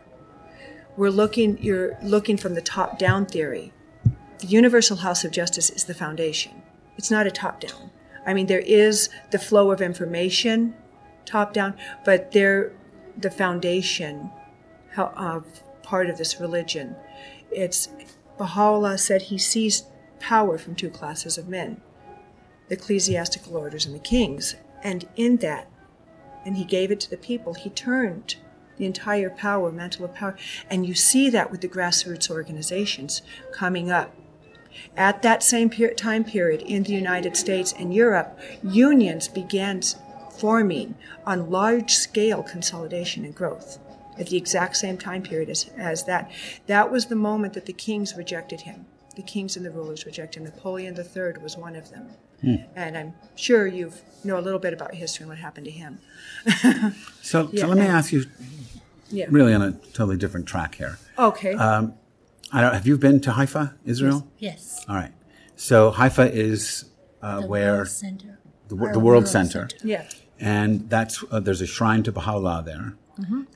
We're 0.95 1.09
looking 1.09 1.57
you're 1.61 1.97
looking 2.01 2.37
from 2.37 2.55
the 2.55 2.61
top 2.61 2.97
down 2.97 3.25
theory. 3.25 3.73
The 4.39 4.47
universal 4.47 4.97
house 4.97 5.23
of 5.23 5.31
justice 5.31 5.69
is 5.69 5.85
the 5.85 5.93
foundation. 5.93 6.61
It's 6.97 7.11
not 7.11 7.27
a 7.27 7.31
top 7.31 7.59
down. 7.59 7.91
I 8.25 8.33
mean 8.33 8.47
there 8.47 8.59
is 8.59 9.09
the 9.31 9.39
flow 9.39 9.71
of 9.71 9.81
information 9.81 10.75
top 11.25 11.53
down 11.53 11.75
but 12.05 12.31
there 12.31 12.71
the 13.17 13.31
foundation 13.31 14.31
of 14.97 15.63
part 15.83 16.09
of 16.09 16.17
this 16.17 16.39
religion. 16.39 16.95
It's 17.51 17.89
baha'u'llah 18.37 18.97
said 18.97 19.23
he 19.23 19.37
sees 19.37 19.83
power 20.19 20.57
from 20.57 20.75
two 20.75 20.89
classes 20.89 21.37
of 21.37 21.47
men 21.47 21.81
the 22.67 22.75
ecclesiastical 22.75 23.55
orders 23.55 23.85
and 23.85 23.95
the 23.95 23.99
kings. 23.99 24.55
And 24.83 25.07
in 25.15 25.37
that 25.37 25.69
and 26.47 26.55
he 26.55 26.63
gave 26.63 26.91
it 26.91 26.99
to 27.01 27.09
the 27.09 27.17
people. 27.17 27.53
He 27.53 27.69
turned 27.69 28.37
the 28.77 28.85
entire 28.85 29.29
power, 29.29 29.69
mantle 29.69 30.05
of 30.05 30.15
power. 30.15 30.37
And 30.69 30.85
you 30.85 30.95
see 30.95 31.29
that 31.29 31.51
with 31.51 31.59
the 31.59 31.67
grassroots 31.67 32.31
organizations 32.31 33.21
coming 33.51 33.91
up. 33.91 34.15
At 34.95 35.23
that 35.23 35.43
same 35.43 35.69
per- 35.69 35.93
time 35.93 36.23
period 36.23 36.61
in 36.61 36.83
the 36.83 36.93
United 36.93 37.35
States 37.35 37.73
and 37.77 37.93
Europe, 37.93 38.39
unions 38.63 39.27
began 39.27 39.81
forming 40.31 40.95
on 41.25 41.49
large 41.49 41.93
scale 41.93 42.43
consolidation 42.43 43.25
and 43.25 43.35
growth 43.35 43.79
at 44.17 44.27
the 44.27 44.37
exact 44.37 44.77
same 44.77 44.97
time 44.97 45.23
period 45.23 45.49
as, 45.49 45.69
as 45.77 46.05
that. 46.05 46.31
That 46.67 46.89
was 46.89 47.07
the 47.07 47.15
moment 47.15 47.55
that 47.55 47.65
the 47.65 47.73
kings 47.73 48.15
rejected 48.15 48.61
him. 48.61 48.85
The 49.17 49.21
kings 49.21 49.57
and 49.57 49.65
the 49.65 49.71
rulers 49.71 50.05
rejected 50.05 50.39
him. 50.39 50.45
Napoleon 50.45 50.95
III 50.95 51.43
was 51.43 51.57
one 51.57 51.75
of 51.75 51.89
them. 51.89 52.11
And 52.41 52.97
I'm 52.97 53.13
sure 53.35 53.67
you 53.67 53.91
know 54.23 54.37
a 54.39 54.41
little 54.41 54.59
bit 54.59 54.73
about 54.73 54.93
history 54.95 55.23
and 55.23 55.29
what 55.29 55.37
happened 55.39 55.65
to 55.65 55.71
him. 55.71 55.99
So, 57.21 57.49
Yeah, 57.51 57.61
so 57.61 57.67
let 57.67 57.77
me 57.77 57.85
ask 57.85 58.11
you, 58.13 58.25
Yeah. 59.09 59.25
really 59.29 59.53
on 59.53 59.61
a 59.61 59.71
totally 59.93 60.17
different 60.17 60.45
track 60.47 60.75
here. 60.75 60.97
Okay. 61.17 61.55
I 61.55 62.61
don't, 62.61 62.73
have 62.73 62.87
you 62.87 62.97
been 62.97 63.19
to 63.21 63.31
Haifa, 63.33 63.75
Israel? 63.83 64.27
Yes. 64.37 64.85
All 64.87 64.95
right. 64.95 65.11
So 65.57 65.91
Haifa 65.91 66.31
is 66.33 66.85
uh, 67.21 67.41
The 67.41 67.47
where 67.47 67.73
World 67.75 67.87
Center. 67.89 68.39
the, 68.69 68.75
the 68.93 68.99
World 68.99 69.27
Center, 69.27 69.67
Yeah. 69.83 70.05
and 70.39 70.89
that's 70.89 71.23
uh, 71.31 71.39
there's 71.41 71.59
a 71.61 71.67
shrine 71.67 72.03
to 72.03 72.11
Baha'u'llah 72.13 72.63
there. 72.65 72.95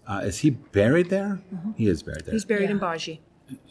Uh, 0.08 0.22
is 0.26 0.40
he 0.40 0.50
buried 0.50 1.10
there? 1.10 1.40
He 1.78 1.88
is 1.88 2.02
buried 2.04 2.26
there 2.26 2.34
He's 2.34 2.44
buried 2.46 2.70
in 2.72 2.80
Bahji. 2.80 3.20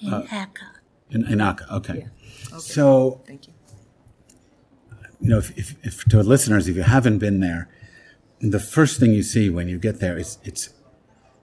in 0.00 0.14
Uh, 0.14 0.26
Akka. 0.30 0.66
in, 1.10 1.26
in 1.26 1.40
Akka. 1.40 1.66
Okay. 1.78 1.92
Okay. 1.92 2.06
So 2.58 3.20
Thank 3.26 3.48
you. 3.48 3.52
You 5.20 5.30
know, 5.30 5.38
if, 5.38 5.56
if, 5.58 5.76
if 5.84 6.04
to 6.06 6.22
listeners, 6.22 6.68
if 6.68 6.76
you 6.76 6.82
haven't 6.82 7.18
been 7.18 7.40
there, 7.40 7.68
the 8.40 8.60
first 8.60 8.98
thing 8.98 9.12
you 9.12 9.22
see 9.22 9.50
when 9.50 9.68
you 9.68 9.78
get 9.78 10.00
there 10.00 10.16
is 10.16 10.38
it's 10.44 10.70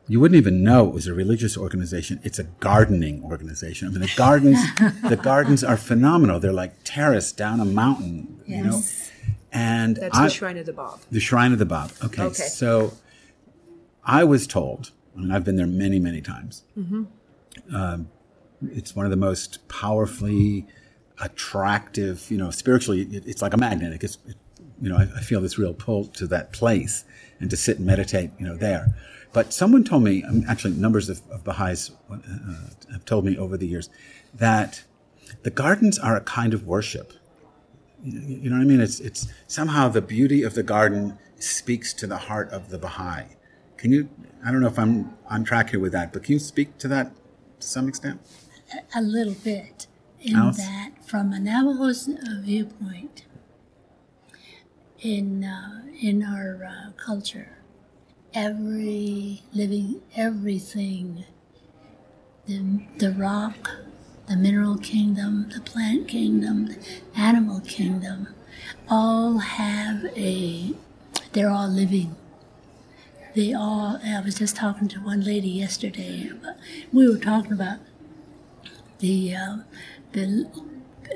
you 0.07 0.19
wouldn't 0.19 0.37
even 0.37 0.63
know 0.63 0.87
it 0.87 0.93
was 0.93 1.05
a 1.07 1.13
religious 1.13 1.57
organization. 1.57 2.19
It's 2.23 2.39
a 2.39 2.45
gardening 2.45 3.23
organization. 3.23 3.89
I 3.89 3.91
mean, 3.91 4.01
the 4.01 4.13
gardens, 4.15 4.59
the 5.09 5.17
gardens 5.17 5.63
are 5.63 5.75
phenomenal. 5.77 6.39
They're 6.39 6.53
like 6.53 6.75
terraced 6.85 7.37
down 7.37 7.59
a 7.59 7.65
mountain, 7.65 8.41
you 8.45 8.63
know. 8.63 8.71
Yes. 8.71 9.11
And 9.51 9.97
That's 9.97 10.17
I, 10.17 10.23
the 10.25 10.29
Shrine 10.29 10.57
of 10.57 10.65
the 10.65 10.73
Bab. 10.73 10.99
the 11.11 11.19
Shrine 11.19 11.51
of 11.51 11.59
the 11.59 11.65
Bab. 11.65 11.91
Okay. 12.05 12.23
Okay. 12.23 12.43
So 12.43 12.93
I 14.03 14.23
was 14.23 14.47
told, 14.47 14.91
I 15.15 15.19
mean, 15.19 15.31
I've 15.31 15.43
been 15.43 15.57
there 15.57 15.67
many, 15.67 15.99
many 15.99 16.21
times. 16.21 16.63
Um, 17.73 18.09
it's 18.61 18.95
one 18.95 19.05
of 19.05 19.09
the 19.09 19.17
most 19.17 19.67
powerfully 19.67 20.65
attractive, 21.21 22.29
you 22.29 22.37
know, 22.37 22.51
spiritually, 22.51 23.01
it, 23.01 23.23
it's 23.25 23.41
like 23.41 23.53
a 23.53 23.57
magnet. 23.57 23.93
It 23.93 24.01
gets, 24.01 24.17
it, 24.27 24.35
you 24.81 24.89
know, 24.89 24.97
I, 24.97 25.03
I 25.03 25.21
feel 25.21 25.41
this 25.41 25.57
real 25.57 25.73
pull 25.73 26.05
to 26.05 26.27
that 26.27 26.53
place 26.53 27.03
and 27.39 27.49
to 27.49 27.57
sit 27.57 27.77
and 27.77 27.85
meditate, 27.85 28.31
you 28.39 28.45
know, 28.45 28.55
there. 28.55 28.95
But 29.33 29.53
someone 29.53 29.83
told 29.83 30.03
me, 30.03 30.23
um, 30.23 30.43
actually, 30.47 30.73
numbers 30.75 31.09
of, 31.09 31.21
of 31.29 31.43
Baha'is 31.43 31.91
uh, 32.11 32.17
have 32.91 33.05
told 33.05 33.25
me 33.25 33.37
over 33.37 33.57
the 33.57 33.67
years 33.67 33.89
that 34.33 34.83
the 35.43 35.51
gardens 35.51 35.99
are 35.99 36.15
a 36.15 36.21
kind 36.21 36.53
of 36.53 36.65
worship. 36.65 37.13
You 38.03 38.19
you 38.19 38.49
know 38.49 38.57
what 38.57 38.63
I 38.63 38.65
mean? 38.65 38.79
It's 38.79 38.99
it's 38.99 39.27
somehow 39.47 39.89
the 39.89 40.01
beauty 40.01 40.43
of 40.43 40.53
the 40.53 40.63
garden 40.63 41.17
speaks 41.39 41.93
to 41.95 42.07
the 42.07 42.17
heart 42.17 42.49
of 42.51 42.69
the 42.69 42.77
Baha'i. 42.77 43.25
Can 43.75 43.91
you? 43.91 44.09
I 44.45 44.51
don't 44.51 44.61
know 44.61 44.67
if 44.67 44.79
I'm 44.79 45.17
on 45.29 45.43
track 45.43 45.71
here 45.71 45.79
with 45.79 45.91
that, 45.91 46.13
but 46.13 46.23
can 46.23 46.33
you 46.33 46.39
speak 46.39 46.77
to 46.77 46.87
that 46.87 47.11
to 47.59 47.67
some 47.67 47.87
extent? 47.87 48.21
a 48.95 49.01
little 49.01 49.33
bit 49.33 49.87
in 50.27 50.35
Alice? 50.35 50.57
that 50.57 50.91
from 51.05 51.33
a 51.33 51.37
Navajo's 51.37 52.09
uh, 52.09 52.41
viewpoint 52.41 53.25
in 54.99 55.43
uh, 55.43 55.81
in 56.01 56.23
our 56.23 56.63
uh, 56.65 56.91
culture 56.97 57.49
every 58.33 59.41
living 59.53 60.01
everything 60.15 61.25
the, 62.45 62.81
the 62.97 63.11
rock 63.11 63.71
the 64.27 64.35
mineral 64.35 64.77
kingdom 64.77 65.49
the 65.53 65.61
plant 65.61 66.07
kingdom 66.07 66.67
the 66.67 66.77
animal 67.15 67.59
kingdom 67.61 68.27
all 68.89 69.37
have 69.39 70.03
a 70.15 70.73
they're 71.33 71.49
all 71.49 71.67
living 71.69 72.15
they 73.35 73.53
all 73.53 73.99
i 74.05 74.19
was 74.21 74.35
just 74.35 74.55
talking 74.55 74.87
to 74.87 74.99
one 74.99 75.21
lady 75.21 75.49
yesterday 75.49 76.29
we 76.91 77.07
were 77.07 77.17
talking 77.19 77.53
about 77.53 77.79
the 78.99 79.35
uh, 79.35 79.57
the 80.13 80.47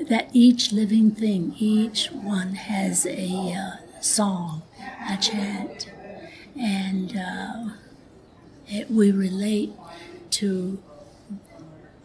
that 0.08 0.30
each 0.32 0.72
living 0.72 1.10
thing, 1.10 1.54
each 1.58 2.08
one 2.08 2.54
has 2.54 3.06
a 3.06 3.52
uh, 3.52 4.00
song, 4.00 4.62
a 5.08 5.16
chant, 5.16 5.90
and 6.58 7.16
uh, 7.16 7.70
it, 8.68 8.90
we 8.90 9.10
relate 9.10 9.72
to 10.30 10.82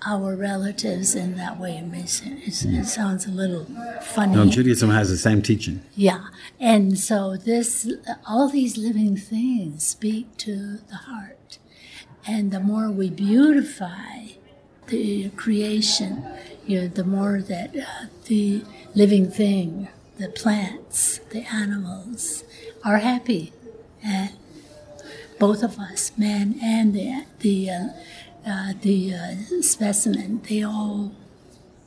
our 0.06 0.36
relatives 0.36 1.16
in 1.16 1.38
that 1.38 1.60
way. 1.60 1.78
It, 1.78 1.86
makes, 1.86 2.22
it, 2.22 2.66
it 2.66 2.86
sounds 2.86 3.26
a 3.26 3.32
little 3.32 3.66
funny. 4.02 4.36
No, 4.36 4.46
Judaism 4.46 4.90
has 4.90 5.10
the 5.10 5.18
same 5.18 5.42
teaching. 5.42 5.82
Yeah, 5.96 6.28
and 6.60 7.00
so 7.00 7.36
this, 7.36 7.92
all 8.28 8.50
these 8.50 8.78
living 8.78 9.18
things 9.18 9.88
speak 9.88 10.38
to 10.38 10.78
the 10.90 10.96
heart, 10.96 11.58
and 12.28 12.52
the 12.52 12.60
more 12.60 12.92
we 12.92 13.10
beautify 13.10 14.28
the 14.88 15.30
creation, 15.32 16.26
you 16.68 16.82
know, 16.82 16.88
the 16.88 17.04
more 17.04 17.42
that 17.42 17.76
uh, 17.76 18.06
the 18.26 18.64
living 18.94 19.30
thing, 19.32 19.88
the 20.18 20.30
plants, 20.30 21.20
the 21.30 21.44
animals, 21.44 22.44
are 22.84 22.98
happy, 22.98 23.54
and 24.04 24.32
both 25.40 25.64
of 25.64 25.80
us, 25.80 26.12
man 26.18 26.60
and 26.62 26.94
the 26.94 27.26
the 27.40 27.70
uh, 27.70 27.88
uh, 28.46 28.74
the 28.82 29.14
uh, 29.14 29.62
specimen, 29.62 30.42
they 30.50 30.64
all 30.64 31.12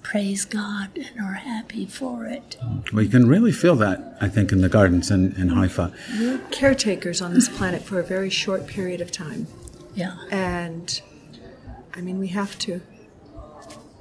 praise 0.02 0.44
God 0.44 0.90
and 0.96 1.20
are 1.20 1.34
happy 1.34 1.86
for 1.86 2.26
it. 2.26 2.56
Well, 2.92 3.02
you 3.02 3.08
can 3.08 3.28
really 3.28 3.52
feel 3.52 3.76
that, 3.76 4.16
I 4.20 4.28
think, 4.28 4.50
in 4.50 4.60
the 4.60 4.68
gardens 4.68 5.10
in, 5.10 5.34
in 5.36 5.48
Haifa. 5.48 5.92
We're 6.18 6.38
caretakers 6.50 7.22
on 7.22 7.34
this 7.34 7.48
planet 7.48 7.82
for 7.82 8.00
a 8.00 8.02
very 8.02 8.30
short 8.30 8.66
period 8.66 9.00
of 9.00 9.12
time. 9.12 9.46
Yeah. 9.94 10.16
And 10.30 11.00
I 11.94 12.00
mean, 12.00 12.18
we 12.18 12.28
have 12.28 12.58
to 12.60 12.80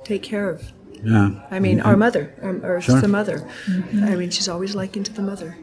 take 0.10 0.24
care 0.24 0.50
of. 0.50 0.72
Yeah. 1.04 1.30
I 1.50 1.60
mean, 1.60 1.80
our 1.80 1.96
mother, 1.96 2.34
um, 2.42 2.66
or 2.66 2.82
Sure. 2.82 3.00
the 3.00 3.08
mother. 3.20 3.48
I 4.12 4.16
mean, 4.20 4.32
she's 4.32 4.50
always 4.50 4.76
likened 4.76 5.06
to 5.06 5.14
the 5.14 5.22
mother. 5.22 5.56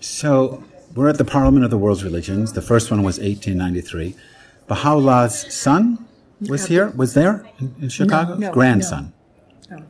So 0.00 0.64
we're 0.96 1.08
at 1.14 1.18
the 1.18 1.24
Parliament 1.36 1.64
of 1.66 1.70
the 1.70 1.78
World's 1.78 2.02
Religions. 2.02 2.46
The 2.60 2.62
first 2.72 2.90
one 2.90 3.02
was 3.08 3.16
1893. 3.18 4.16
Baha'u'llah's 4.66 5.36
son 5.52 5.82
was 6.52 6.66
here, 6.66 6.86
was 7.02 7.14
there 7.14 7.34
in, 7.60 7.74
in 7.82 7.88
Chicago? 7.88 8.34
no, 8.36 8.50
Grandson. 8.52 9.12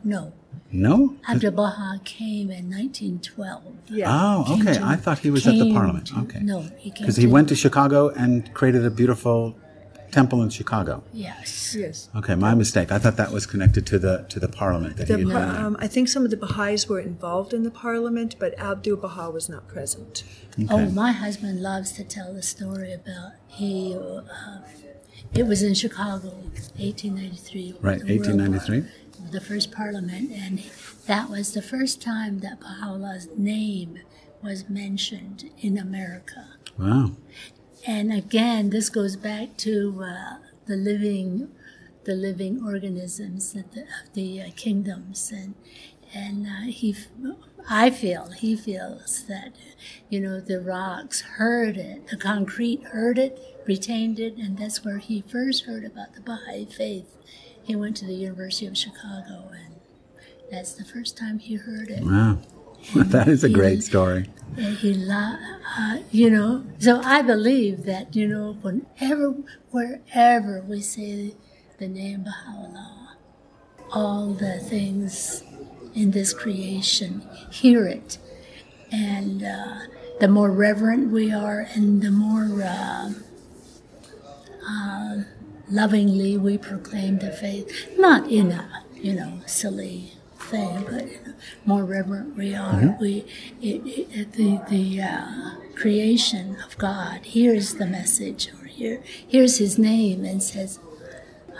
No. 0.03 0.33
No? 0.73 1.15
Abdul 1.27 1.51
Baha 1.51 1.99
came 2.03 2.47
in 2.59 2.69
1912. 2.69 3.63
Yeah. 3.87 4.07
Oh, 4.09 4.55
okay. 4.59 4.73
to- 4.75 4.85
I 4.93 4.95
thought 5.03 5.19
he 5.19 5.31
was 5.31 5.45
at 5.47 5.55
the 5.55 5.73
Parliament. 5.73 6.07
to- 6.07 6.19
Okay. 6.23 6.39
No, 6.41 6.61
he 6.77 6.91
came 6.91 7.01
Because 7.03 7.17
he 7.17 7.27
went 7.27 7.47
to 7.49 7.55
Chicago 7.55 8.09
and 8.09 8.31
created 8.53 8.85
a 8.85 8.89
beautiful 8.91 9.55
temple 10.11 10.41
in 10.43 10.49
Chicago. 10.49 11.03
Yes. 11.13 11.75
Yes. 11.77 12.09
Okay, 12.15 12.35
my 12.35 12.53
mistake. 12.53 12.91
I 12.91 12.99
thought 12.99 13.17
that 13.17 13.31
was 13.31 13.45
connected 13.45 13.85
to 13.87 13.99
the 13.99 14.25
to 14.29 14.39
the 14.39 14.47
Parliament 14.47 14.97
that 14.97 15.07
The, 15.07 15.17
he 15.17 15.23
had 15.23 15.31
par- 15.31 15.45
been 15.53 15.65
um, 15.65 15.77
I 15.79 15.87
think 15.87 16.07
some 16.09 16.23
of 16.25 16.31
the 16.31 16.37
Baha'is 16.37 16.87
were 16.87 16.99
involved 16.99 17.53
in 17.53 17.63
the 17.63 17.71
parliament, 17.71 18.35
but 18.39 18.57
Abdul 18.59 18.97
Baha 18.97 19.29
was 19.31 19.49
not 19.49 19.67
present. 19.67 20.23
Oh, 20.69 20.89
my 20.89 21.11
husband 21.11 21.61
loves 21.61 21.93
to 21.93 22.03
tell 22.03 22.33
the 22.33 22.43
story 22.43 22.91
about 22.93 23.31
he. 23.47 23.95
Uh, 23.97 24.59
it 25.33 25.47
was 25.47 25.63
in 25.63 25.73
Chicago, 25.73 26.29
1893. 26.77 27.75
Right, 27.81 27.99
1893. 28.03 28.79
War, 28.81 28.89
The 29.31 29.39
first 29.39 29.71
parliament, 29.71 30.31
and 30.31 30.59
that 31.07 31.29
was 31.29 31.53
the 31.53 31.61
first 31.61 32.01
time 32.01 32.39
that 32.39 32.59
Baha'u'llah's 32.59 33.29
name 33.37 33.99
was 34.43 34.67
mentioned 34.69 35.49
in 35.59 35.77
America. 35.77 36.47
Wow. 36.77 37.11
And 37.85 38.13
again, 38.13 38.69
this 38.69 38.89
goes 38.89 39.15
back 39.15 39.57
to 39.57 40.03
uh, 40.03 40.35
the 40.67 40.75
living, 40.75 41.49
the 42.03 42.13
living 42.13 42.63
organisms 42.63 43.55
of 43.55 43.71
the, 43.71 43.81
of 43.81 44.13
the 44.13 44.41
uh, 44.41 44.49
kingdoms, 44.55 45.31
and 45.31 45.55
and 46.13 46.45
uh, 46.45 46.67
he, 46.67 46.95
I 47.69 47.89
feel 47.89 48.31
he 48.31 48.57
feels 48.57 49.23
that, 49.27 49.53
you 50.09 50.19
know, 50.19 50.41
the 50.41 50.59
rocks 50.59 51.21
heard 51.21 51.77
it, 51.77 52.07
the 52.07 52.17
concrete 52.17 52.83
heard 52.83 53.17
it, 53.17 53.39
retained 53.65 54.19
it, 54.19 54.35
and 54.35 54.57
that's 54.57 54.83
where 54.83 54.97
he 54.97 55.21
first 55.21 55.63
heard 55.63 55.85
about 55.85 56.13
the 56.13 56.21
Baha'i 56.21 56.65
faith. 56.65 57.15
He 57.63 57.75
went 57.75 57.95
to 57.97 58.05
the 58.05 58.13
University 58.13 58.65
of 58.65 58.77
Chicago, 58.77 59.51
and 59.53 59.75
that's 60.51 60.73
the 60.73 60.83
first 60.83 61.17
time 61.17 61.39
he 61.39 61.55
heard 61.55 61.89
it. 61.89 62.03
Wow. 62.03 62.39
that 62.95 63.27
is 63.27 63.43
a 63.43 63.49
great 63.49 63.83
story. 63.83 64.27
He, 64.57 65.09
uh, 65.09 65.97
you 66.11 66.29
know, 66.29 66.65
so 66.79 67.01
I 67.03 67.21
believe 67.21 67.85
that, 67.85 68.15
you 68.15 68.27
know, 68.27 68.57
whenever, 68.61 69.35
wherever 69.69 70.61
we 70.67 70.81
say 70.81 71.35
the 71.77 71.87
name 71.87 72.23
Baha'u'llah, 72.23 73.15
all 73.93 74.33
the 74.33 74.59
things 74.59 75.43
in 75.93 76.11
this 76.11 76.33
creation 76.33 77.27
hear 77.49 77.87
it. 77.87 78.17
And 78.91 79.43
uh, 79.43 79.79
the 80.19 80.27
more 80.27 80.51
reverent 80.51 81.11
we 81.11 81.31
are 81.31 81.67
and 81.73 82.01
the 82.01 82.11
more 82.11 82.61
uh, 82.61 83.13
uh, 84.67 85.23
lovingly 85.69 86.37
we 86.37 86.57
proclaim 86.57 87.19
the 87.19 87.31
faith, 87.31 87.89
not 87.97 88.29
in 88.29 88.51
a, 88.51 88.83
you 88.95 89.13
know, 89.13 89.39
silly 89.45 90.13
thing, 90.51 90.83
but 90.83 91.07
you 91.07 91.19
know, 91.25 91.33
more 91.65 91.83
reverent 91.85 92.37
we 92.37 92.53
are. 92.53 92.97
We, 92.99 93.25
it, 93.61 93.81
it, 93.85 94.33
the, 94.33 94.61
the 94.69 95.01
uh, 95.01 95.75
creation 95.75 96.57
of 96.65 96.77
God 96.77 97.25
hears 97.25 97.75
the 97.75 97.87
message 97.87 98.49
or 98.59 98.65
hear, 98.65 99.01
hears 99.05 99.57
his 99.57 99.79
name 99.79 100.25
and 100.25 100.43
says, 100.43 100.79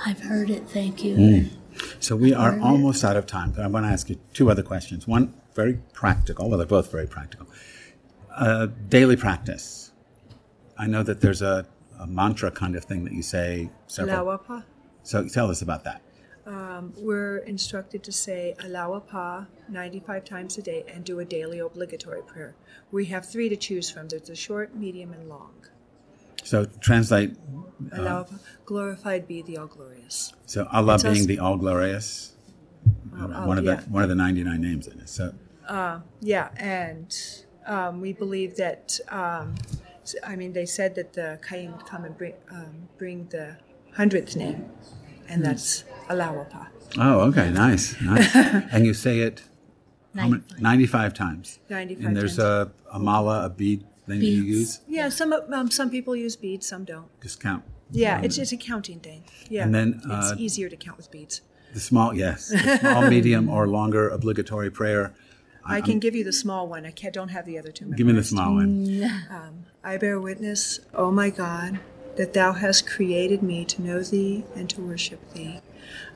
I've 0.06 0.22
heard 0.22 0.50
it, 0.50 0.64
thank 0.68 1.04
you. 1.04 1.50
So 2.00 2.16
we 2.16 2.34
are 2.34 2.60
almost 2.60 3.04
out 3.04 3.18
of 3.18 3.26
time, 3.26 3.52
but 3.52 3.64
I 3.64 3.68
want 3.68 3.86
to 3.86 3.92
ask 3.92 4.10
you 4.10 4.20
two 4.34 4.52
other 4.52 4.64
questions. 4.64 5.08
One 5.08 5.34
very 5.54 5.80
practical, 5.94 6.50
well, 6.50 6.58
they're 6.58 6.68
both 6.68 6.92
very 6.92 7.08
practical. 7.08 7.48
Uh, 8.36 8.68
daily 8.90 9.16
practice. 9.16 9.92
I 10.78 10.88
know 10.88 11.04
that 11.04 11.22
there's 11.22 11.42
a, 11.42 11.66
a 12.00 12.08
mantra 12.08 12.52
kind 12.52 12.76
of 12.76 12.84
thing 12.84 13.04
that 13.06 13.14
you 13.14 13.22
say 13.22 13.70
several. 13.88 14.26
Lawapa? 14.26 14.64
So 15.04 15.28
tell 15.28 15.50
us 15.50 15.62
about 15.62 15.84
that. 15.84 16.02
Um, 16.46 16.94
we're 16.98 17.38
instructed 17.40 18.04
to 18.04 18.12
say 18.12 18.56
Allah-u-Abha 18.64 19.46
95 19.70 20.26
times 20.26 20.58
a 20.58 20.62
day 20.62 20.84
and 20.88 21.04
do 21.06 21.20
a 21.20 21.26
daily 21.26 21.60
obligatory 21.60 22.24
prayer. 22.24 22.56
We 22.92 23.06
have 23.06 23.26
three 23.30 23.48
to 23.50 23.56
choose 23.56 23.92
from. 23.92 24.08
There's 24.08 24.30
a 24.30 24.36
short, 24.36 24.76
medium, 24.76 25.14
and 25.14 25.30
long. 25.30 25.54
So 26.44 26.66
translate. 26.80 27.36
Uh, 27.94 28.00
Allah-u-Abha, 28.02 28.40
glorified 28.66 29.28
be 29.28 29.44
the 29.44 29.58
all 29.58 29.68
glorious. 29.68 30.34
So 30.48 30.68
Allah 30.72 30.96
It's 30.96 31.06
us- 31.06 31.14
being 31.14 31.28
the 31.28 31.40
all 31.40 31.58
glorious, 31.58 32.34
Oh, 33.16 33.46
one 33.46 33.58
of 33.60 33.66
yeah. 33.66 33.76
the 33.76 33.82
one 33.92 34.02
of 34.02 34.10
the 34.10 34.16
ninety 34.16 34.44
nine 34.44 34.62
names 34.62 34.88
in 34.88 35.00
it. 35.00 35.10
So 35.10 35.34
Yeah, 36.22 36.50
and 36.58 37.16
um, 37.68 38.02
we 38.02 38.14
believe 38.14 38.56
that. 38.58 39.00
Um, 39.10 39.56
I 40.26 40.36
mean, 40.36 40.54
they 40.54 40.66
said 40.66 40.96
that 40.96 41.14
the 41.14 41.40
Qa'im 41.48 41.78
would 41.78 41.86
come 41.86 42.04
and 42.06 42.18
bring 42.18 42.34
um, 42.50 42.90
bring 42.98 43.28
the 43.28 43.58
hundredth 43.94 44.36
name, 44.36 44.66
and 45.30 45.46
that's 45.46 45.84
Allah-u-Abha. 46.12 46.68
oh, 47.00 47.20
okay, 47.30 47.50
nice, 47.52 48.00
nice. 48.02 48.30
and 48.74 48.86
you 48.86 48.94
say 48.94 49.20
it 49.20 49.44
how 50.16 50.28
many- 50.28 50.44
95 50.60 51.14
times. 51.14 51.60
95 51.70 52.06
And 52.06 52.18
there's 52.18 52.38
times. 52.38 52.72
a, 52.92 52.96
a 52.98 53.00
mala, 53.00 53.46
a 53.46 53.50
bead 53.50 53.84
thing 54.08 54.22
you 54.22 54.44
Beads. 54.44 54.58
use. 54.60 54.80
Yeah, 54.88 55.10
some 55.10 55.32
um, 55.58 55.70
some 55.72 55.90
people 55.90 56.16
use 56.16 56.36
beads, 56.36 56.68
some 56.68 56.84
don't. 56.86 57.08
Just 57.22 57.40
count. 57.40 57.64
Yeah, 57.92 58.22
it's 58.26 58.38
it's 58.38 58.52
a 58.52 58.58
counting 58.58 59.00
thing. 59.00 59.24
Yeah, 59.50 59.64
And 59.66 59.74
then, 59.76 60.02
uh, 60.10 60.20
it's 60.32 60.40
easier 60.40 60.70
to 60.70 60.78
count 60.86 60.98
with 60.98 61.10
beads. 61.12 61.42
The 61.74 61.80
small, 61.80 62.14
yes, 62.14 62.50
the 62.50 62.78
small, 62.80 63.08
medium, 63.16 63.50
or 63.50 63.68
longer 63.68 64.10
obligatory 64.10 64.70
prayer. 64.72 65.14
I 65.64 65.80
can 65.80 66.00
give 66.00 66.16
you 66.16 66.24
the 66.24 66.34
small 66.34 66.68
one. 66.68 66.86
I 66.86 66.92
can't, 66.92 67.14
don't 67.14 67.30
have 67.38 67.46
the 67.46 67.58
other 67.60 67.72
two. 67.72 67.86
Give 67.94 68.08
me 68.08 68.14
the 68.14 68.24
small 68.24 68.56
one. 68.56 68.76
I 69.84 69.98
bear 69.98 70.20
witness, 70.20 70.80
oh 70.94 71.12
my 71.12 71.30
God, 71.30 71.80
that 72.18 72.34
Thou 72.34 72.54
hast 72.54 72.88
created 72.88 73.42
me 73.42 73.66
to 73.66 73.82
know 73.82 74.02
Thee 74.02 74.44
and 74.56 74.70
to 74.70 74.82
worship 74.82 75.34
Thee. 75.34 75.62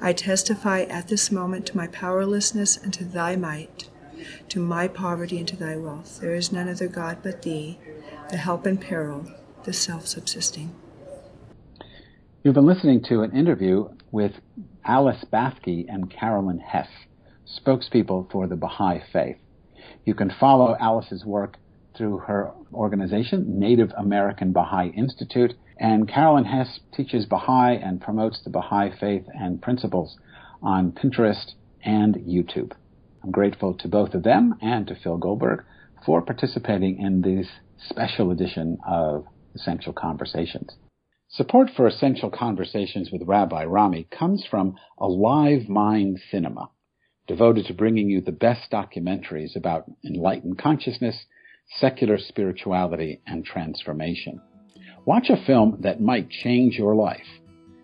I 0.01 0.13
testify 0.13 0.81
at 0.81 1.07
this 1.07 1.31
moment 1.31 1.65
to 1.67 1.77
my 1.77 1.87
powerlessness 1.87 2.77
and 2.77 2.93
to 2.93 3.03
Thy 3.03 3.35
might, 3.35 3.89
to 4.49 4.59
my 4.59 4.87
poverty 4.87 5.37
and 5.39 5.47
to 5.47 5.55
Thy 5.55 5.75
wealth. 5.77 6.19
There 6.21 6.35
is 6.35 6.51
none 6.51 6.69
other 6.69 6.87
God 6.87 7.19
but 7.23 7.41
Thee, 7.41 7.79
the 8.29 8.37
help 8.37 8.65
in 8.67 8.77
peril, 8.77 9.31
the 9.63 9.73
self-subsisting. 9.73 10.73
You've 12.43 12.55
been 12.55 12.65
listening 12.65 13.03
to 13.09 13.21
an 13.21 13.35
interview 13.35 13.89
with 14.11 14.33
Alice 14.83 15.23
Bathke 15.31 15.85
and 15.89 16.11
Carolyn 16.11 16.59
Hess, 16.59 16.87
spokespeople 17.59 18.31
for 18.31 18.47
the 18.47 18.55
Baha'i 18.55 19.01
Faith. 19.11 19.37
You 20.05 20.13
can 20.13 20.31
follow 20.39 20.77
Alice's 20.79 21.25
work 21.25 21.57
through 21.97 22.19
her 22.19 22.51
organization, 22.73 23.59
Native 23.59 23.91
American 23.97 24.51
Baha'i 24.51 24.89
Institute, 24.89 25.53
and 25.78 26.07
Carolyn 26.07 26.45
Hess 26.45 26.80
teaches 26.95 27.26
Baha'i 27.26 27.76
and 27.76 28.01
promotes 28.01 28.41
the 28.43 28.49
Baha'i 28.49 28.91
faith 28.99 29.26
and 29.34 29.61
principles 29.61 30.17
on 30.61 30.91
Pinterest 30.91 31.53
and 31.84 32.15
YouTube. 32.15 32.71
I'm 33.23 33.32
grateful 33.32 33.73
to 33.76 33.88
both 33.88 34.13
of 34.13 34.23
them 34.23 34.55
and 34.61 34.88
to 34.88 34.95
Phil 34.95 35.17
Goldberg 35.17 35.63
for 36.05 36.21
participating 36.21 36.99
in 36.99 37.21
this 37.21 37.47
special 37.89 38.32
edition 38.32 38.78
of 38.88 39.26
Essential 39.55 39.93
Conversations. 39.93 40.76
Support 41.30 41.71
for 41.76 41.88
Essential 41.88 42.30
Conversations 42.30 43.09
with 43.11 43.23
Rabbi 43.26 43.65
Rami 43.65 44.07
comes 44.11 44.45
from 44.49 44.76
Alive 44.97 45.67
Mind 45.67 46.19
Cinema, 46.32 46.69
devoted 47.28 47.65
to 47.65 47.73
bringing 47.73 48.09
you 48.09 48.21
the 48.21 48.32
best 48.32 48.71
documentaries 48.71 49.55
about 49.55 49.91
enlightened 50.05 50.59
consciousness, 50.59 51.26
secular 51.67 52.17
spirituality, 52.17 53.21
and 53.26 53.43
transformation. 53.43 54.39
Watch 55.05 55.29
a 55.29 55.37
film 55.45 55.77
that 55.81 56.01
might 56.01 56.29
change 56.31 56.79
your 56.79 56.95
life 56.95 57.27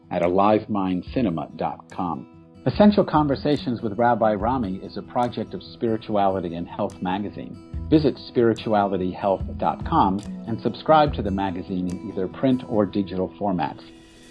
at 0.10 0.24
alivemindcinema.com. 0.24 2.28
Essential 2.66 3.04
Conversations 3.04 3.82
with 3.82 3.98
Rabbi 3.98 4.34
Rami 4.34 4.78
is 4.78 4.98
a 4.98 5.04
project 5.04 5.54
of 5.54 5.62
Spirituality 5.62 6.56
and 6.56 6.68
Health 6.68 7.00
magazine. 7.02 7.88
Visit 7.90 8.16
spiritualityhealth.com 8.16 10.20
and 10.48 10.60
subscribe 10.62 11.14
to 11.14 11.22
the 11.22 11.30
magazine 11.30 11.90
in 11.90 12.10
either 12.10 12.28
print 12.28 12.64
or 12.68 12.88
digital 12.88 13.30
formats. 13.40 13.84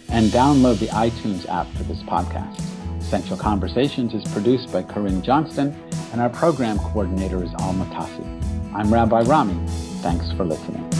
And 0.09 0.33
download 0.33 0.81
the 0.81 0.89
iTunes 0.89 1.49
app 1.49 1.69
for 1.77 1.85
this 1.85 2.03
podcast. 2.03 2.61
Essential 3.01 3.37
Conversations 3.37 4.15
is 4.15 4.25
produced 4.33 4.73
by 4.73 4.83
Corinne 4.83 5.23
Johnston, 5.23 5.73
and 6.13 6.21
our 6.21 6.31
program 6.31 6.79
coordinator 6.79 7.45
is 7.45 7.51
Alma 7.59 7.85
Tassi. 7.87 8.27
I'm 8.75 8.93
Rabbi 8.93 9.23
Rami. 9.23 9.65
Thanks 10.03 10.33
for 10.33 10.45
listening. 10.45 11.00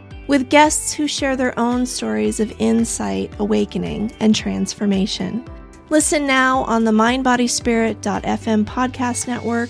with 0.31 0.47
guests 0.47 0.93
who 0.93 1.09
share 1.09 1.35
their 1.35 1.59
own 1.59 1.85
stories 1.85 2.39
of 2.39 2.53
insight, 2.57 3.29
awakening, 3.39 4.09
and 4.21 4.33
transformation. 4.33 5.43
Listen 5.89 6.25
now 6.25 6.59
on 6.63 6.85
the 6.85 6.91
mindbodyspirit.fm 6.91 8.63
podcast 8.63 9.27
network 9.27 9.69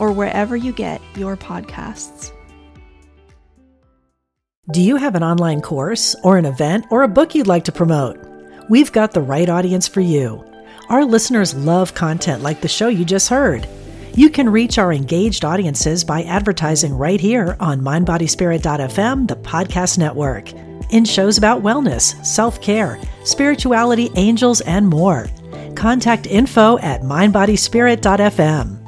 or 0.00 0.10
wherever 0.10 0.56
you 0.56 0.72
get 0.72 1.00
your 1.14 1.36
podcasts. 1.36 2.32
Do 4.72 4.82
you 4.82 4.96
have 4.96 5.14
an 5.14 5.22
online 5.22 5.60
course 5.60 6.16
or 6.24 6.36
an 6.38 6.44
event 6.44 6.86
or 6.90 7.04
a 7.04 7.08
book 7.08 7.36
you'd 7.36 7.46
like 7.46 7.62
to 7.66 7.72
promote? 7.72 8.18
We've 8.68 8.90
got 8.90 9.12
the 9.12 9.22
right 9.22 9.48
audience 9.48 9.86
for 9.86 10.00
you. 10.00 10.44
Our 10.88 11.04
listeners 11.04 11.54
love 11.54 11.94
content 11.94 12.42
like 12.42 12.62
the 12.62 12.68
show 12.68 12.88
you 12.88 13.04
just 13.04 13.28
heard. 13.28 13.68
You 14.14 14.28
can 14.30 14.48
reach 14.48 14.78
our 14.78 14.92
engaged 14.92 15.44
audiences 15.44 16.04
by 16.04 16.22
advertising 16.24 16.94
right 16.94 17.20
here 17.20 17.56
on 17.60 17.80
mindbodyspirit.fm, 17.80 19.28
the 19.28 19.36
podcast 19.36 19.98
network, 19.98 20.52
in 20.90 21.04
shows 21.04 21.38
about 21.38 21.62
wellness, 21.62 22.24
self 22.24 22.60
care, 22.60 22.98
spirituality, 23.24 24.10
angels, 24.16 24.60
and 24.62 24.88
more. 24.88 25.28
Contact 25.76 26.26
info 26.26 26.78
at 26.78 27.02
mindbodyspirit.fm. 27.02 28.79